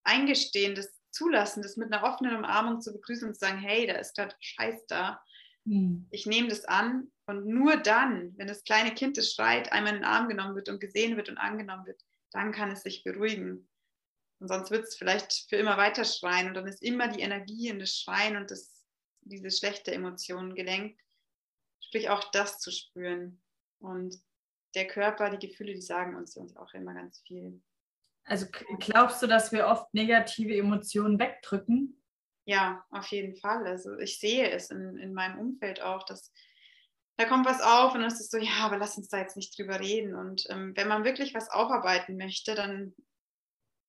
eingestehen, 0.03 0.75
das 0.75 0.91
zulassen, 1.11 1.63
das 1.63 1.77
mit 1.77 1.93
einer 1.93 2.05
offenen 2.05 2.37
Umarmung 2.37 2.81
zu 2.81 2.93
begrüßen 2.93 3.29
und 3.29 3.35
zu 3.35 3.41
sagen, 3.41 3.59
hey, 3.59 3.87
da 3.87 3.95
ist 3.95 4.17
gerade 4.17 4.35
Scheiß 4.41 4.87
da. 4.87 5.23
Mhm. 5.65 6.07
Ich 6.11 6.27
nehme 6.27 6.49
das 6.49 6.65
an 6.65 7.11
und 7.31 7.47
nur 7.47 7.77
dann, 7.77 8.37
wenn 8.37 8.47
das 8.47 8.65
kleine 8.65 8.95
Kind, 8.95 9.17
das 9.17 9.33
schreit, 9.33 9.73
einmal 9.73 9.95
in 9.95 10.01
den 10.01 10.09
Arm 10.09 10.29
genommen 10.29 10.55
wird 10.55 10.69
und 10.69 10.81
gesehen 10.81 11.17
wird 11.17 11.29
und 11.29 11.39
angenommen 11.39 11.87
wird, 11.87 12.03
dann 12.33 12.53
kann 12.53 12.71
es 12.71 12.83
sich 12.83 13.05
beruhigen. 13.05 13.69
Und 14.41 14.49
sonst 14.49 14.71
wird 14.71 14.85
es 14.85 14.97
vielleicht 14.97 15.47
für 15.49 15.57
immer 15.57 15.77
weiter 15.77 16.05
schreien 16.05 16.49
und 16.49 16.55
dann 16.55 16.67
ist 16.67 16.83
immer 16.83 17.09
die 17.09 17.21
Energie 17.21 17.69
in 17.69 17.79
das 17.79 17.99
Schreien 17.99 18.37
und 18.37 18.51
das 18.51 18.81
diese 19.23 19.51
schlechte 19.51 19.93
Emotion 19.93 20.55
gelenkt. 20.55 21.01
Sprich 21.81 22.09
auch 22.09 22.31
das 22.31 22.59
zu 22.59 22.71
spüren. 22.71 23.41
Und 23.79 24.17
der 24.75 24.87
Körper, 24.87 25.31
die 25.31 25.47
Gefühle, 25.47 25.75
die 25.75 25.83
sagen 25.83 26.17
uns, 26.17 26.37
uns 26.37 26.57
auch 26.57 26.73
immer 26.75 26.95
ganz 26.95 27.21
viel. 27.27 27.61
Also 28.25 28.47
glaubst 28.79 29.23
du, 29.23 29.27
dass 29.27 29.53
wir 29.53 29.67
oft 29.67 29.93
negative 29.95 30.57
Emotionen 30.57 31.19
wegdrücken? 31.19 32.03
Ja, 32.45 32.85
auf 32.91 33.07
jeden 33.09 33.37
Fall. 33.37 33.67
Also 33.67 33.99
ich 33.99 34.19
sehe 34.19 34.51
es 34.51 34.71
in, 34.71 34.99
in 34.99 35.15
meinem 35.15 35.39
Umfeld 35.39 35.83
auch, 35.83 36.05
dass 36.05 36.33
da 37.21 37.27
kommt 37.27 37.45
was 37.45 37.61
auf 37.61 37.95
und 37.95 38.01
dann 38.01 38.09
ist 38.09 38.19
es 38.19 38.31
so, 38.31 38.39
ja, 38.39 38.65
aber 38.65 38.79
lass 38.79 38.97
uns 38.97 39.11
da 39.11 39.19
jetzt 39.19 39.37
nicht 39.37 39.57
drüber 39.59 39.79
reden. 39.79 40.15
Und 40.15 40.47
ähm, 40.49 40.73
wenn 40.75 40.89
man 40.89 41.05
wirklich 41.05 41.35
was 41.35 41.51
aufarbeiten 41.51 42.17
möchte, 42.17 42.55
dann, 42.55 42.95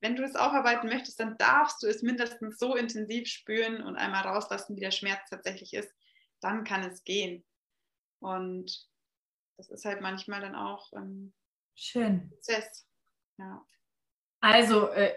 wenn 0.02 0.18
du 0.18 0.24
es 0.24 0.36
aufarbeiten 0.36 0.90
möchtest, 0.90 1.18
dann 1.18 1.38
darfst 1.38 1.82
du 1.82 1.88
es 1.88 2.02
mindestens 2.02 2.60
so 2.60 2.76
intensiv 2.76 3.30
spüren 3.30 3.82
und 3.84 3.96
einmal 3.96 4.24
rauslassen, 4.24 4.76
wie 4.76 4.82
der 4.82 4.92
Schmerz 4.92 5.30
tatsächlich 5.30 5.74
ist. 5.74 5.90
Dann 6.42 6.66
kann 6.66 6.84
es 6.84 7.06
gehen. 7.06 7.46
Und 8.20 8.86
das 9.56 9.70
ist 9.70 9.86
halt 9.86 10.02
manchmal 10.02 10.42
dann 10.42 10.56
auch 10.56 10.92
ähm, 10.92 11.34
Schön. 11.74 12.28
Prozess. 12.28 12.86
Ja. 13.38 13.66
Also, 14.42 14.90
äh, 14.90 15.14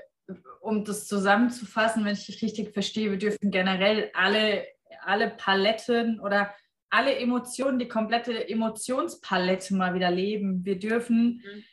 um 0.61 0.85
das 0.85 1.09
zusammenzufassen, 1.09 2.05
wenn 2.05 2.13
ich 2.13 2.27
dich 2.27 2.43
richtig 2.43 2.73
verstehe, 2.73 3.11
wir 3.11 3.19
dürfen 3.19 3.51
generell 3.51 4.13
alle, 4.15 4.69
alle 5.03 5.31
Paletten 5.31 6.21
oder 6.21 6.55
alle 6.95 7.19
Emotionen, 7.19 7.81
die 7.81 7.89
komplette 7.89 8.49
Emotionspalette 8.49 9.75
mal 9.75 9.95
wieder 9.95 10.13
leben. 10.13 10.65
Wir 10.65 10.79
dürfen 10.79 11.43
mhm. 11.45 11.65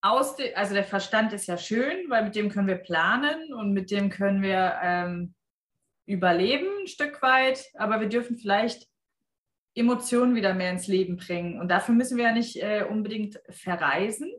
aus, 0.00 0.36
de, 0.36 0.54
also 0.54 0.72
der 0.72 0.84
Verstand 0.84 1.32
ist 1.32 1.48
ja 1.48 1.58
schön, 1.58 2.08
weil 2.08 2.24
mit 2.24 2.36
dem 2.36 2.48
können 2.48 2.68
wir 2.68 2.76
planen 2.76 3.52
und 3.54 3.72
mit 3.72 3.90
dem 3.90 4.08
können 4.08 4.40
wir 4.40 4.78
ähm, 4.80 5.34
überleben 6.06 6.68
ein 6.80 6.86
Stück 6.86 7.20
weit, 7.22 7.64
aber 7.74 8.00
wir 8.00 8.08
dürfen 8.08 8.38
vielleicht 8.38 8.86
Emotionen 9.74 10.36
wieder 10.36 10.54
mehr 10.54 10.70
ins 10.70 10.86
Leben 10.86 11.16
bringen. 11.16 11.60
Und 11.60 11.68
dafür 11.68 11.94
müssen 11.94 12.16
wir 12.16 12.24
ja 12.24 12.32
nicht 12.32 12.56
äh, 12.56 12.84
unbedingt 12.88 13.40
verreisen. 13.50 14.30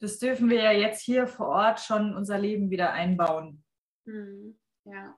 Das 0.00 0.18
dürfen 0.18 0.50
wir 0.50 0.62
ja 0.62 0.72
jetzt 0.72 1.02
hier 1.02 1.26
vor 1.26 1.48
Ort 1.48 1.80
schon 1.80 2.14
unser 2.14 2.38
Leben 2.38 2.70
wieder 2.70 2.92
einbauen. 2.92 3.64
Mhm. 4.04 4.58
Ja. 4.84 5.16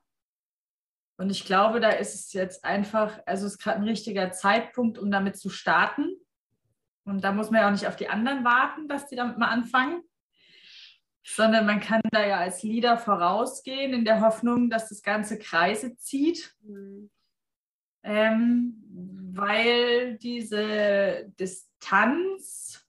Und 1.16 1.30
ich 1.30 1.44
glaube, 1.44 1.80
da 1.80 1.90
ist 1.90 2.14
es 2.14 2.32
jetzt 2.32 2.64
einfach, 2.64 3.20
also 3.26 3.46
es 3.46 3.54
ist 3.54 3.58
gerade 3.58 3.78
ein 3.78 3.88
richtiger 3.88 4.32
Zeitpunkt, 4.32 4.98
um 4.98 5.10
damit 5.10 5.36
zu 5.36 5.50
starten. 5.50 6.16
Und 7.04 7.22
da 7.22 7.32
muss 7.32 7.50
man 7.50 7.60
ja 7.60 7.66
auch 7.68 7.72
nicht 7.72 7.86
auf 7.86 7.96
die 7.96 8.08
anderen 8.08 8.44
warten, 8.44 8.88
dass 8.88 9.08
die 9.08 9.16
damit 9.16 9.38
mal 9.38 9.48
anfangen, 9.48 10.02
sondern 11.24 11.66
man 11.66 11.80
kann 11.80 12.00
da 12.10 12.26
ja 12.26 12.38
als 12.38 12.62
Leader 12.62 12.96
vorausgehen 12.98 13.92
in 13.92 14.04
der 14.04 14.20
Hoffnung, 14.20 14.70
dass 14.70 14.88
das 14.88 15.02
Ganze 15.02 15.38
Kreise 15.38 15.96
zieht. 15.96 16.54
Mhm 16.62 17.10
ähm, 18.02 18.82
weil 19.34 20.18
diese 20.18 21.32
Distanz 21.38 22.86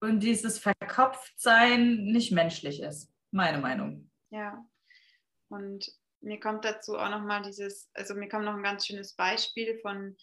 und 0.00 0.20
dieses 0.20 0.58
Verkopftsein 0.58 2.04
nicht 2.04 2.32
menschlich 2.32 2.80
ist, 2.80 3.12
meine 3.30 3.58
Meinung. 3.58 4.10
Ja, 4.30 4.64
und 5.48 5.92
mir 6.20 6.40
kommt 6.40 6.64
dazu 6.64 6.96
auch 6.96 7.10
nochmal 7.10 7.42
dieses, 7.42 7.90
also 7.94 8.14
mir 8.14 8.28
kommt 8.28 8.44
noch 8.44 8.54
ein 8.54 8.62
ganz 8.62 8.86
schönes 8.86 9.14
Beispiel 9.14 9.78
von 9.80 10.16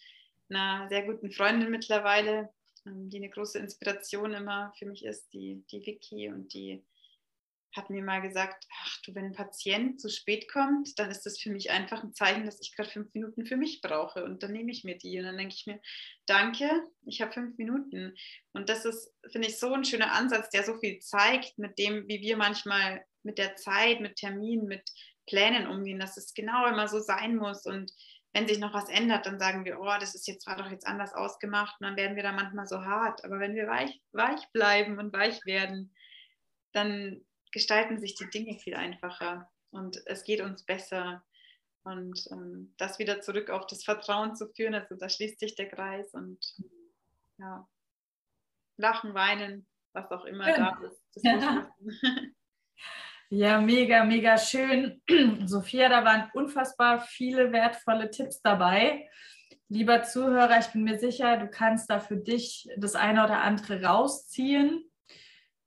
einer 0.50 0.88
sehr 0.88 1.04
guten 1.04 1.30
Freundin 1.30 1.70
mittlerweile, 1.70 2.50
ähm, 2.86 3.10
die 3.10 3.18
eine 3.18 3.30
große 3.30 3.58
Inspiration 3.58 4.32
immer 4.32 4.72
für 4.78 4.86
mich 4.86 5.04
ist, 5.04 5.32
die, 5.32 5.64
die 5.70 5.84
Vicky 5.84 6.28
und 6.28 6.52
die 6.54 6.84
hat 7.76 7.90
mir 7.90 8.02
mal 8.02 8.22
gesagt, 8.22 8.66
ach 8.82 9.02
du, 9.02 9.14
wenn 9.14 9.26
ein 9.26 9.34
Patient 9.34 10.00
zu 10.00 10.08
spät 10.08 10.50
kommt, 10.50 10.98
dann 10.98 11.10
ist 11.10 11.24
das 11.26 11.38
für 11.38 11.50
mich 11.50 11.70
einfach 11.70 12.02
ein 12.02 12.14
Zeichen, 12.14 12.46
dass 12.46 12.60
ich 12.60 12.74
gerade 12.74 12.88
fünf 12.88 13.12
Minuten 13.12 13.44
für 13.44 13.56
mich 13.56 13.80
brauche. 13.82 14.24
Und 14.24 14.42
dann 14.42 14.52
nehme 14.52 14.72
ich 14.72 14.84
mir 14.84 14.96
die 14.96 15.18
und 15.18 15.24
dann 15.24 15.36
denke 15.36 15.54
ich 15.54 15.66
mir, 15.66 15.80
danke, 16.26 16.68
ich 17.06 17.20
habe 17.20 17.32
fünf 17.32 17.58
Minuten. 17.58 18.16
Und 18.52 18.68
das 18.68 18.84
ist, 18.84 19.14
finde 19.30 19.48
ich, 19.48 19.58
so 19.58 19.72
ein 19.72 19.84
schöner 19.84 20.12
Ansatz, 20.12 20.50
der 20.50 20.64
so 20.64 20.78
viel 20.78 20.98
zeigt 21.00 21.58
mit 21.58 21.78
dem, 21.78 22.08
wie 22.08 22.20
wir 22.20 22.36
manchmal 22.36 23.04
mit 23.22 23.38
der 23.38 23.54
Zeit, 23.56 24.00
mit 24.00 24.16
Terminen, 24.16 24.66
mit 24.66 24.90
Plänen 25.28 25.66
umgehen, 25.66 26.00
dass 26.00 26.16
es 26.16 26.34
genau 26.34 26.66
immer 26.66 26.88
so 26.88 26.98
sein 26.98 27.36
muss. 27.36 27.66
Und 27.66 27.92
wenn 28.32 28.48
sich 28.48 28.58
noch 28.58 28.74
was 28.74 28.88
ändert, 28.88 29.26
dann 29.26 29.38
sagen 29.38 29.64
wir, 29.64 29.78
oh, 29.80 29.96
das 30.00 30.14
ist 30.14 30.26
jetzt, 30.26 30.46
war 30.46 30.56
doch 30.56 30.70
jetzt 30.70 30.86
anders 30.86 31.14
ausgemacht. 31.14 31.76
Und 31.80 31.86
dann 31.86 31.96
werden 31.96 32.16
wir 32.16 32.22
da 32.22 32.32
manchmal 32.32 32.66
so 32.66 32.84
hart. 32.84 33.24
Aber 33.24 33.38
wenn 33.38 33.54
wir 33.54 33.68
weich, 33.68 34.00
weich 34.12 34.40
bleiben 34.52 34.98
und 34.98 35.12
weich 35.12 35.44
werden, 35.44 35.94
dann 36.72 37.24
gestalten 37.52 37.98
sich 37.98 38.14
die 38.14 38.28
Dinge 38.30 38.58
viel 38.58 38.74
einfacher 38.74 39.50
und 39.70 40.00
es 40.06 40.24
geht 40.24 40.40
uns 40.40 40.64
besser. 40.64 41.24
Und 41.84 42.26
ähm, 42.32 42.74
das 42.76 42.98
wieder 42.98 43.20
zurück 43.20 43.50
auf 43.50 43.66
das 43.66 43.84
Vertrauen 43.84 44.36
zu 44.36 44.48
führen, 44.48 44.74
also 44.74 44.94
da 44.96 45.08
schließt 45.08 45.40
sich 45.40 45.54
der 45.54 45.68
Kreis 45.68 46.12
und 46.12 46.38
ja, 47.38 47.66
lachen, 48.76 49.14
weinen, 49.14 49.66
was 49.92 50.10
auch 50.10 50.24
immer 50.24 50.48
ja. 50.48 50.56
da 50.56 50.86
ist. 50.86 51.02
Ja. 53.30 53.60
mega, 53.60 54.04
mega 54.04 54.38
schön. 54.38 55.00
Sophia, 55.46 55.88
da 55.88 56.04
waren 56.04 56.30
unfassbar 56.34 57.00
viele 57.00 57.52
wertvolle 57.52 58.10
Tipps 58.10 58.40
dabei. 58.40 59.08
Lieber 59.68 60.02
Zuhörer, 60.02 60.58
ich 60.60 60.68
bin 60.68 60.84
mir 60.84 60.98
sicher, 60.98 61.36
du 61.36 61.48
kannst 61.48 61.90
da 61.90 62.00
für 62.00 62.16
dich 62.16 62.68
das 62.78 62.94
eine 62.94 63.24
oder 63.24 63.42
andere 63.42 63.82
rausziehen. 63.82 64.84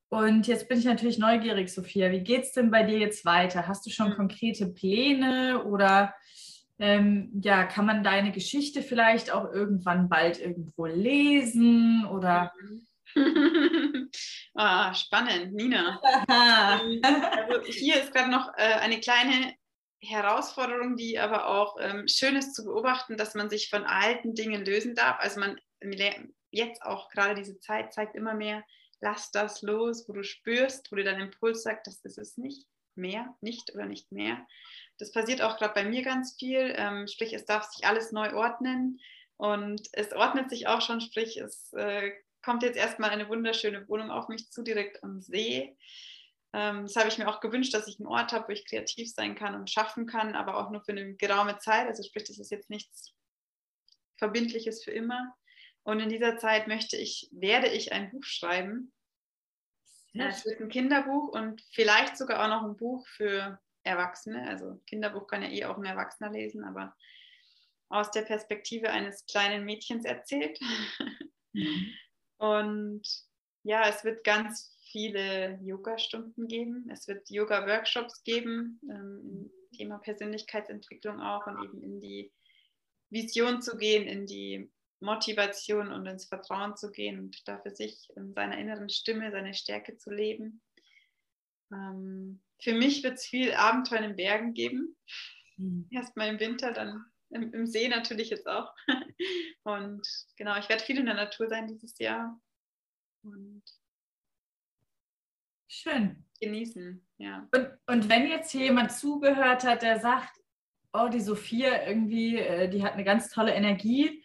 Und 0.10 0.48
jetzt 0.48 0.68
bin 0.68 0.80
ich 0.80 0.86
natürlich 0.86 1.20
neugierig, 1.20 1.72
Sophia. 1.72 2.12
Wie 2.12 2.24
geht 2.24 2.44
es 2.44 2.52
denn 2.52 2.72
bei 2.72 2.84
dir 2.84 2.98
jetzt 2.98 3.26
weiter? 3.26 3.68
Hast 3.68 3.86
du 3.86 3.92
schon 3.92 4.10
mhm. 4.10 4.16
konkrete 4.16 4.68
Pläne 4.68 5.64
oder 5.64 6.14
ähm, 6.80 7.32
ja, 7.42 7.64
kann 7.64 7.86
man 7.86 8.04
deine 8.04 8.32
Geschichte 8.32 8.82
vielleicht 8.82 9.32
auch 9.32 9.54
irgendwann 9.54 10.10
bald 10.10 10.40
irgendwo 10.40 10.88
lesen 10.88 12.06
oder? 12.06 12.52
ah, 14.56 14.94
spannend, 14.94 15.54
Nina. 15.54 16.00
also 16.28 17.62
hier 17.66 18.02
ist 18.02 18.14
gerade 18.14 18.32
noch 18.32 18.50
äh, 18.58 18.74
eine 18.80 19.00
kleine 19.00 19.56
Herausforderung, 20.02 20.96
die 20.96 21.20
aber 21.20 21.48
auch 21.48 21.78
ähm, 21.80 22.08
schön 22.08 22.36
ist 22.36 22.56
zu 22.56 22.66
beobachten, 22.66 23.18
dass 23.18 23.36
man 23.36 23.50
sich 23.50 23.70
von 23.70 23.84
alten 23.84 24.34
Dingen 24.34 24.66
lösen 24.66 24.96
darf. 24.96 25.18
Also 25.20 25.40
man 25.40 25.60
jetzt 26.52 26.82
auch 26.84 27.10
gerade 27.10 27.36
diese 27.36 27.60
Zeit 27.60 27.94
zeigt 27.94 28.16
immer 28.16 28.34
mehr, 28.34 28.64
lass 29.00 29.32
das 29.32 29.62
los, 29.62 30.08
wo 30.08 30.14
du 30.14 30.24
spürst, 30.24 30.92
wo 30.92 30.96
dir 30.96 31.04
dein 31.04 31.22
Impuls 31.22 31.64
sagt, 31.64 31.88
das 31.88 32.00
ist 32.04 32.18
es 32.18 32.38
nicht 32.38 32.68
mehr, 32.96 33.36
nicht 33.42 33.74
oder 33.74 33.86
nicht 33.86 34.12
mehr. 34.12 34.46
Das 34.98 35.12
passiert 35.12 35.42
auch 35.42 35.58
gerade 35.58 35.74
bei 35.74 35.84
mir 35.84 36.04
ganz 36.04 36.36
viel, 36.38 36.74
ähm, 36.78 37.08
sprich 37.08 37.34
es 37.34 37.46
darf 37.46 37.66
sich 37.66 37.86
alles 37.86 38.12
neu 38.12 38.34
ordnen 38.34 39.00
und 39.38 39.88
es 39.94 40.14
ordnet 40.14 40.50
sich 40.50 40.68
auch 40.68 40.82
schon, 40.82 41.02
sprich 41.02 41.38
es 41.38 41.74
äh, 41.74 42.12
kommt 42.44 42.64
jetzt 42.64 42.78
erstmal 42.78 43.10
eine 43.10 43.30
wunderschöne 43.30 43.88
Wohnung 43.88 44.12
auf 44.12 44.28
mich 44.28 44.50
zu, 44.50 44.64
direkt 44.64 45.04
am 45.04 45.22
See. 45.22 45.78
Ähm, 46.54 46.84
das 46.84 46.96
habe 46.96 47.08
ich 47.08 47.18
mir 47.18 47.28
auch 47.28 47.40
gewünscht, 47.40 47.74
dass 47.74 47.88
ich 47.88 48.00
einen 48.00 48.08
Ort 48.08 48.34
habe, 48.34 48.48
wo 48.48 48.52
ich 48.52 48.66
kreativ 48.66 49.12
sein 49.12 49.36
kann 49.36 49.56
und 49.56 49.70
schaffen 49.70 50.06
kann, 50.06 50.36
aber 50.36 50.58
auch 50.58 50.70
nur 50.70 50.82
für 50.84 50.92
eine 50.92 51.14
geraume 51.16 51.58
Zeit. 51.60 51.88
Also 51.88 52.04
sprich, 52.04 52.26
das 52.26 52.40
ist 52.40 52.52
jetzt 52.52 52.70
nichts 52.70 53.14
Verbindliches 54.18 54.84
für 54.84 54.92
immer. 54.92 55.36
Und 55.84 56.00
in 56.00 56.10
dieser 56.10 56.38
Zeit 56.38 56.68
möchte 56.68 56.98
ich, 56.98 57.28
werde 57.32 57.68
ich 57.68 57.92
ein 57.92 58.12
Buch 58.12 58.24
schreiben. 58.24 58.92
Es 60.14 60.46
wird 60.46 60.60
ein 60.60 60.70
Kinderbuch 60.70 61.30
und 61.30 61.62
vielleicht 61.72 62.18
sogar 62.18 62.44
auch 62.44 62.50
noch 62.50 62.70
ein 62.70 62.76
Buch 62.76 63.08
für 63.08 63.60
Erwachsene. 63.84 64.48
Also 64.48 64.82
Kinderbuch 64.86 65.26
kann 65.28 65.42
ja 65.42 65.50
eh 65.50 65.66
auch 65.66 65.78
ein 65.78 65.86
Erwachsener 65.86 66.32
lesen, 66.32 66.64
aber 66.64 66.96
aus 67.90 68.12
der 68.12 68.22
Perspektive 68.22 68.90
eines 68.90 69.26
kleinen 69.26 69.66
Mädchens 69.66 70.06
erzählt. 70.06 70.60
Mhm. 71.54 71.94
Und 72.42 73.04
ja, 73.62 73.88
es 73.88 74.04
wird 74.04 74.24
ganz 74.24 74.76
viele 74.92 75.60
Yoga-Stunden 75.62 76.48
geben. 76.48 76.90
Es 76.92 77.08
wird 77.08 77.30
Yoga-Workshops 77.30 78.24
geben, 78.24 78.82
ähm, 78.90 79.52
Thema 79.78 80.00
Persönlichkeitsentwicklung 80.00 81.22
auch 81.22 81.46
und 81.46 81.64
eben 81.64 81.84
in 81.84 82.02
die 82.02 82.32
Vision 83.12 83.62
zu 83.62 83.78
gehen, 83.78 84.08
in 84.08 84.26
die 84.26 84.72
Motivation 85.02 85.92
und 85.92 86.08
ins 86.08 86.26
Vertrauen 86.26 86.76
zu 86.76 86.92
gehen 86.92 87.20
und 87.20 87.48
da 87.48 87.60
für 87.60 87.70
sich 87.70 88.10
in 88.16 88.34
seiner 88.34 88.58
inneren 88.58 88.90
Stimme 88.90 89.32
seine 89.32 89.54
Stärke 89.54 89.98
zu 89.98 90.10
leben. 90.10 90.64
Ähm, 91.72 92.42
für 92.60 92.74
mich 92.74 93.04
wird 93.04 93.20
es 93.20 93.28
viel 93.28 93.54
Abenteuer 93.54 94.00
in 94.00 94.10
den 94.10 94.16
Bergen 94.16 94.54
geben. 94.56 94.98
Mhm. 95.58 95.88
Erstmal 95.92 96.30
im 96.30 96.40
Winter, 96.40 96.74
dann 96.74 97.06
im, 97.32 97.54
im, 97.54 97.66
See 97.66 97.88
natürlich 97.88 98.30
jetzt 98.30 98.48
auch. 98.48 98.74
Und 99.64 100.08
genau, 100.38 100.58
ich 100.58 100.70
werde 100.70 100.84
viel 100.84 101.00
in 101.00 101.06
der 101.06 101.16
Natur 101.16 101.48
sein 101.48 101.68
dieses 101.68 101.98
Jahr. 102.00 102.40
Und 103.24 103.64
Schön. 105.74 106.26
Genießen, 106.42 107.02
ja. 107.18 107.48
Und, 107.56 107.70
und 107.88 108.10
wenn 108.10 108.28
jetzt 108.28 108.52
hier 108.52 108.66
jemand 108.66 108.92
zugehört 108.92 109.64
hat, 109.64 109.84
der 109.84 110.02
sagt, 110.02 110.38
oh, 110.92 111.08
die 111.08 111.22
Sophia 111.22 111.88
irgendwie, 111.88 112.38
äh, 112.38 112.68
die 112.68 112.84
hat 112.84 112.94
eine 112.94 113.06
ganz 113.06 113.30
tolle 113.30 113.54
Energie, 113.54 114.22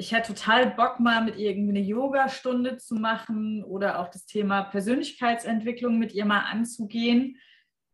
ich 0.00 0.12
hätte 0.12 0.34
total 0.34 0.70
Bock, 0.70 0.98
mal 0.98 1.22
mit 1.22 1.36
ihr 1.36 1.50
irgendwie 1.50 1.78
eine 1.78 1.86
Yoga-Stunde 1.86 2.78
zu 2.78 2.96
machen 2.96 3.62
oder 3.62 4.00
auch 4.00 4.08
das 4.08 4.26
Thema 4.26 4.62
Persönlichkeitsentwicklung 4.62 5.98
mit 5.98 6.12
ihr 6.12 6.24
mal 6.24 6.40
anzugehen, 6.40 7.36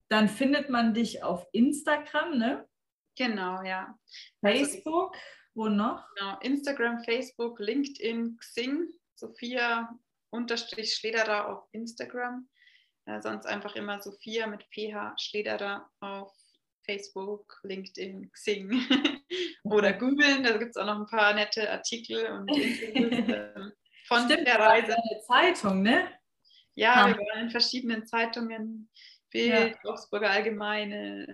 dann 0.08 0.28
findet 0.28 0.70
man 0.70 0.94
dich 0.94 1.22
auf 1.22 1.46
Instagram, 1.52 2.38
ne? 2.38 2.66
Genau, 3.16 3.62
ja. 3.62 3.98
Facebook, 4.40 5.14
also, 5.14 5.24
wo 5.54 5.68
noch? 5.68 6.06
Genau, 6.16 6.38
Instagram, 6.40 7.02
Facebook, 7.04 7.58
LinkedIn, 7.58 8.36
Xing, 8.38 8.88
Sophia 9.14 9.88
unterstrich 10.30 10.94
Schlederer 10.94 11.48
auf 11.48 11.64
Instagram. 11.72 12.48
Äh, 13.06 13.20
sonst 13.22 13.46
einfach 13.46 13.74
immer 13.76 14.00
Sophia 14.02 14.46
mit 14.46 14.64
PH 14.70 15.14
Schlederer 15.18 15.88
auf 16.00 16.32
Facebook, 16.84 17.60
LinkedIn, 17.62 18.30
Xing 18.32 18.70
oder 19.64 19.92
googeln. 19.92 20.44
Da 20.44 20.56
gibt 20.56 20.70
es 20.70 20.76
auch 20.76 20.86
noch 20.86 20.98
ein 20.98 21.06
paar 21.06 21.34
nette 21.34 21.70
Artikel 21.70 22.26
und 22.26 22.48
Interviews 22.56 23.28
äh, 23.28 23.70
von 24.06 24.24
Stimmt, 24.24 24.46
der 24.46 24.58
Reise. 24.58 24.94
Eine 24.94 25.20
Zeitung, 25.26 25.82
ne? 25.82 26.08
Ja, 26.74 26.96
ha. 26.96 27.08
wir 27.08 27.16
waren 27.16 27.44
in 27.44 27.50
verschiedenen 27.50 28.06
Zeitungen, 28.06 28.90
Bild, 29.30 29.76
ja. 29.82 29.90
Augsburger 29.90 30.30
Allgemeine, 30.30 31.26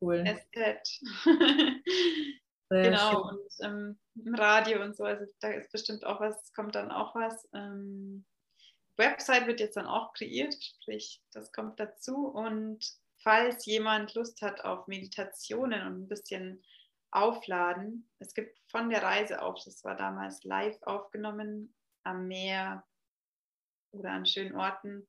cool. 0.00 0.24
SZ. 0.24 1.00
genau, 2.70 3.12
schön. 3.12 3.38
und 3.38 3.52
ähm, 3.62 3.98
im 4.24 4.34
Radio 4.34 4.82
und 4.82 4.96
so, 4.96 5.04
also 5.04 5.24
da 5.40 5.50
ist 5.50 5.70
bestimmt 5.72 6.04
auch 6.04 6.20
was, 6.20 6.52
kommt 6.52 6.74
dann 6.74 6.90
auch 6.90 7.14
was. 7.14 7.48
Ähm, 7.54 8.24
Website 8.96 9.46
wird 9.46 9.60
jetzt 9.60 9.76
dann 9.76 9.86
auch 9.86 10.12
kreiert, 10.14 10.54
sprich, 10.54 11.22
das 11.32 11.52
kommt 11.52 11.78
dazu. 11.78 12.28
Und 12.28 12.84
falls 13.22 13.66
jemand 13.66 14.14
Lust 14.14 14.40
hat 14.42 14.64
auf 14.64 14.86
Meditationen 14.86 15.86
und 15.86 16.02
ein 16.02 16.08
bisschen 16.08 16.64
aufladen, 17.10 18.08
es 18.18 18.34
gibt 18.34 18.58
von 18.70 18.90
der 18.90 19.02
Reise 19.02 19.42
auch, 19.42 19.62
das 19.62 19.84
war 19.84 19.96
damals 19.96 20.44
live 20.44 20.80
aufgenommen 20.82 21.74
am 22.04 22.26
Meer 22.26 22.84
oder 23.92 24.10
an 24.10 24.26
schönen 24.26 24.54
Orten, 24.54 25.06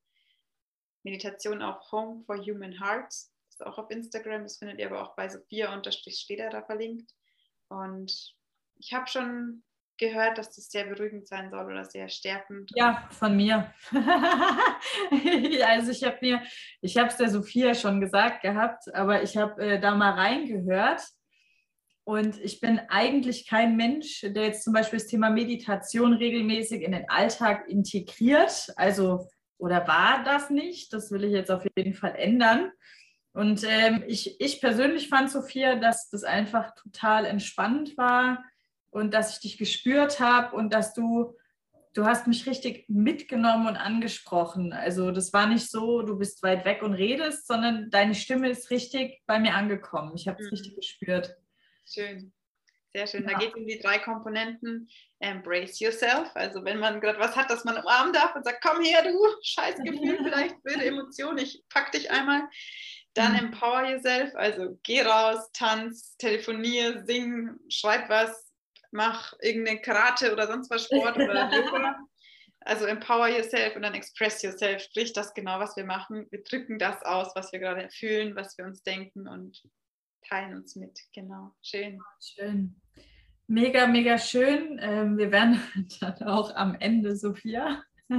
Meditation 1.04 1.62
auf 1.62 1.92
Home 1.92 2.24
for 2.24 2.36
Human 2.36 2.78
Hearts, 2.80 3.32
auch 3.62 3.78
auf 3.78 3.90
Instagram, 3.90 4.42
das 4.42 4.58
findet 4.58 4.78
ihr 4.78 4.86
aber 4.86 5.02
auch 5.02 5.16
bei 5.16 5.28
Sophia-Stederer 5.28 6.64
verlinkt. 6.64 7.10
Und 7.68 8.34
ich 8.78 8.92
habe 8.92 9.06
schon 9.08 9.62
gehört, 9.98 10.38
dass 10.38 10.54
das 10.54 10.70
sehr 10.70 10.84
beruhigend 10.84 11.26
sein 11.26 11.50
soll 11.50 11.66
oder 11.66 11.84
sehr 11.84 12.08
stärkend. 12.08 12.70
Ja, 12.74 13.08
von 13.10 13.36
mir. 13.36 13.72
also 15.66 15.90
ich 15.90 16.04
habe 16.04 16.18
mir, 16.20 16.42
ich 16.80 16.96
habe 16.96 17.08
es 17.08 17.16
der 17.16 17.28
Sophia 17.28 17.74
schon 17.74 18.00
gesagt 18.00 18.42
gehabt, 18.42 18.94
aber 18.94 19.22
ich 19.22 19.36
habe 19.36 19.60
äh, 19.60 19.80
da 19.80 19.94
mal 19.94 20.12
reingehört 20.12 21.02
und 22.08 22.40
ich 22.40 22.60
bin 22.60 22.80
eigentlich 22.88 23.46
kein 23.46 23.76
Mensch, 23.76 24.22
der 24.22 24.44
jetzt 24.44 24.64
zum 24.64 24.72
Beispiel 24.72 24.98
das 24.98 25.08
Thema 25.08 25.28
Meditation 25.28 26.14
regelmäßig 26.14 26.80
in 26.80 26.92
den 26.92 27.06
Alltag 27.10 27.68
integriert. 27.68 28.72
Also, 28.76 29.28
oder 29.58 29.86
war 29.86 30.24
das 30.24 30.48
nicht? 30.48 30.90
Das 30.94 31.10
will 31.10 31.24
ich 31.24 31.32
jetzt 31.32 31.50
auf 31.50 31.66
jeden 31.76 31.92
Fall 31.92 32.14
ändern. 32.16 32.72
Und 33.32 33.64
ähm, 33.68 34.04
ich, 34.06 34.40
ich 34.40 34.60
persönlich 34.60 35.08
fand, 35.08 35.30
Sophia, 35.30 35.76
dass 35.76 36.10
das 36.10 36.24
einfach 36.24 36.74
total 36.74 37.24
entspannt 37.24 37.96
war 37.96 38.44
und 38.90 39.14
dass 39.14 39.34
ich 39.34 39.40
dich 39.40 39.58
gespürt 39.58 40.18
habe 40.18 40.56
und 40.56 40.72
dass 40.72 40.94
du, 40.94 41.36
du 41.94 42.04
hast 42.04 42.26
mich 42.26 42.46
richtig 42.46 42.88
mitgenommen 42.88 43.68
und 43.68 43.76
angesprochen. 43.76 44.72
Also 44.72 45.10
das 45.10 45.32
war 45.32 45.46
nicht 45.46 45.70
so, 45.70 46.02
du 46.02 46.18
bist 46.18 46.42
weit 46.42 46.64
weg 46.64 46.82
und 46.82 46.94
redest, 46.94 47.46
sondern 47.46 47.90
deine 47.90 48.14
Stimme 48.14 48.48
ist 48.48 48.70
richtig 48.70 49.22
bei 49.26 49.38
mir 49.38 49.54
angekommen. 49.54 50.12
Ich 50.16 50.26
habe 50.26 50.42
es 50.42 50.46
mhm. 50.46 50.56
richtig 50.56 50.76
gespürt. 50.76 51.36
Schön. 51.86 52.32
Sehr 52.94 53.06
schön. 53.06 53.24
Ja. 53.24 53.32
Da 53.32 53.38
geht 53.38 53.50
es 53.50 53.54
um 53.54 53.66
die 53.66 53.78
drei 53.78 53.98
Komponenten. 53.98 54.88
Embrace 55.20 55.80
yourself. 55.80 56.30
Also 56.34 56.64
wenn 56.64 56.78
man 56.78 57.00
gerade 57.00 57.18
was 57.18 57.36
hat, 57.36 57.50
dass 57.50 57.64
man 57.64 57.76
umarmen 57.76 58.12
darf 58.12 58.34
und 58.34 58.44
sagt, 58.44 58.62
komm 58.62 58.82
her, 58.82 59.02
du 59.02 59.18
Scheißgefühl, 59.42 60.18
vielleicht 60.24 60.56
wilde 60.64 60.84
Emotion, 60.84 61.38
ich 61.38 61.62
pack 61.68 61.92
dich 61.92 62.10
einmal. 62.10 62.42
Dann 63.18 63.32
mhm. 63.32 63.38
empower 63.38 63.84
yourself, 63.84 64.32
also 64.36 64.78
geh 64.84 65.02
raus, 65.02 65.50
tanz, 65.52 66.16
telefonier, 66.18 67.04
sing, 67.04 67.50
schreib 67.68 68.08
was, 68.08 68.52
mach 68.92 69.32
irgendeine 69.42 69.80
Karate 69.80 70.32
oder 70.32 70.46
sonst 70.46 70.70
was 70.70 70.84
Sport 70.84 71.16
oder 71.16 71.50
Yoga. 71.52 71.98
Also 72.60 72.86
empower 72.86 73.28
yourself 73.28 73.74
und 73.74 73.82
dann 73.82 73.94
express 73.94 74.40
yourself, 74.42 74.82
sprich 74.82 75.12
das 75.12 75.34
genau, 75.34 75.58
was 75.58 75.76
wir 75.76 75.84
machen. 75.84 76.28
Wir 76.30 76.44
drücken 76.44 76.78
das 76.78 77.02
aus, 77.02 77.34
was 77.34 77.50
wir 77.50 77.58
gerade 77.58 77.88
fühlen, 77.90 78.36
was 78.36 78.56
wir 78.56 78.64
uns 78.64 78.84
denken 78.84 79.26
und 79.26 79.64
teilen 80.28 80.54
uns 80.54 80.76
mit. 80.76 81.00
Genau, 81.12 81.56
schön. 81.60 82.00
Schön. 82.20 82.80
Mega, 83.48 83.88
mega 83.88 84.16
schön. 84.16 84.78
Ähm, 84.80 85.18
wir 85.18 85.32
werden 85.32 85.60
dann 86.00 86.22
auch 86.22 86.54
am 86.54 86.76
Ende, 86.76 87.16
Sophia. 87.16 87.82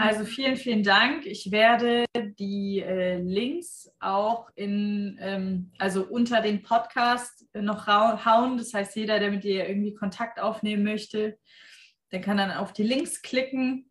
Also 0.00 0.24
vielen, 0.24 0.56
vielen 0.56 0.82
Dank. 0.82 1.26
Ich 1.26 1.52
werde 1.52 2.06
die 2.16 2.80
äh, 2.80 3.18
Links 3.18 3.92
auch 4.00 4.48
in, 4.54 5.18
ähm, 5.20 5.72
also 5.78 6.04
unter 6.04 6.40
den 6.40 6.62
Podcast 6.62 7.44
noch 7.52 7.86
hauen. 7.86 8.56
Das 8.56 8.72
heißt, 8.72 8.96
jeder, 8.96 9.18
der 9.18 9.30
mit 9.30 9.44
dir 9.44 9.68
irgendwie 9.68 9.92
Kontakt 9.92 10.40
aufnehmen 10.40 10.84
möchte, 10.84 11.38
der 12.12 12.22
kann 12.22 12.38
dann 12.38 12.50
auf 12.50 12.72
die 12.72 12.82
Links 12.82 13.20
klicken 13.20 13.90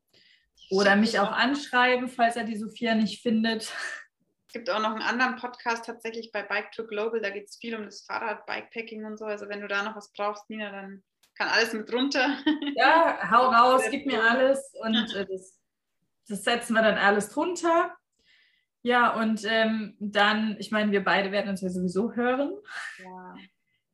oder 0.72 0.95
mich 0.95 1.20
auch 1.20 1.32
anschreiben, 1.32 2.07
falls 2.07 2.36
er 2.36 2.43
die 2.43 2.57
Sophia 2.57 2.95
nicht 2.95 3.22
findet. 3.22 3.72
Es 4.47 4.53
gibt 4.53 4.72
auch 4.72 4.80
noch 4.80 4.91
einen 4.91 5.03
anderen 5.03 5.36
Podcast 5.36 5.86
tatsächlich 5.86 6.32
bei 6.32 6.41
Bike 6.41 6.72
to 6.72 6.88
Global. 6.88 7.22
Da 7.22 7.30
geht 7.30 7.49
es 7.49 7.57
viel 7.57 7.76
um 7.76 7.86
das 7.86 8.01
Fahrrad, 8.01 8.47
Bikepacking 8.47 9.05
und 9.05 9.20
so. 9.20 9.26
Also 9.26 9.47
wenn 9.47 9.62
du 9.62 9.68
da 9.68 9.84
noch 9.84 9.95
was 9.95 10.12
brauchst, 10.12 10.49
Nina, 10.49 10.72
dann 10.72 11.03
kann 11.36 11.49
alles 11.49 11.72
mit 11.74 11.93
runter. 11.93 12.36
Ja, 12.76 13.30
hau 13.30 13.49
raus, 13.49 13.84
gib 13.91 14.07
mir 14.07 14.24
alles 14.24 14.74
und 14.82 15.16
äh, 15.16 15.28
das 15.28 15.60
das 16.30 16.44
setzen 16.44 16.74
wir 16.74 16.82
dann 16.82 16.98
alles 16.98 17.30
drunter. 17.30 17.96
Ja, 18.82 19.14
und 19.20 19.44
ähm, 19.46 19.96
dann, 20.00 20.56
ich 20.60 20.72
meine, 20.72 20.92
wir 20.92 21.04
beide 21.04 21.32
werden 21.32 21.50
uns 21.50 21.62
ja 21.62 21.70
sowieso 21.70 22.14
hören. 22.14 22.54
Ja. 23.04 23.36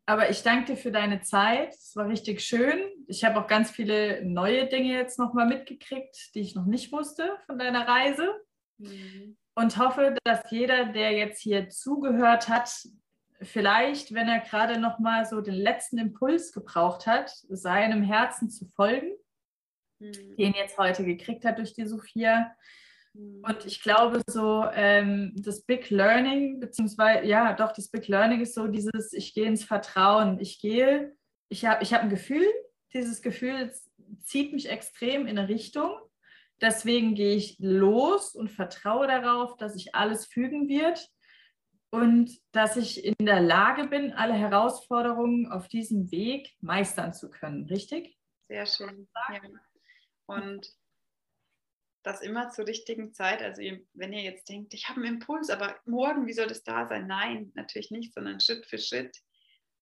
Aber 0.06 0.30
ich 0.30 0.44
danke 0.44 0.74
dir 0.74 0.78
für 0.78 0.92
deine 0.92 1.22
Zeit. 1.22 1.74
Es 1.74 1.96
war 1.96 2.08
richtig 2.08 2.42
schön. 2.42 2.80
Ich 3.08 3.24
habe 3.24 3.40
auch 3.40 3.48
ganz 3.48 3.72
viele 3.72 4.24
neue 4.24 4.68
Dinge 4.68 4.94
jetzt 4.94 5.18
nochmal 5.18 5.48
mitgekriegt, 5.48 6.36
die 6.36 6.42
ich 6.42 6.54
noch 6.54 6.66
nicht 6.66 6.92
wusste 6.92 7.36
von 7.48 7.58
deiner 7.58 7.88
Reise. 7.88 8.30
Mhm. 8.78 9.38
Und 9.56 9.78
hoffe, 9.78 10.16
dass 10.24 10.52
jeder, 10.52 10.86
der 10.86 11.14
jetzt 11.14 11.42
hier 11.42 11.70
zugehört 11.70 12.50
hat, 12.50 12.70
vielleicht, 13.42 14.14
wenn 14.14 14.28
er 14.28 14.42
gerade 14.42 14.80
nochmal 14.80 15.26
so 15.26 15.42
den 15.42 15.56
letzten 15.56 15.98
Impuls 15.98 16.52
gebraucht 16.52 17.08
hat, 17.08 17.32
seinem 17.50 18.04
Herzen 18.04 18.52
zu 18.52 18.68
folgen 18.76 19.16
mhm. 20.00 20.36
den 20.38 20.54
jetzt 20.54 20.78
heute 20.78 21.04
gekriegt 21.04 21.46
hat 21.46 21.58
durch 21.58 21.74
die 21.74 21.86
Sophia. 21.86 22.56
Mhm. 23.14 23.44
Und 23.44 23.66
ich 23.66 23.82
glaube, 23.82 24.22
so 24.28 24.66
ähm, 24.74 25.34
das 25.36 25.64
Big 25.64 25.90
Learning, 25.90 26.60
beziehungsweise, 26.60 27.26
ja, 27.26 27.54
doch, 27.54 27.72
das 27.72 27.90
Big 27.90 28.08
Learning 28.08 28.42
ist 28.42 28.56
so 28.56 28.68
dieses, 28.68 29.14
ich 29.14 29.34
gehe 29.34 29.48
ins 29.48 29.64
Vertrauen. 29.64 30.40
Ich 30.40 30.60
gehe, 30.60 31.16
ich 31.50 31.66
habe 31.66 31.84
ich 31.84 31.94
hab 31.94 32.02
ein 32.02 32.10
Gefühl, 32.10 32.48
dieses 32.94 33.22
Gefühl 33.22 33.72
zieht 34.24 34.54
mich 34.54 34.70
extrem 34.70 35.28
in 35.28 35.38
eine 35.38 35.50
Richtung. 35.50 35.92
Deswegen 36.62 37.16
gehe 37.16 37.36
ich 37.36 37.58
los 37.60 38.34
und 38.34 38.50
vertraue 38.50 39.08
darauf, 39.08 39.58
dass 39.58 39.74
sich 39.74 39.94
alles 39.94 40.26
fügen 40.26 40.70
wird 40.70 41.10
und 41.90 42.32
dass 42.54 42.78
ich 42.78 43.06
in 43.06 43.26
der 43.26 43.42
Lage 43.42 43.88
bin, 43.88 44.14
alle 44.14 44.34
Herausforderungen 44.34 45.52
auf 45.52 45.68
diesem 45.68 46.12
Weg 46.12 46.54
meistern 46.62 47.14
zu 47.14 47.30
können. 47.30 47.66
Richtig? 47.66 48.18
Sehr 48.48 48.66
schön. 48.66 49.08
Ja. 49.30 49.40
Und 50.26 50.74
das 52.04 52.22
immer 52.22 52.52
zur 52.52 52.68
richtigen 52.68 53.14
Zeit. 53.14 53.42
Also 53.42 53.62
wenn 53.94 54.14
ihr 54.14 54.22
jetzt 54.22 54.48
denkt, 54.48 54.74
ich 54.74 54.90
habe 54.90 55.02
einen 55.02 55.16
Impuls, 55.16 55.50
aber 55.50 55.76
morgen, 55.86 56.28
wie 56.28 56.34
soll 56.34 56.48
das 56.48 56.64
da 56.64 56.88
sein? 56.88 57.08
Nein, 57.08 57.52
natürlich 57.56 57.90
nicht, 57.92 58.14
sondern 58.14 58.40
Schritt 58.40 58.66
für 58.68 58.78
Schritt. 58.78 59.18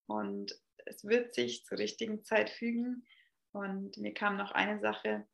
Und 0.08 0.58
es 0.86 1.04
wird 1.04 1.34
sich 1.34 1.66
zur 1.66 1.78
richtigen 1.78 2.24
Zeit 2.24 2.50
fügen. 2.50 3.06
Und 3.52 3.98
mir 3.98 4.14
kam 4.14 4.38
noch 4.38 4.52
eine 4.52 4.80
Sache, 4.80 5.28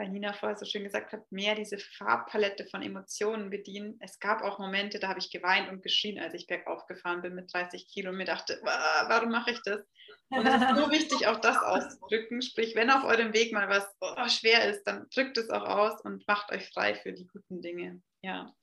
weil 0.00 0.08
Nina 0.08 0.32
vorher 0.32 0.56
so 0.56 0.64
schön 0.64 0.84
gesagt 0.84 1.12
hat, 1.12 1.30
mehr 1.30 1.54
diese 1.54 1.78
Farbpalette 1.78 2.64
von 2.64 2.80
Emotionen 2.80 3.50
bedienen. 3.50 3.98
Es 4.00 4.18
gab 4.18 4.40
auch 4.40 4.58
Momente, 4.58 4.98
da 4.98 5.08
habe 5.08 5.18
ich 5.18 5.30
geweint 5.30 5.68
und 5.68 5.82
geschrien, 5.82 6.18
als 6.18 6.32
ich 6.32 6.46
bergauf 6.46 6.86
gefahren 6.86 7.20
bin 7.20 7.34
mit 7.34 7.52
30 7.52 7.86
Kilo 7.86 8.08
und 8.08 8.16
mir 8.16 8.24
dachte, 8.24 8.58
warum 8.62 9.30
mache 9.30 9.50
ich 9.50 9.60
das? 9.62 9.82
Und 10.30 10.46
es 10.46 10.54
ist 10.54 10.76
so 10.76 10.90
wichtig, 10.90 11.26
auch 11.26 11.38
das 11.38 11.58
auszudrücken. 11.58 12.40
Sprich, 12.40 12.74
wenn 12.74 12.90
auf 12.90 13.04
eurem 13.04 13.34
Weg 13.34 13.52
mal 13.52 13.68
was 13.68 13.86
oh, 14.00 14.26
schwer 14.28 14.70
ist, 14.70 14.84
dann 14.84 15.06
drückt 15.14 15.36
es 15.36 15.50
auch 15.50 15.64
aus 15.64 16.00
und 16.00 16.26
macht 16.26 16.50
euch 16.50 16.70
frei 16.70 16.94
für 16.94 17.12
die 17.12 17.26
guten 17.26 17.60
Dinge. 17.60 18.00
Ja. 18.22 18.54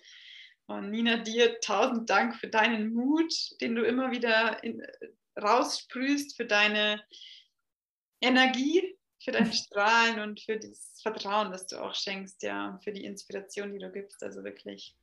Und 0.66 0.90
Nina, 0.90 1.18
dir 1.18 1.60
tausend 1.60 2.10
Dank 2.10 2.36
für 2.38 2.48
deinen 2.48 2.94
Mut, 2.94 3.32
den 3.62 3.76
du 3.76 3.84
immer 3.84 4.10
wieder 4.10 4.64
in, 4.64 4.82
raussprühst, 5.40 6.36
für 6.36 6.46
deine 6.46 7.06
Energie, 8.22 8.97
für 9.28 9.34
dein 9.34 9.52
Strahlen 9.52 10.22
und 10.22 10.40
für 10.40 10.58
das 10.58 11.02
Vertrauen, 11.04 11.52
das 11.52 11.68
du 11.68 11.84
auch 11.84 11.94
schenkst, 11.94 12.44
ja, 12.44 12.80
für 12.82 12.94
die 12.94 13.04
Inspiration, 13.04 13.74
die 13.74 13.80
du 13.80 13.92
gibst. 13.92 14.24
Also 14.24 14.42
wirklich 14.46 14.96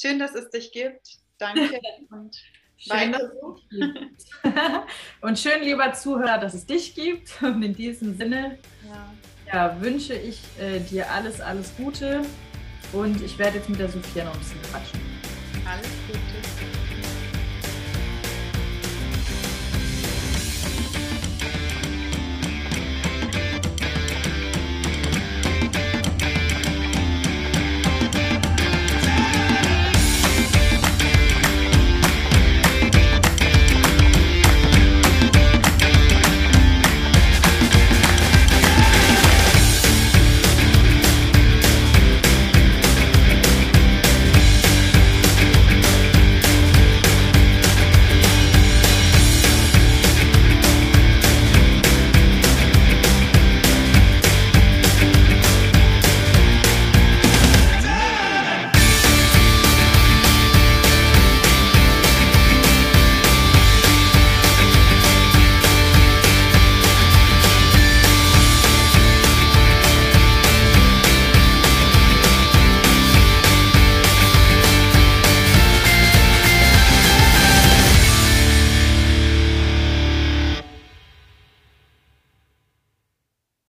schön, 0.00 0.20
dass 0.20 0.36
es 0.36 0.48
dich 0.50 0.70
gibt. 0.70 1.18
Danke 1.38 1.80
und 2.10 2.36
schön, 2.76 3.10
dass 3.10 3.32
so. 3.40 3.58
und 5.22 5.38
schön, 5.40 5.62
lieber 5.64 5.92
Zuhörer, 5.92 6.38
dass 6.38 6.54
es 6.54 6.66
dich 6.66 6.94
gibt. 6.94 7.42
Und 7.42 7.64
in 7.64 7.74
diesem 7.74 8.16
Sinne 8.16 8.60
ja. 8.86 9.12
Ja, 9.52 9.80
wünsche 9.80 10.14
ich 10.14 10.40
äh, 10.60 10.78
dir 10.78 11.10
alles, 11.10 11.40
alles 11.40 11.76
Gute. 11.76 12.24
Und 12.92 13.20
ich 13.22 13.36
werde 13.38 13.58
jetzt 13.58 13.68
mit 13.68 13.80
der 13.80 13.88
Sophia 13.88 14.24
noch 14.24 14.34
ein 14.34 14.38
bisschen 14.38 14.62
quatschen. 14.62 15.00
Alles 15.66 15.90
Gute. 16.06 16.23